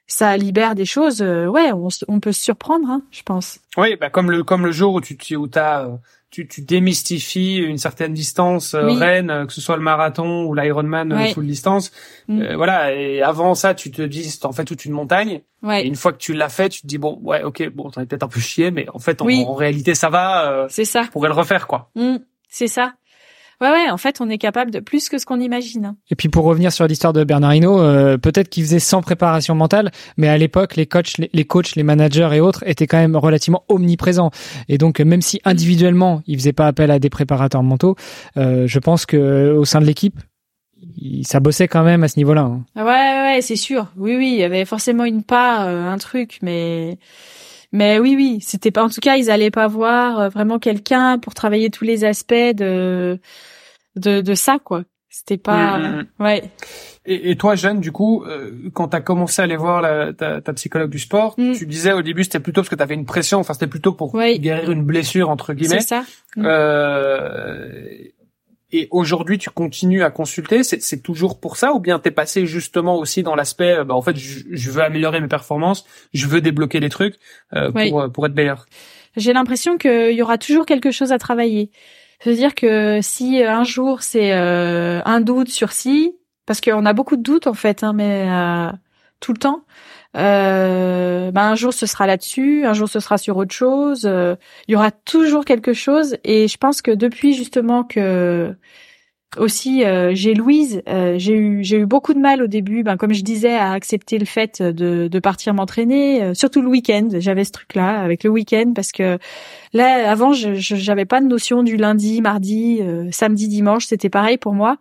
[0.08, 1.22] ça libère des choses.
[1.22, 3.60] Euh, ouais, on, on, peut se surprendre, hein, je pense.
[3.76, 5.98] Oui, bah comme le comme le jour où tu où t'as euh,
[6.32, 11.14] tu, tu démystifies une certaine distance euh, reine, que ce soit le marathon ou l'Ironman
[11.14, 11.34] oui.
[11.34, 11.92] full distance.
[12.28, 12.56] Mm.
[12.56, 12.94] voilà.
[12.94, 15.42] Et avant ça, tu te dis, c'est en fait toute une montagne.
[15.62, 15.84] Ouais.
[15.84, 18.02] Et une fois que tu l'as fait, tu te dis bon, ouais, ok, bon, t'en
[18.02, 20.68] es peut-être un peu chié, mais en fait, en, en réalité, ça va.
[20.70, 21.04] c'est ça.
[21.12, 21.92] Pourrait le refaire, quoi.
[21.96, 22.18] Mm.
[22.50, 22.94] C'est ça.
[23.60, 25.96] Ouais, ouais, en fait, on est capable de plus que ce qu'on imagine.
[26.12, 29.56] Et puis pour revenir sur l'histoire de Bernard Hinault, euh, peut-être qu'il faisait sans préparation
[29.56, 33.16] mentale, mais à l'époque, les coachs, les, coachs, les managers et autres étaient quand même
[33.16, 34.30] relativement omniprésents.
[34.70, 37.96] Et donc, même si individuellement, il faisait pas appel à des préparateurs mentaux,
[38.38, 40.20] euh, je pense que au sein de l'équipe,
[41.24, 42.42] ça bossait quand même à ce niveau-là.
[42.42, 42.64] Hein.
[42.76, 43.88] Ouais, ouais, c'est sûr.
[43.98, 47.00] Oui, oui, il y avait forcément une part, euh, un truc, mais
[47.72, 48.84] mais oui, oui, c'était pas.
[48.84, 52.34] En tout cas, ils allaient pas voir euh, vraiment quelqu'un pour travailler tous les aspects
[52.34, 53.20] de
[53.98, 54.84] de, de ça, quoi.
[55.10, 55.78] C'était pas.
[55.78, 56.24] Mm, mm.
[56.24, 56.44] Ouais.
[57.06, 60.42] Et, et, toi, jeune, du coup, euh, quand t'as commencé à aller voir la, ta,
[60.42, 61.54] ta, psychologue du sport, mm.
[61.54, 64.18] tu disais au début c'était plutôt parce que t'avais une pression, enfin c'était plutôt pour
[64.18, 65.80] guérir une blessure entre guillemets.
[65.80, 66.04] C'est ça.
[66.38, 67.70] Euh,
[68.72, 70.64] et aujourd'hui, tu continues à consulter.
[70.64, 74.02] C'est toujours pour ça, ou bien t'es passé justement aussi dans l'aspect, euh, bah, en
[74.02, 77.16] fait, je, veux améliorer mes performances, je veux débloquer des trucs
[77.54, 78.66] euh, pour euh, pour être meilleur?
[79.16, 81.72] J'ai l'impression qu'il y aura toujours quelque chose à travailler.
[82.20, 86.16] C'est-à-dire que si un jour c'est un doute sur si,
[86.46, 88.28] parce qu'on a beaucoup de doutes en fait, hein, mais
[89.20, 89.64] tout le temps.
[90.16, 94.06] Euh, ben un jour ce sera là-dessus, un jour ce sera sur autre chose.
[94.06, 94.36] Euh,
[94.68, 96.18] il y aura toujours quelque chose.
[96.24, 98.56] Et je pense que depuis justement que
[99.38, 102.98] aussi euh, j'ai Louise, euh, j'ai eu j'ai eu beaucoup de mal au début, ben
[102.98, 107.10] comme je disais, à accepter le fait de, de partir m'entraîner, surtout le week-end.
[107.20, 109.18] J'avais ce truc-là avec le week-end parce que
[109.74, 112.82] là avant je j'avais pas de notion du lundi, mardi,
[113.12, 113.86] samedi, dimanche.
[113.86, 114.78] C'était pareil pour moi.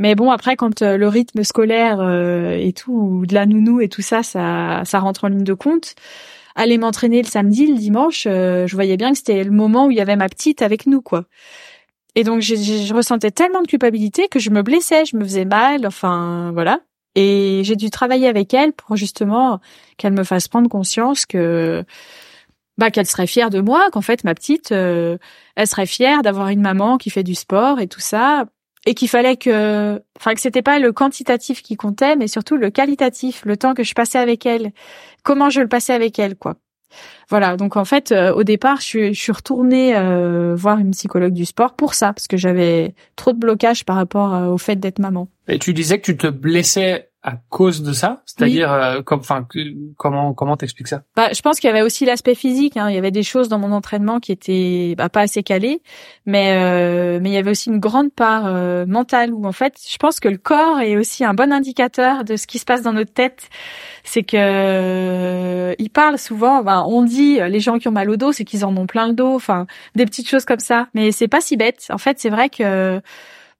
[0.00, 3.82] Mais bon, après, quand euh, le rythme scolaire euh, et tout, ou de la nounou
[3.82, 5.94] et tout ça, ça, ça rentre en ligne de compte.
[6.56, 9.90] Aller m'entraîner le samedi, le dimanche, euh, je voyais bien que c'était le moment où
[9.90, 11.26] il y avait ma petite avec nous, quoi.
[12.14, 15.86] Et donc, je ressentais tellement de culpabilité que je me blessais, je me faisais mal,
[15.86, 16.80] enfin, voilà.
[17.14, 19.60] Et j'ai dû travailler avec elle pour justement
[19.96, 21.84] qu'elle me fasse prendre conscience que
[22.78, 25.18] bah qu'elle serait fière de moi, qu'en fait ma petite, elle
[25.66, 28.46] serait fière d'avoir une maman qui fait du sport et tout ça,
[28.86, 32.70] et qu'il fallait que, enfin que c'était pas le quantitatif qui comptait, mais surtout le
[32.70, 34.72] qualitatif, le temps que je passais avec elle,
[35.22, 36.56] comment je le passais avec elle, quoi.
[37.28, 41.32] Voilà, donc en fait, euh, au départ, je je suis retournée euh, voir une psychologue
[41.32, 44.76] du sport pour ça, parce que j'avais trop de blocage par rapport euh, au fait
[44.76, 45.28] d'être maman.
[45.48, 48.22] Et tu disais que tu te blessais à cause de ça?
[48.24, 49.46] C'est-à-dire, euh, comme, enfin,
[49.96, 51.02] comment comment t'expliques ça?
[51.16, 52.76] Bah, je pense qu'il y avait aussi l'aspect physique.
[52.76, 52.88] Hein.
[52.88, 55.82] Il y avait des choses dans mon entraînement qui étaient bah, pas assez calées,
[56.24, 59.74] mais euh, mais il y avait aussi une grande part euh, mentale où en fait,
[59.86, 62.82] je pense que le corps est aussi un bon indicateur de ce qui se passe
[62.82, 63.50] dans notre tête.
[64.02, 66.62] C'est que euh, il parle souvent.
[66.62, 69.08] Bah, on dit les gens qui ont mal au dos, c'est qu'ils en ont plein
[69.08, 69.34] le dos.
[69.34, 70.88] Enfin, des petites choses comme ça.
[70.94, 71.86] Mais c'est pas si bête.
[71.90, 73.02] En fait, c'est vrai que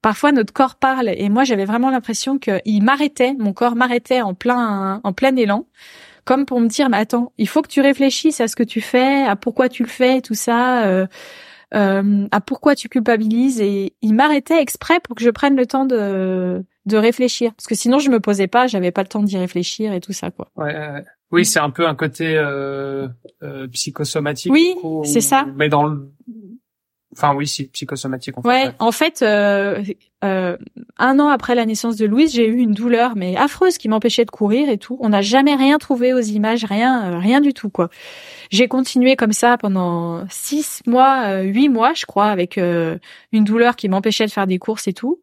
[0.02, 4.35] parfois notre corps parle et moi j'avais vraiment l'impression qu'il m'arrêtait, mon corps m'arrêtait en
[4.35, 5.66] plein en plein élan,
[6.24, 8.81] comme pour me dire mais attends, il faut que tu réfléchisses à ce que tu
[8.81, 11.06] fais, à pourquoi tu le fais, tout ça, euh,
[11.74, 15.85] euh, à pourquoi tu culpabilises et il m'arrêtait exprès pour que je prenne le temps
[15.85, 19.36] de de réfléchir parce que sinon je me posais pas, j'avais pas le temps d'y
[19.36, 20.51] réfléchir et tout ça quoi.
[20.56, 23.06] Ouais, oui, c'est un peu un côté euh,
[23.43, 24.52] euh psychosomatique.
[24.52, 24.74] Oui,
[25.05, 25.47] c'est ça.
[25.55, 26.10] Mais dans le
[27.16, 28.39] Enfin oui, si psychosomatique.
[28.39, 28.49] En fait.
[28.49, 29.82] Ouais, en fait, euh,
[30.23, 30.57] euh,
[30.97, 34.24] un an après la naissance de Louise, j'ai eu une douleur mais affreuse qui m'empêchait
[34.24, 34.97] de courir et tout.
[35.01, 37.91] On n'a jamais rien trouvé aux images, rien, euh, rien du tout quoi.
[38.51, 42.99] J'ai continué comme ça pendant six mois, euh, huit mois, je crois, avec euh,
[43.32, 45.20] une douleur qui m'empêchait de faire des courses et tout.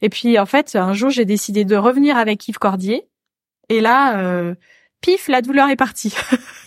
[0.00, 3.06] Et puis en fait, un jour, j'ai décidé de revenir avec Yves Cordier.
[3.68, 4.54] Et là,
[5.00, 6.14] pif, la douleur est partie.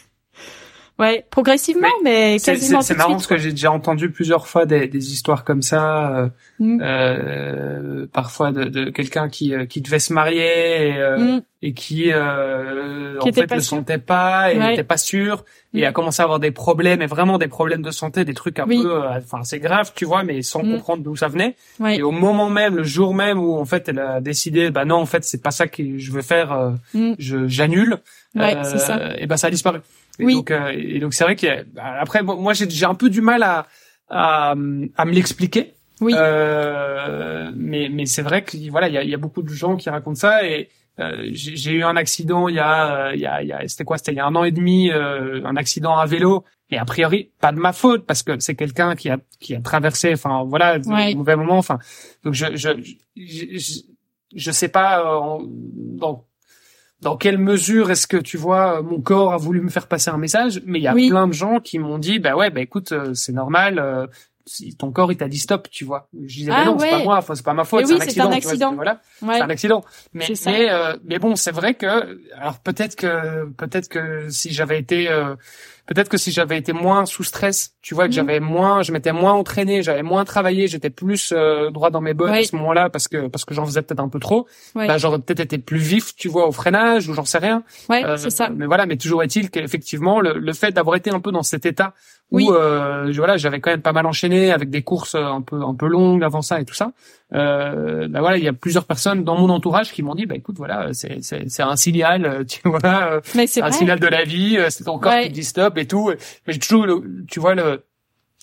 [0.98, 2.82] Ouais, progressivement, mais, quasiment.
[2.82, 6.30] C'est marrant parce que j'ai déjà entendu plusieurs fois des, des histoires comme ça, euh,
[6.60, 6.80] mm.
[6.82, 11.42] euh, parfois de, de quelqu'un qui euh, qui devait se marier et, euh, mm.
[11.64, 15.44] et qui, euh, en fait ne sentait pas et n'était pas sûr
[15.74, 15.84] et mm.
[15.84, 18.66] a commencé à avoir des problèmes et vraiment des problèmes de santé, des trucs un
[18.66, 21.58] peu, enfin c'est grave, tu vois, mais sans comprendre d'où ça venait.
[21.90, 24.96] Et au moment même, le jour même où en fait elle a décidé, bah non,
[24.96, 27.98] en fait c'est pas ça que je veux faire, je j'annule.
[28.34, 29.18] Ouais, ça.
[29.18, 29.80] Et ben ça a disparu.
[30.20, 30.34] Et oui.
[30.36, 33.22] Donc, euh, et donc c'est vrai que bah, après moi j'ai j'ai un peu du
[33.22, 33.68] mal à
[34.10, 35.74] à, à me l'expliquer.
[36.02, 36.14] Oui.
[36.16, 39.78] Euh, mais mais c'est vrai que voilà il y a, y a beaucoup de gens
[39.78, 40.70] qui racontent ça et
[41.00, 43.98] euh, j'ai eu un accident il y a il y a, y a c'était quoi
[43.98, 46.86] c'était il y a un an et demi euh, un accident à vélo et a
[46.86, 50.44] priori pas de ma faute parce que c'est quelqu'un qui a qui a traversé enfin
[50.46, 51.80] voilà de mauvais moments enfin
[52.24, 52.70] donc je je
[53.18, 53.82] je,
[54.34, 56.26] je, sais pas euh, dans
[57.06, 60.18] dans quelle mesure est-ce que tu vois mon corps a voulu me faire passer un
[60.18, 60.64] message?
[60.66, 63.14] Mais il y a plein de gens qui m'ont dit bah ouais bah écoute euh,
[63.14, 64.08] c'est normal euh,
[64.48, 66.10] si ton corps il t'a dit stop tu vois.
[66.20, 68.32] Je disais ah, non c'est pas moi c'est pas ma faute c'est un accident, un
[68.32, 68.74] accident.
[68.74, 69.02] voilà.
[69.20, 69.86] C'est un accident.
[70.14, 71.86] Mais mais, euh, mais bon c'est vrai que
[72.40, 75.08] alors peut-être que peut-être que si j'avais été
[75.88, 78.16] peut-être que si j'avais été moins sous stress, tu vois, que mhm.
[78.16, 82.14] j'avais moins, je m'étais moins entraîné, j'avais moins travaillé, j'étais plus euh, droit dans mes
[82.14, 84.48] bottes à ce moment-là parce que parce que j'en faisais peut-être un peu trop.
[84.74, 87.64] Bah, j'aurais peut-être été plus vif, tu vois, au freinage ou j'en sais rien.
[87.90, 88.50] Ouais, euh, c'est ça.
[88.50, 91.66] Mais voilà, mais toujours est-il qu'effectivement le, le fait d'avoir été un peu dans cet
[91.66, 91.94] état
[92.32, 95.76] où euh, voilà, j'avais quand même pas mal enchaîné avec des courses un peu un
[95.76, 96.92] peu longues avant ça et tout ça.
[97.34, 100.36] Euh, bah voilà, il y a plusieurs personnes dans mon entourage qui m'ont dit, bah
[100.36, 104.24] écoute, voilà, c'est c'est c'est un signal, tu vois, euh, c'est un signal de la
[104.24, 106.12] vie, c'est ton corps qui dit stop et tout.
[106.48, 106.86] Mais j'ai toujours,
[107.30, 107.84] tu vois le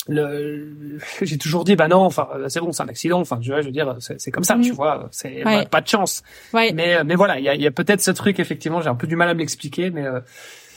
[0.09, 3.67] le j'ai toujours dit bah non enfin c'est bon c'est un accident enfin je, je
[3.67, 6.73] veux dire c'est comme ça tu vois c'est pas de chance ouais.
[6.73, 9.07] mais mais voilà il y a, y a peut-être ce truc effectivement j'ai un peu
[9.07, 10.05] du mal à me l'expliquer mais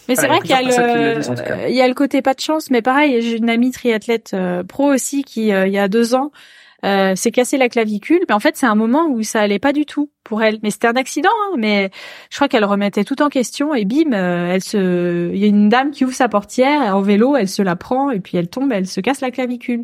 [0.08, 2.70] mais c'est vrai qu'il y a le, il y a le côté pas de chance,
[2.70, 6.16] mais pareil, j'ai une amie triathlète euh, pro aussi qui, euh, il y a deux
[6.16, 6.32] ans,
[6.84, 8.22] euh, s'est cassé la clavicule.
[8.28, 10.60] Mais en fait, c'est un moment où ça allait pas du tout pour elle.
[10.62, 11.90] Mais c'était un accident, hein, mais
[12.30, 15.70] je crois qu'elle remettait tout en question et bim, elle se, il y a une
[15.70, 18.72] dame qui ouvre sa portière en vélo, elle se la prend et puis elle tombe,
[18.72, 19.84] elle se casse la clavicule.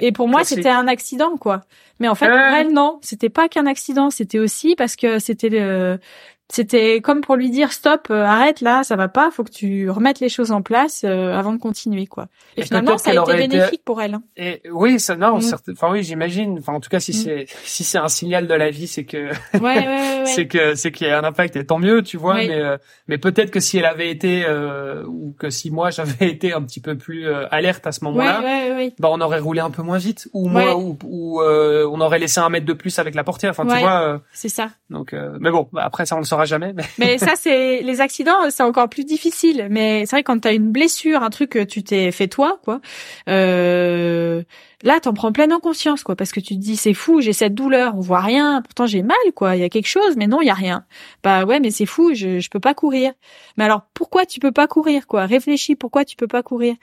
[0.00, 1.62] et pour moi, c'était un accident, quoi.
[2.00, 5.48] Mais en fait, pour elle, non, c'était pas qu'un accident, c'était aussi parce que c'était
[5.48, 5.98] le,
[6.54, 9.90] c'était comme pour lui dire stop, euh, arrête là, ça va pas, faut que tu
[9.90, 12.28] remettes les choses en place euh, avant de continuer quoi.
[12.56, 14.14] Et, finalement, ça a été bénéfique pour elle.
[14.14, 14.22] Hein.
[14.36, 15.54] Et oui, ça non, mm.
[15.72, 16.58] enfin oui, j'imagine.
[16.60, 17.14] Enfin en tout cas, si mm.
[17.14, 20.76] c'est si c'est un signal de la vie, c'est que ouais, ouais, ouais, c'est que
[20.76, 22.34] c'est qu'il y a un impact et tant mieux, tu vois.
[22.34, 22.76] Mais euh,
[23.08, 24.46] mais peut-être que si elle avait été
[25.08, 28.60] ou que si moi j'avais été un petit peu plus alerte à ce moment-là,
[29.00, 32.38] bah on aurait roulé un peu moins vite ou moi ou, ou on aurait laissé
[32.38, 33.50] un mètre de plus avec la portière.
[33.50, 34.20] Enfin tu vois.
[34.32, 34.68] c'est ça.
[34.88, 36.74] Donc mais bon, bah, après ça on le saura jamais.
[36.98, 39.68] Mais, ça, c'est les accidents, c'est encore plus difficile.
[39.70, 42.80] Mais c'est vrai quand t'as une blessure, un truc que tu t'es fait toi, quoi.
[43.28, 44.42] Euh,
[44.82, 47.32] là, t'en prends pleine en conscience, quoi, parce que tu te dis c'est fou, j'ai
[47.32, 49.56] cette douleur, on voit rien, pourtant j'ai mal, quoi.
[49.56, 50.84] Il y a quelque chose, mais non, il y a rien.
[51.22, 53.12] Bah ouais, mais c'est fou, je je peux pas courir.
[53.56, 55.26] Mais alors pourquoi tu peux pas courir, quoi?
[55.26, 56.74] Réfléchis, pourquoi tu peux pas courir?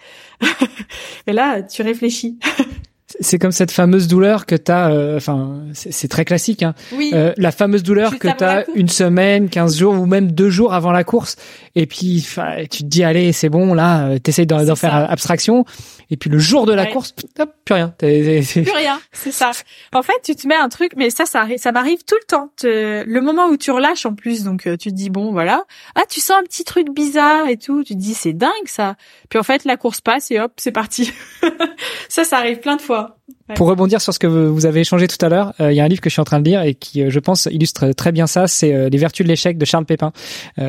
[1.27, 2.39] Et là, tu réfléchis.
[3.19, 6.73] c'est comme cette fameuse douleur que tu as, euh, enfin, c'est très classique, hein.
[6.93, 7.11] Oui.
[7.13, 10.73] Euh, la fameuse douleur que tu as une semaine, 15 jours ou même deux jours
[10.73, 11.35] avant la course.
[11.75, 12.25] Et puis,
[12.69, 15.65] tu te dis, allez, c'est bon, là, euh, t'essayes d'en faire abstraction.
[16.11, 17.95] Et puis le jour de la course, hop, plus rien.
[17.97, 19.51] Plus rien, c'est ça.
[19.93, 22.51] En fait, tu te mets un truc, mais ça, ça, ça m'arrive tout le temps.
[22.63, 25.63] le moment où tu relâches en plus, donc euh, tu te dis bon, voilà.
[25.95, 27.85] Ah, tu sens un petit truc bizarre et tout.
[27.85, 28.95] Tu te dis c'est dingue ça.
[29.29, 31.13] Puis en fait, la course passe et hop, c'est parti.
[32.09, 33.17] ça, ça arrive plein de fois.
[33.55, 35.83] Pour rebondir sur ce que vous avez échangé tout à l'heure, euh, il y a
[35.83, 37.91] un livre que je suis en train de lire et qui, euh, je pense, illustre
[37.91, 38.47] très bien ça.
[38.47, 40.11] C'est Les Vertus de l'échec de Charles Pépin,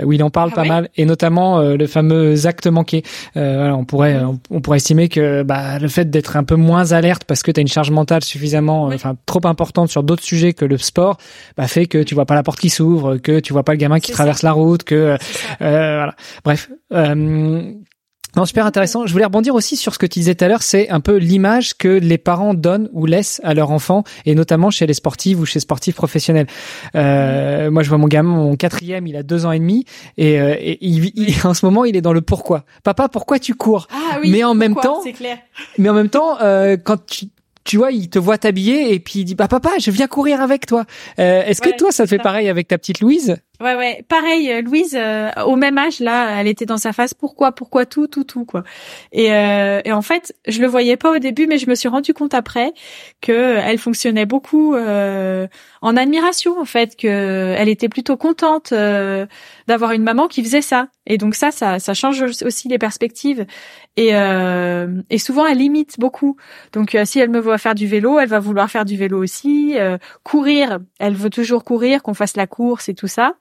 [0.04, 3.02] où il en parle ah pas mal, et notamment le fameux acte manqué.
[3.34, 4.20] Voilà, on pourrait,
[4.50, 7.60] on, pourrait estimer que bah, le fait d'être un peu moins alerte parce que tu
[7.60, 11.18] as une charge mentale suffisamment, enfin trop importante sur d'autres sujets que le sport,
[11.56, 13.78] bah, fait que tu vois pas la porte qui s'ouvre, que tu vois pas le
[13.78, 15.16] gamin qui traverse la route, que
[15.60, 16.14] voilà.
[16.44, 16.70] Bref.
[18.36, 19.06] Non, super intéressant.
[19.06, 21.16] Je voulais rebondir aussi sur ce que tu disais tout à l'heure, c'est un peu
[21.16, 25.38] l'image que les parents donnent ou laissent à leurs enfants, et notamment chez les sportifs
[25.38, 26.46] ou chez les sportifs professionnels.
[26.94, 29.84] Euh, moi, je vois mon gamin, mon quatrième, il a deux ans et demi,
[30.16, 31.12] et, euh, il,
[31.44, 32.64] en ce moment, il est dans le pourquoi.
[32.84, 33.86] Papa, pourquoi tu cours?
[33.92, 35.36] Ah, oui, Mais en même temps, clair.
[35.76, 37.26] mais en même temps, euh, quand tu
[37.64, 40.40] tu vois, il te voit t'habiller et puis il dit bah papa, je viens courir
[40.40, 40.84] avec toi.
[41.20, 43.36] Euh, Est-ce que toi ça te fait pareil avec ta petite Louise?
[43.62, 44.50] Ouais ouais, pareil.
[44.50, 48.08] Euh, Louise, euh, au même âge là, elle était dans sa phase pourquoi pourquoi tout
[48.08, 48.64] tout tout quoi.
[49.12, 51.88] Et, euh, et en fait, je le voyais pas au début, mais je me suis
[51.88, 52.72] rendu compte après
[53.20, 58.72] que elle fonctionnait beaucoup en admiration en fait, que elle était plutôt contente
[59.68, 60.88] d'avoir une maman qui faisait ça.
[61.06, 63.46] Et donc ça, ça, ça change aussi les perspectives.
[63.96, 66.36] Et, euh, et souvent, elle limite beaucoup.
[66.72, 69.76] Donc si elle me voit faire du vélo, elle va vouloir faire du vélo aussi.
[70.24, 73.34] courir, elle veut toujours courir, qu'on fasse la course et tout ça.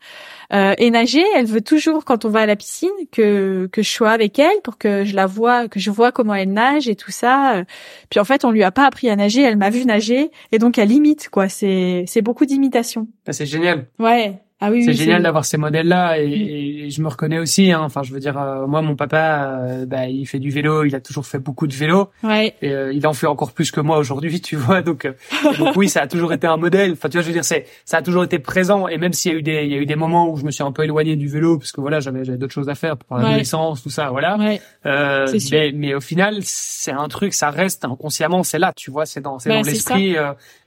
[0.54, 3.90] Euh, et nager, elle veut toujours quand on va à la piscine que que je
[3.90, 6.96] sois avec elle pour que je la vois, que je vois comment elle nage et
[6.96, 7.64] tout ça.
[8.10, 10.60] Puis en fait, on lui a pas appris à nager, elle m'a vu nager et
[10.60, 11.48] donc elle imite quoi.
[11.48, 13.08] C'est c'est beaucoup d'imitation.
[13.26, 13.88] Bah, c'est génial.
[13.98, 14.42] Ouais.
[14.64, 17.72] Ah oui, c'est génial d'avoir ces modèles-là et, je me reconnais aussi.
[17.72, 17.82] Hein.
[17.82, 20.94] Enfin, je veux dire, euh, moi, mon papa, euh, bah, il fait du vélo, il
[20.94, 22.10] a toujours fait beaucoup de vélo.
[22.22, 22.54] Ouais.
[22.62, 24.84] Et euh, il en fait encore plus que moi aujourd'hui, tu vois.
[24.84, 25.12] Donc,
[25.58, 26.92] donc oui, ça a toujours été un modèle.
[26.92, 28.88] Enfin, tu vois, je veux dire, c'est ça a toujours été présent.
[28.88, 30.46] Et même s'il y a eu des, il y a eu des moments où je
[30.46, 32.76] me suis un peu éloigné du vélo parce que voilà, j'avais j'avais d'autres choses à
[32.76, 34.38] faire pour l'adolescence, tout ça, voilà.
[34.38, 34.62] Ouais.
[34.86, 39.22] mais, mais au final, c'est un truc, ça reste inconsciemment, c'est là, tu vois, c'est
[39.22, 40.16] dans, c'est dans l'esprit.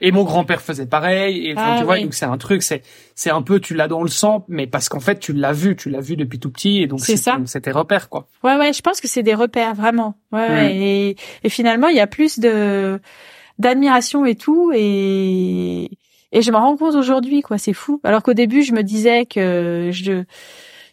[0.01, 1.47] et mon grand-père faisait pareil.
[1.47, 2.83] Et ah, tu vois, donc c'est un truc, c'est
[3.15, 5.77] c'est un peu, tu l'as dans le sang, mais parce qu'en fait, tu l'as vu,
[5.77, 7.39] tu l'as vu depuis tout petit, et donc c'est ça.
[7.47, 8.29] C'était repères, quoi.
[8.43, 10.15] Ouais, ouais, je pense que c'est des repères vraiment.
[10.33, 13.01] Ouais, ouais et, et, finalement, il y a plus de
[13.59, 15.91] d'admiration et tout, et
[16.33, 17.59] et je me rends compte aujourd'hui, quoi.
[17.59, 18.01] C'est fou.
[18.03, 20.25] Alors qu'au début, je me disais que je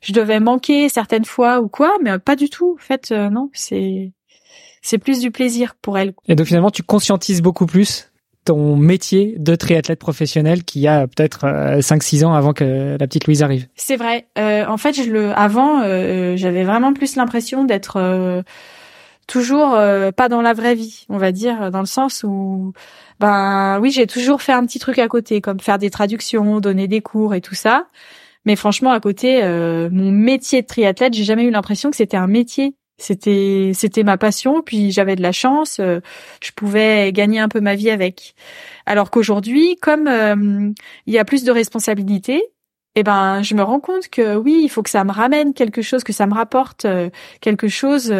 [0.01, 2.75] je devais manquer certaines fois ou quoi, mais pas du tout.
[2.79, 4.11] En fait, euh, non, c'est
[4.81, 6.13] c'est plus du plaisir pour elle.
[6.27, 8.10] Et donc finalement, tu conscientises beaucoup plus
[8.45, 11.45] ton métier de triathlète professionnel qui a peut-être
[11.79, 13.67] 5-6 euh, ans avant que la petite Louise arrive.
[13.75, 14.27] C'est vrai.
[14.37, 18.41] Euh, en fait, je le, avant, euh, j'avais vraiment plus l'impression d'être euh,
[19.27, 19.77] toujours
[20.17, 22.73] pas dans la vraie vie, on va dire, dans le sens où,
[23.19, 26.89] ben oui, j'ai toujours fait un petit truc à côté, comme faire des traductions, donner
[26.89, 27.87] des cours et tout ça.
[28.43, 29.41] Mais franchement, à côté,
[29.89, 32.75] mon métier de triathlète, j'ai jamais eu l'impression que c'était un métier.
[33.01, 35.99] C'était c'était ma passion, puis j'avais de la chance, euh,
[36.41, 38.35] je pouvais gagner un peu ma vie avec.
[38.85, 40.71] Alors qu'aujourd'hui, comme euh,
[41.07, 42.43] il y a plus de responsabilités,
[42.95, 45.81] eh ben je me rends compte que oui, il faut que ça me ramène quelque
[45.81, 47.09] chose, que ça me rapporte euh,
[47.41, 48.13] quelque chose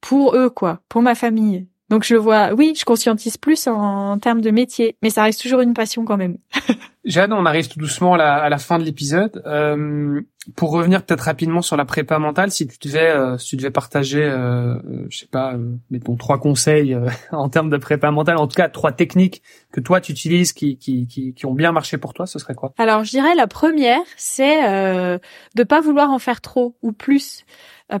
[0.00, 1.66] pour eux quoi, pour ma famille.
[1.88, 5.40] Donc je le vois, oui, je conscientise plus en, termes de métier, mais ça reste
[5.40, 6.38] toujours une passion quand même.
[7.06, 9.40] Jeanne, on arrive tout doucement à la, fin de l'épisode.
[9.46, 10.20] Euh,
[10.56, 13.70] pour revenir peut-être rapidement sur la prépa mentale, si tu devais, euh, si tu devais
[13.70, 14.74] partager, euh,
[15.08, 18.56] je sais pas, euh, mettons trois conseils euh, en termes de prépa mentale, en tout
[18.56, 19.42] cas trois techniques
[19.72, 22.54] que toi tu utilises qui, qui, qui, qui ont bien marché pour toi, ce serait
[22.54, 22.72] quoi?
[22.76, 25.18] Alors je dirais la première, c'est euh,
[25.54, 27.44] de pas vouloir en faire trop ou plus,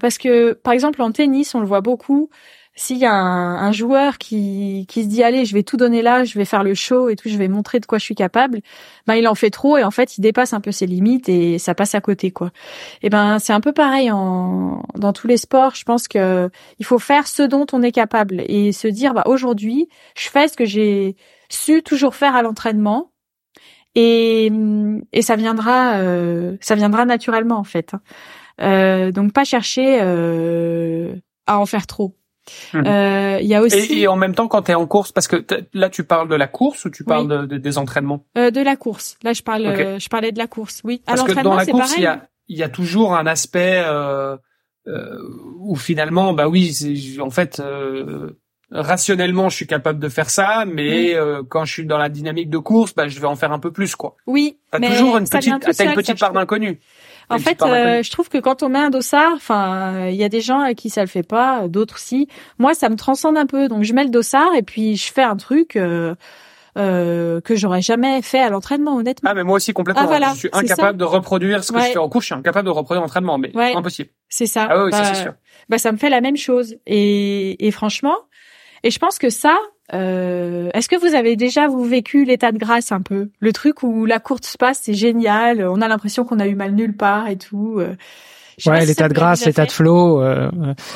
[0.00, 2.28] parce que par exemple en tennis, on le voit beaucoup
[2.76, 6.24] s'il y a un, joueur qui, qui se dit allez je vais tout donner là
[6.24, 8.60] je vais faire le show et tout je vais montrer de quoi je suis capable
[9.06, 11.58] ben il en fait trop et en fait il dépasse un peu ses limites et
[11.58, 12.50] ça passe à côté quoi.
[13.02, 15.74] Et ben c'est un peu pareil en dans tous les sports.
[15.74, 19.24] Je pense que il faut faire ce dont on est capable et se dire bah
[19.26, 21.16] aujourd'hui je fais ce que j'ai
[21.48, 23.12] su toujours faire à l'entraînement
[23.94, 24.50] et
[25.12, 28.00] et ça viendra euh, ça viendra naturellement en fait hein.
[28.60, 31.14] euh, donc pas chercher euh,
[31.46, 32.16] à en faire trop
[32.74, 32.86] Hum.
[32.86, 35.28] Euh, il y a aussi et, en même temps quand tu es en course parce
[35.28, 35.44] que
[35.74, 38.24] là tu parles de la course ou tu parles de, des entraînements?
[38.38, 39.16] Euh, De la course.
[39.22, 40.80] Là je parle euh, je parlais de la course.
[40.84, 41.02] Oui.
[41.04, 44.36] Parce que dans la course il y a il y a toujours un aspect euh,
[44.86, 45.18] euh,
[45.58, 46.72] où finalement bah oui
[47.20, 47.60] en fait
[48.70, 52.50] rationnellement, je suis capable de faire ça, mais euh, quand je suis dans la dynamique
[52.50, 54.16] de course, bah, je vais en faire un peu plus, quoi.
[54.26, 56.80] Oui, T'as mais toujours une ça vient petite, tout t'as une petite ça, part d'inconnu.
[57.28, 60.28] En fait, euh, je trouve que quand on met un dossard, enfin, il y a
[60.28, 62.28] des gens à qui ça le fait pas, d'autres si.
[62.58, 65.22] Moi, ça me transcende un peu, donc je mets le dossard et puis je fais
[65.22, 66.14] un truc euh,
[66.78, 69.30] euh, que j'aurais jamais fait à l'entraînement, honnêtement.
[69.30, 70.02] Ah, mais moi aussi complètement.
[70.04, 72.20] Ah, voilà, je suis incapable de reproduire ce que je fais en cours.
[72.20, 73.74] Je suis incapable de reproduire l'entraînement, mais Ouais.
[73.74, 74.10] impossible.
[74.28, 74.68] C'est ça.
[74.70, 75.34] Ah oui, bah, ça c'est sûr.
[75.68, 76.76] bah, ça me fait la même chose.
[76.86, 78.16] Et, et franchement,
[78.82, 79.56] et je pense que ça,
[79.94, 83.82] euh, est-ce que vous avez déjà vous vécu l'état de grâce un peu, le truc
[83.82, 86.96] où la course se passe, c'est génial, on a l'impression qu'on a eu mal nulle
[86.96, 87.76] part et tout.
[87.78, 87.94] euh,
[88.58, 90.22] je Ouais, l'état de grâce, l'état de flow.
[90.22, 90.50] euh,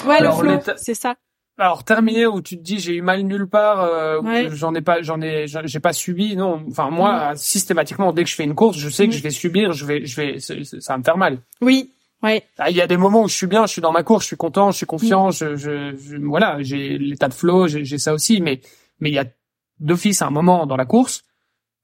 [0.06, 1.14] Ouais, Alors, le flow, c'est ça.
[1.58, 4.48] Alors terminé où tu te dis j'ai eu mal nulle part, euh, Ouais.
[4.50, 6.34] j'en ai pas, j'en ai, j'ai pas subi.
[6.34, 9.10] Non, enfin moi systématiquement dès que je fais une course, je sais Mm.
[9.10, 10.54] que je vais subir, je vais, je vais, ça
[10.94, 11.36] va me faire mal.
[11.60, 11.90] Oui,
[12.22, 12.44] ouais.
[12.56, 14.22] Ah, Il y a des moments où je suis bien, je suis dans ma course,
[14.24, 14.86] je suis content, je suis Mm.
[14.86, 18.62] confiant, je, je, je- voilà, j'ai l'état de flow, j'ai j'ai ça aussi, mais
[19.00, 19.26] mais il y a
[19.78, 21.22] d'office un moment dans la course,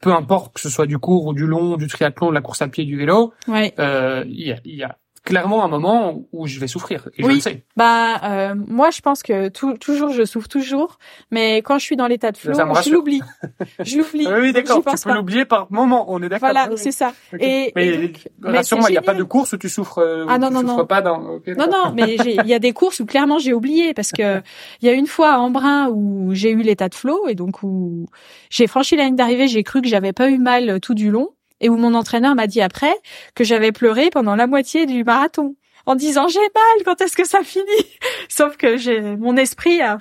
[0.00, 2.60] peu importe que ce soit du court ou du long, du triathlon, de la course
[2.62, 3.72] à pied, du vélo, Ouais.
[3.78, 7.22] euh, il y, a, il y a clairement un moment où je vais souffrir et
[7.22, 7.34] je Oui.
[7.34, 7.64] le sais.
[7.76, 10.96] Bah euh, moi je pense que tout, toujours je souffre toujours,
[11.30, 13.20] mais quand je suis dans l'état de flow, je l'oublie.
[13.80, 14.26] Je l'oublie.
[14.26, 16.48] Oui, d'accord, tu peux l'oublier par moment, on est d'accord.
[16.50, 17.12] Voilà, Oui, c'est ça.
[17.32, 17.40] Ok.
[17.42, 18.08] Et, mais
[18.42, 20.54] rassure-moi, il n'y a pas de course où tu souffres, euh, où Ah non, tu
[20.54, 20.86] non, non.
[20.86, 21.18] pas dans.
[21.20, 24.40] Non, non, mais il y a des courses où clairement j'ai oublié parce que
[24.80, 27.62] il y a une fois à Embrun où j'ai eu l'état de flow et donc
[27.62, 28.06] où
[28.50, 31.30] j'ai franchi la ligne d'arrivée, j'ai cru que j'avais pas eu mal tout du long
[31.60, 32.94] et où mon entraîneur m'a dit après
[33.34, 35.56] que j'avais pleuré pendant la moitié du marathon
[35.86, 37.64] en disant j'ai mal, quand est-ce que ça finit?
[38.28, 39.98] Sauf que j'ai mon esprit a,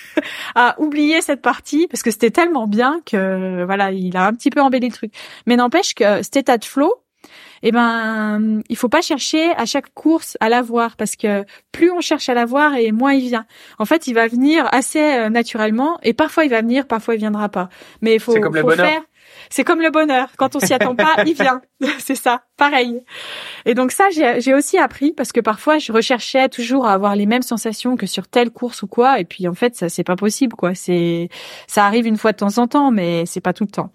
[0.54, 4.50] a oublié cette partie parce que c'était tellement bien que voilà, il a un petit
[4.50, 5.12] peu embelli le truc.
[5.46, 6.94] Mais n'empêche que cet état de flow,
[7.66, 12.00] eh ben, il faut pas chercher à chaque course à l'avoir parce que plus on
[12.00, 13.46] cherche à l'avoir et moins il vient.
[13.78, 17.18] En fait, il va venir assez euh, naturellement et parfois il va venir, parfois il
[17.18, 17.70] viendra pas.
[18.02, 18.86] Mais il faut, le faut bonheur.
[18.86, 19.02] faire.
[19.50, 20.28] C'est comme le bonheur.
[20.36, 21.60] Quand on s'y attend pas, il vient.
[21.98, 22.42] C'est ça.
[22.56, 23.02] Pareil.
[23.66, 27.26] Et donc ça, j'ai aussi appris parce que parfois je recherchais toujours à avoir les
[27.26, 29.20] mêmes sensations que sur telle course ou quoi.
[29.20, 30.74] Et puis en fait, ça c'est pas possible quoi.
[30.74, 31.28] C'est
[31.66, 33.90] ça arrive une fois de temps en temps, mais c'est pas tout le temps.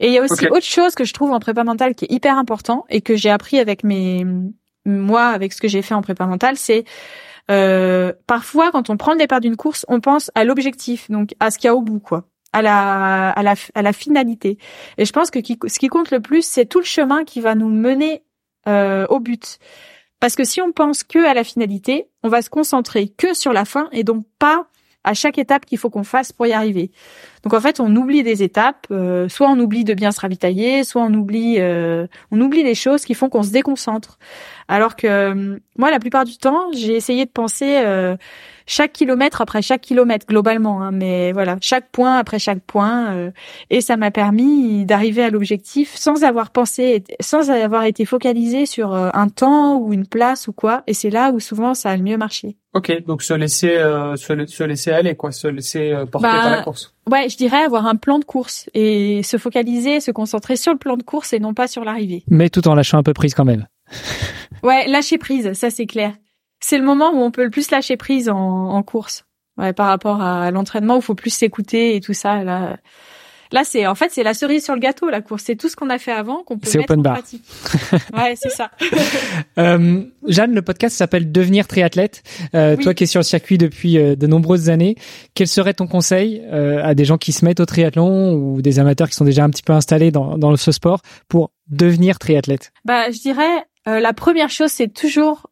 [0.00, 2.12] Et il y a aussi autre chose que je trouve en prépa mentale qui est
[2.12, 4.26] hyper important et que j'ai appris avec mes
[4.86, 6.84] moi avec ce que j'ai fait en prépa mentale, c'est
[7.50, 11.50] euh, parfois quand on prend le départ d'une course, on pense à l'objectif, donc à
[11.50, 12.24] ce qu'il y a au bout quoi.
[12.54, 14.58] À la, à la à la finalité.
[14.96, 17.56] Et je pense que ce qui compte le plus, c'est tout le chemin qui va
[17.56, 18.22] nous mener
[18.68, 19.58] euh, au but.
[20.20, 23.52] Parce que si on pense que à la finalité, on va se concentrer que sur
[23.52, 24.68] la fin et donc pas
[25.04, 26.90] à chaque étape qu'il faut qu'on fasse pour y arriver.
[27.42, 30.82] Donc en fait, on oublie des étapes, euh, soit on oublie de bien se ravitailler,
[30.82, 34.18] soit on oublie euh, on oublie des choses qui font qu'on se déconcentre.
[34.68, 38.16] Alors que euh, moi, la plupart du temps, j'ai essayé de penser euh,
[38.66, 43.30] chaque kilomètre après chaque kilomètre globalement, hein, mais voilà, chaque point après chaque point, euh,
[43.68, 48.94] et ça m'a permis d'arriver à l'objectif sans avoir pensé, sans avoir été focalisé sur
[48.94, 50.82] euh, un temps ou une place ou quoi.
[50.86, 52.56] Et c'est là où souvent ça a le mieux marché.
[52.72, 56.26] Ok, donc se laisser, euh, se, la- se laisser aller, quoi, se laisser euh, porter
[56.28, 56.94] Bah, par la course.
[57.10, 60.78] Ouais, je dirais avoir un plan de course et se focaliser, se concentrer sur le
[60.78, 62.24] plan de course et non pas sur l'arrivée.
[62.28, 63.66] Mais tout en lâchant un peu prise quand même.
[64.64, 66.14] Ouais, lâcher prise, ça c'est clair.
[66.60, 69.24] C'est le moment où on peut le plus lâcher prise en, en course.
[69.56, 72.42] Ouais, par rapport à l'entraînement où il faut plus s'écouter et tout ça.
[72.42, 72.76] Là,
[73.52, 75.44] là c'est en fait c'est la cerise sur le gâteau la course.
[75.44, 77.12] C'est tout ce qu'on a fait avant qu'on peut C'est mettre open en bar.
[77.14, 77.44] pratique.
[78.16, 78.70] ouais, c'est ça.
[79.58, 82.24] Euh, Jeanne, le podcast s'appelle Devenir triathlète.
[82.56, 82.82] Euh, Oui.
[82.82, 84.96] Toi qui es sur le circuit depuis euh, de nombreuses années,
[85.34, 88.80] quel serait ton conseil euh, à des gens qui se mettent au triathlon ou des
[88.80, 92.72] amateurs qui sont déjà un petit peu installés dans, dans ce sport pour devenir triathlète?
[92.84, 95.50] Bah, je dirais euh, la première chose, c'est toujours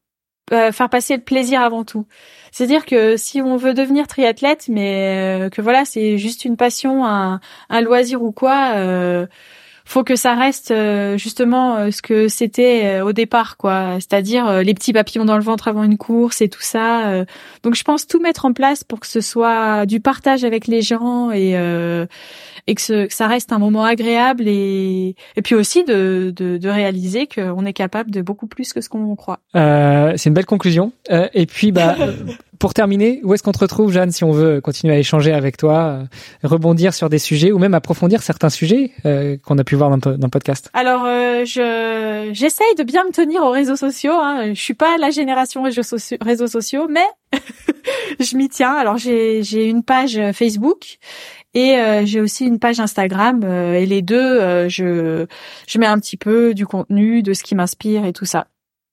[0.53, 2.07] euh, faire passer le plaisir avant tout.
[2.51, 7.07] C'est-à-dire que si on veut devenir triathlète, mais euh, que voilà, c'est juste une passion,
[7.07, 7.41] un,
[7.71, 9.27] un loisir ou quoi, euh,
[9.93, 13.95] faut que ça reste euh, justement euh, ce que c'était euh, au départ, quoi.
[13.97, 17.09] C'est-à-dire euh, les petits papillons dans le ventre avant une course et tout ça.
[17.11, 17.25] euh.
[17.63, 20.81] Donc je pense tout mettre en place pour que ce soit du partage avec les
[20.83, 22.07] gens et euh,
[22.67, 26.57] et que, ce- que ça reste un moment agréable et et puis aussi de de,
[26.57, 29.41] de réaliser qu'on est capable de beaucoup plus que ce qu'on croit.
[29.57, 30.93] euh, C'est une belle conclusion.
[31.11, 31.97] Euh, et puis, bah,
[32.59, 35.57] pour terminer, où est-ce qu'on te retrouve, Jeanne, si on veut continuer à échanger avec
[35.57, 36.05] toi, euh,
[36.45, 39.97] rebondir sur des sujets ou même approfondir certains sujets euh, qu'on a pu voir dans,
[39.97, 40.71] dans le podcast?
[40.75, 44.15] Alors euh, je j'essaye de bien me tenir aux réseaux sociaux.
[44.15, 44.55] Hein.
[44.55, 47.07] Je suis pas la génération réseaux sociaux, mais
[48.21, 48.75] je m'y tiens.
[48.75, 50.99] Alors j'ai une page Facebook
[51.55, 55.27] et euh, j'ai aussi une page Instagram euh, et les deux euh, je
[55.69, 58.49] je mets un petit peu du contenu, de ce qui m'inspire et tout ça.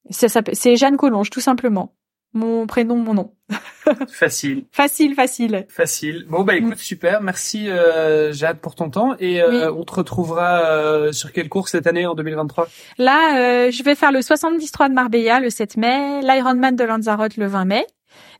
[0.09, 1.95] C'est Jeanne Collonge tout simplement.
[2.33, 3.33] mon prénom, mon nom.
[4.11, 4.65] facile.
[4.71, 5.65] Facile, facile.
[5.69, 6.25] Facile.
[6.29, 7.21] Bon bah écoute, super.
[7.21, 11.71] Merci euh, Jade pour ton temps et euh, on te retrouvera euh, sur quelle course
[11.71, 12.67] cette année en 2023
[12.97, 17.47] Là, je vais faire le 73 de Marbella le 7 mai, l'Ironman de Lanzarote le
[17.47, 17.85] 20 mai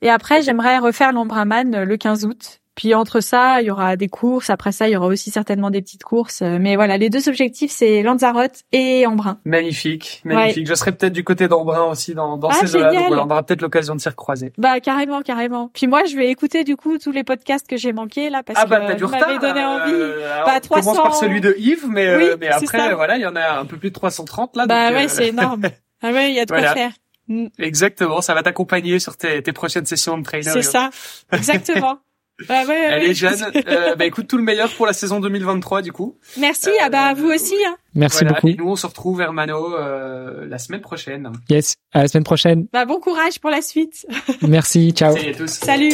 [0.02, 4.08] et après j'aimerais refaire l'Ombraman le 15 août puis entre ça, il y aura des
[4.08, 4.50] courses.
[4.50, 6.42] Après ça, il y aura aussi certainement des petites courses.
[6.42, 9.38] Mais voilà, les deux objectifs, c'est Lanzarote et Embrun.
[9.44, 10.66] Magnifique, magnifique.
[10.66, 13.44] Je serai peut-être du côté d'Embrun aussi dans, dans ah, ces là Donc on aura
[13.44, 14.54] peut-être l'occasion de s'y recroiser.
[14.58, 15.70] Bah carrément, carrément.
[15.74, 18.58] Puis moi, je vais écouter du coup tous les podcasts que j'ai manqués là parce
[18.62, 19.92] ah, bah, que vous m'avez donné envie.
[19.92, 20.92] Euh, bah, 300...
[20.92, 23.60] On commence par celui de Yves, mais euh, mais après voilà, il y en a
[23.60, 24.68] un peu plus de 330 là.
[24.68, 25.64] Bah ouais, euh, c'est énorme.
[26.02, 26.92] ah ouais, il y a de quoi faire.
[27.28, 27.48] Mm.
[27.60, 30.50] Exactement, ça va t'accompagner sur tes, tes prochaines sessions de training.
[30.50, 30.92] C'est ça,
[31.34, 31.98] exactement.
[32.48, 33.36] Bah ouais, Elle est jeune.
[33.68, 36.18] euh, bah écoute, tout le meilleur pour la saison 2023 du coup.
[36.38, 36.70] Merci.
[36.82, 37.56] ah bah vous aussi.
[37.68, 37.76] Hein.
[37.96, 38.48] Merci beaucoup.
[38.48, 41.32] Et nous on se retrouve Hermano euh, la semaine prochaine.
[41.50, 42.68] Yes, à la semaine prochaine.
[42.72, 44.06] Bah bon courage pour la suite.
[44.48, 45.16] Merci, ciao.
[45.16, 45.48] Salut à tous.
[45.52, 45.94] Salut.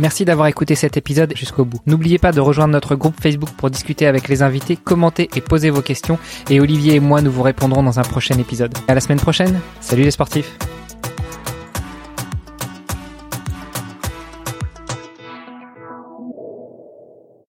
[0.00, 1.80] Merci d'avoir écouté cet épisode jusqu'au bout.
[1.86, 5.70] N'oubliez pas de rejoindre notre groupe Facebook pour discuter avec les invités, commenter et poser
[5.70, 6.18] vos questions.
[6.50, 8.72] Et Olivier et moi, nous vous répondrons dans un prochain épisode.
[8.86, 9.58] À la semaine prochaine.
[9.80, 10.56] Salut les sportifs.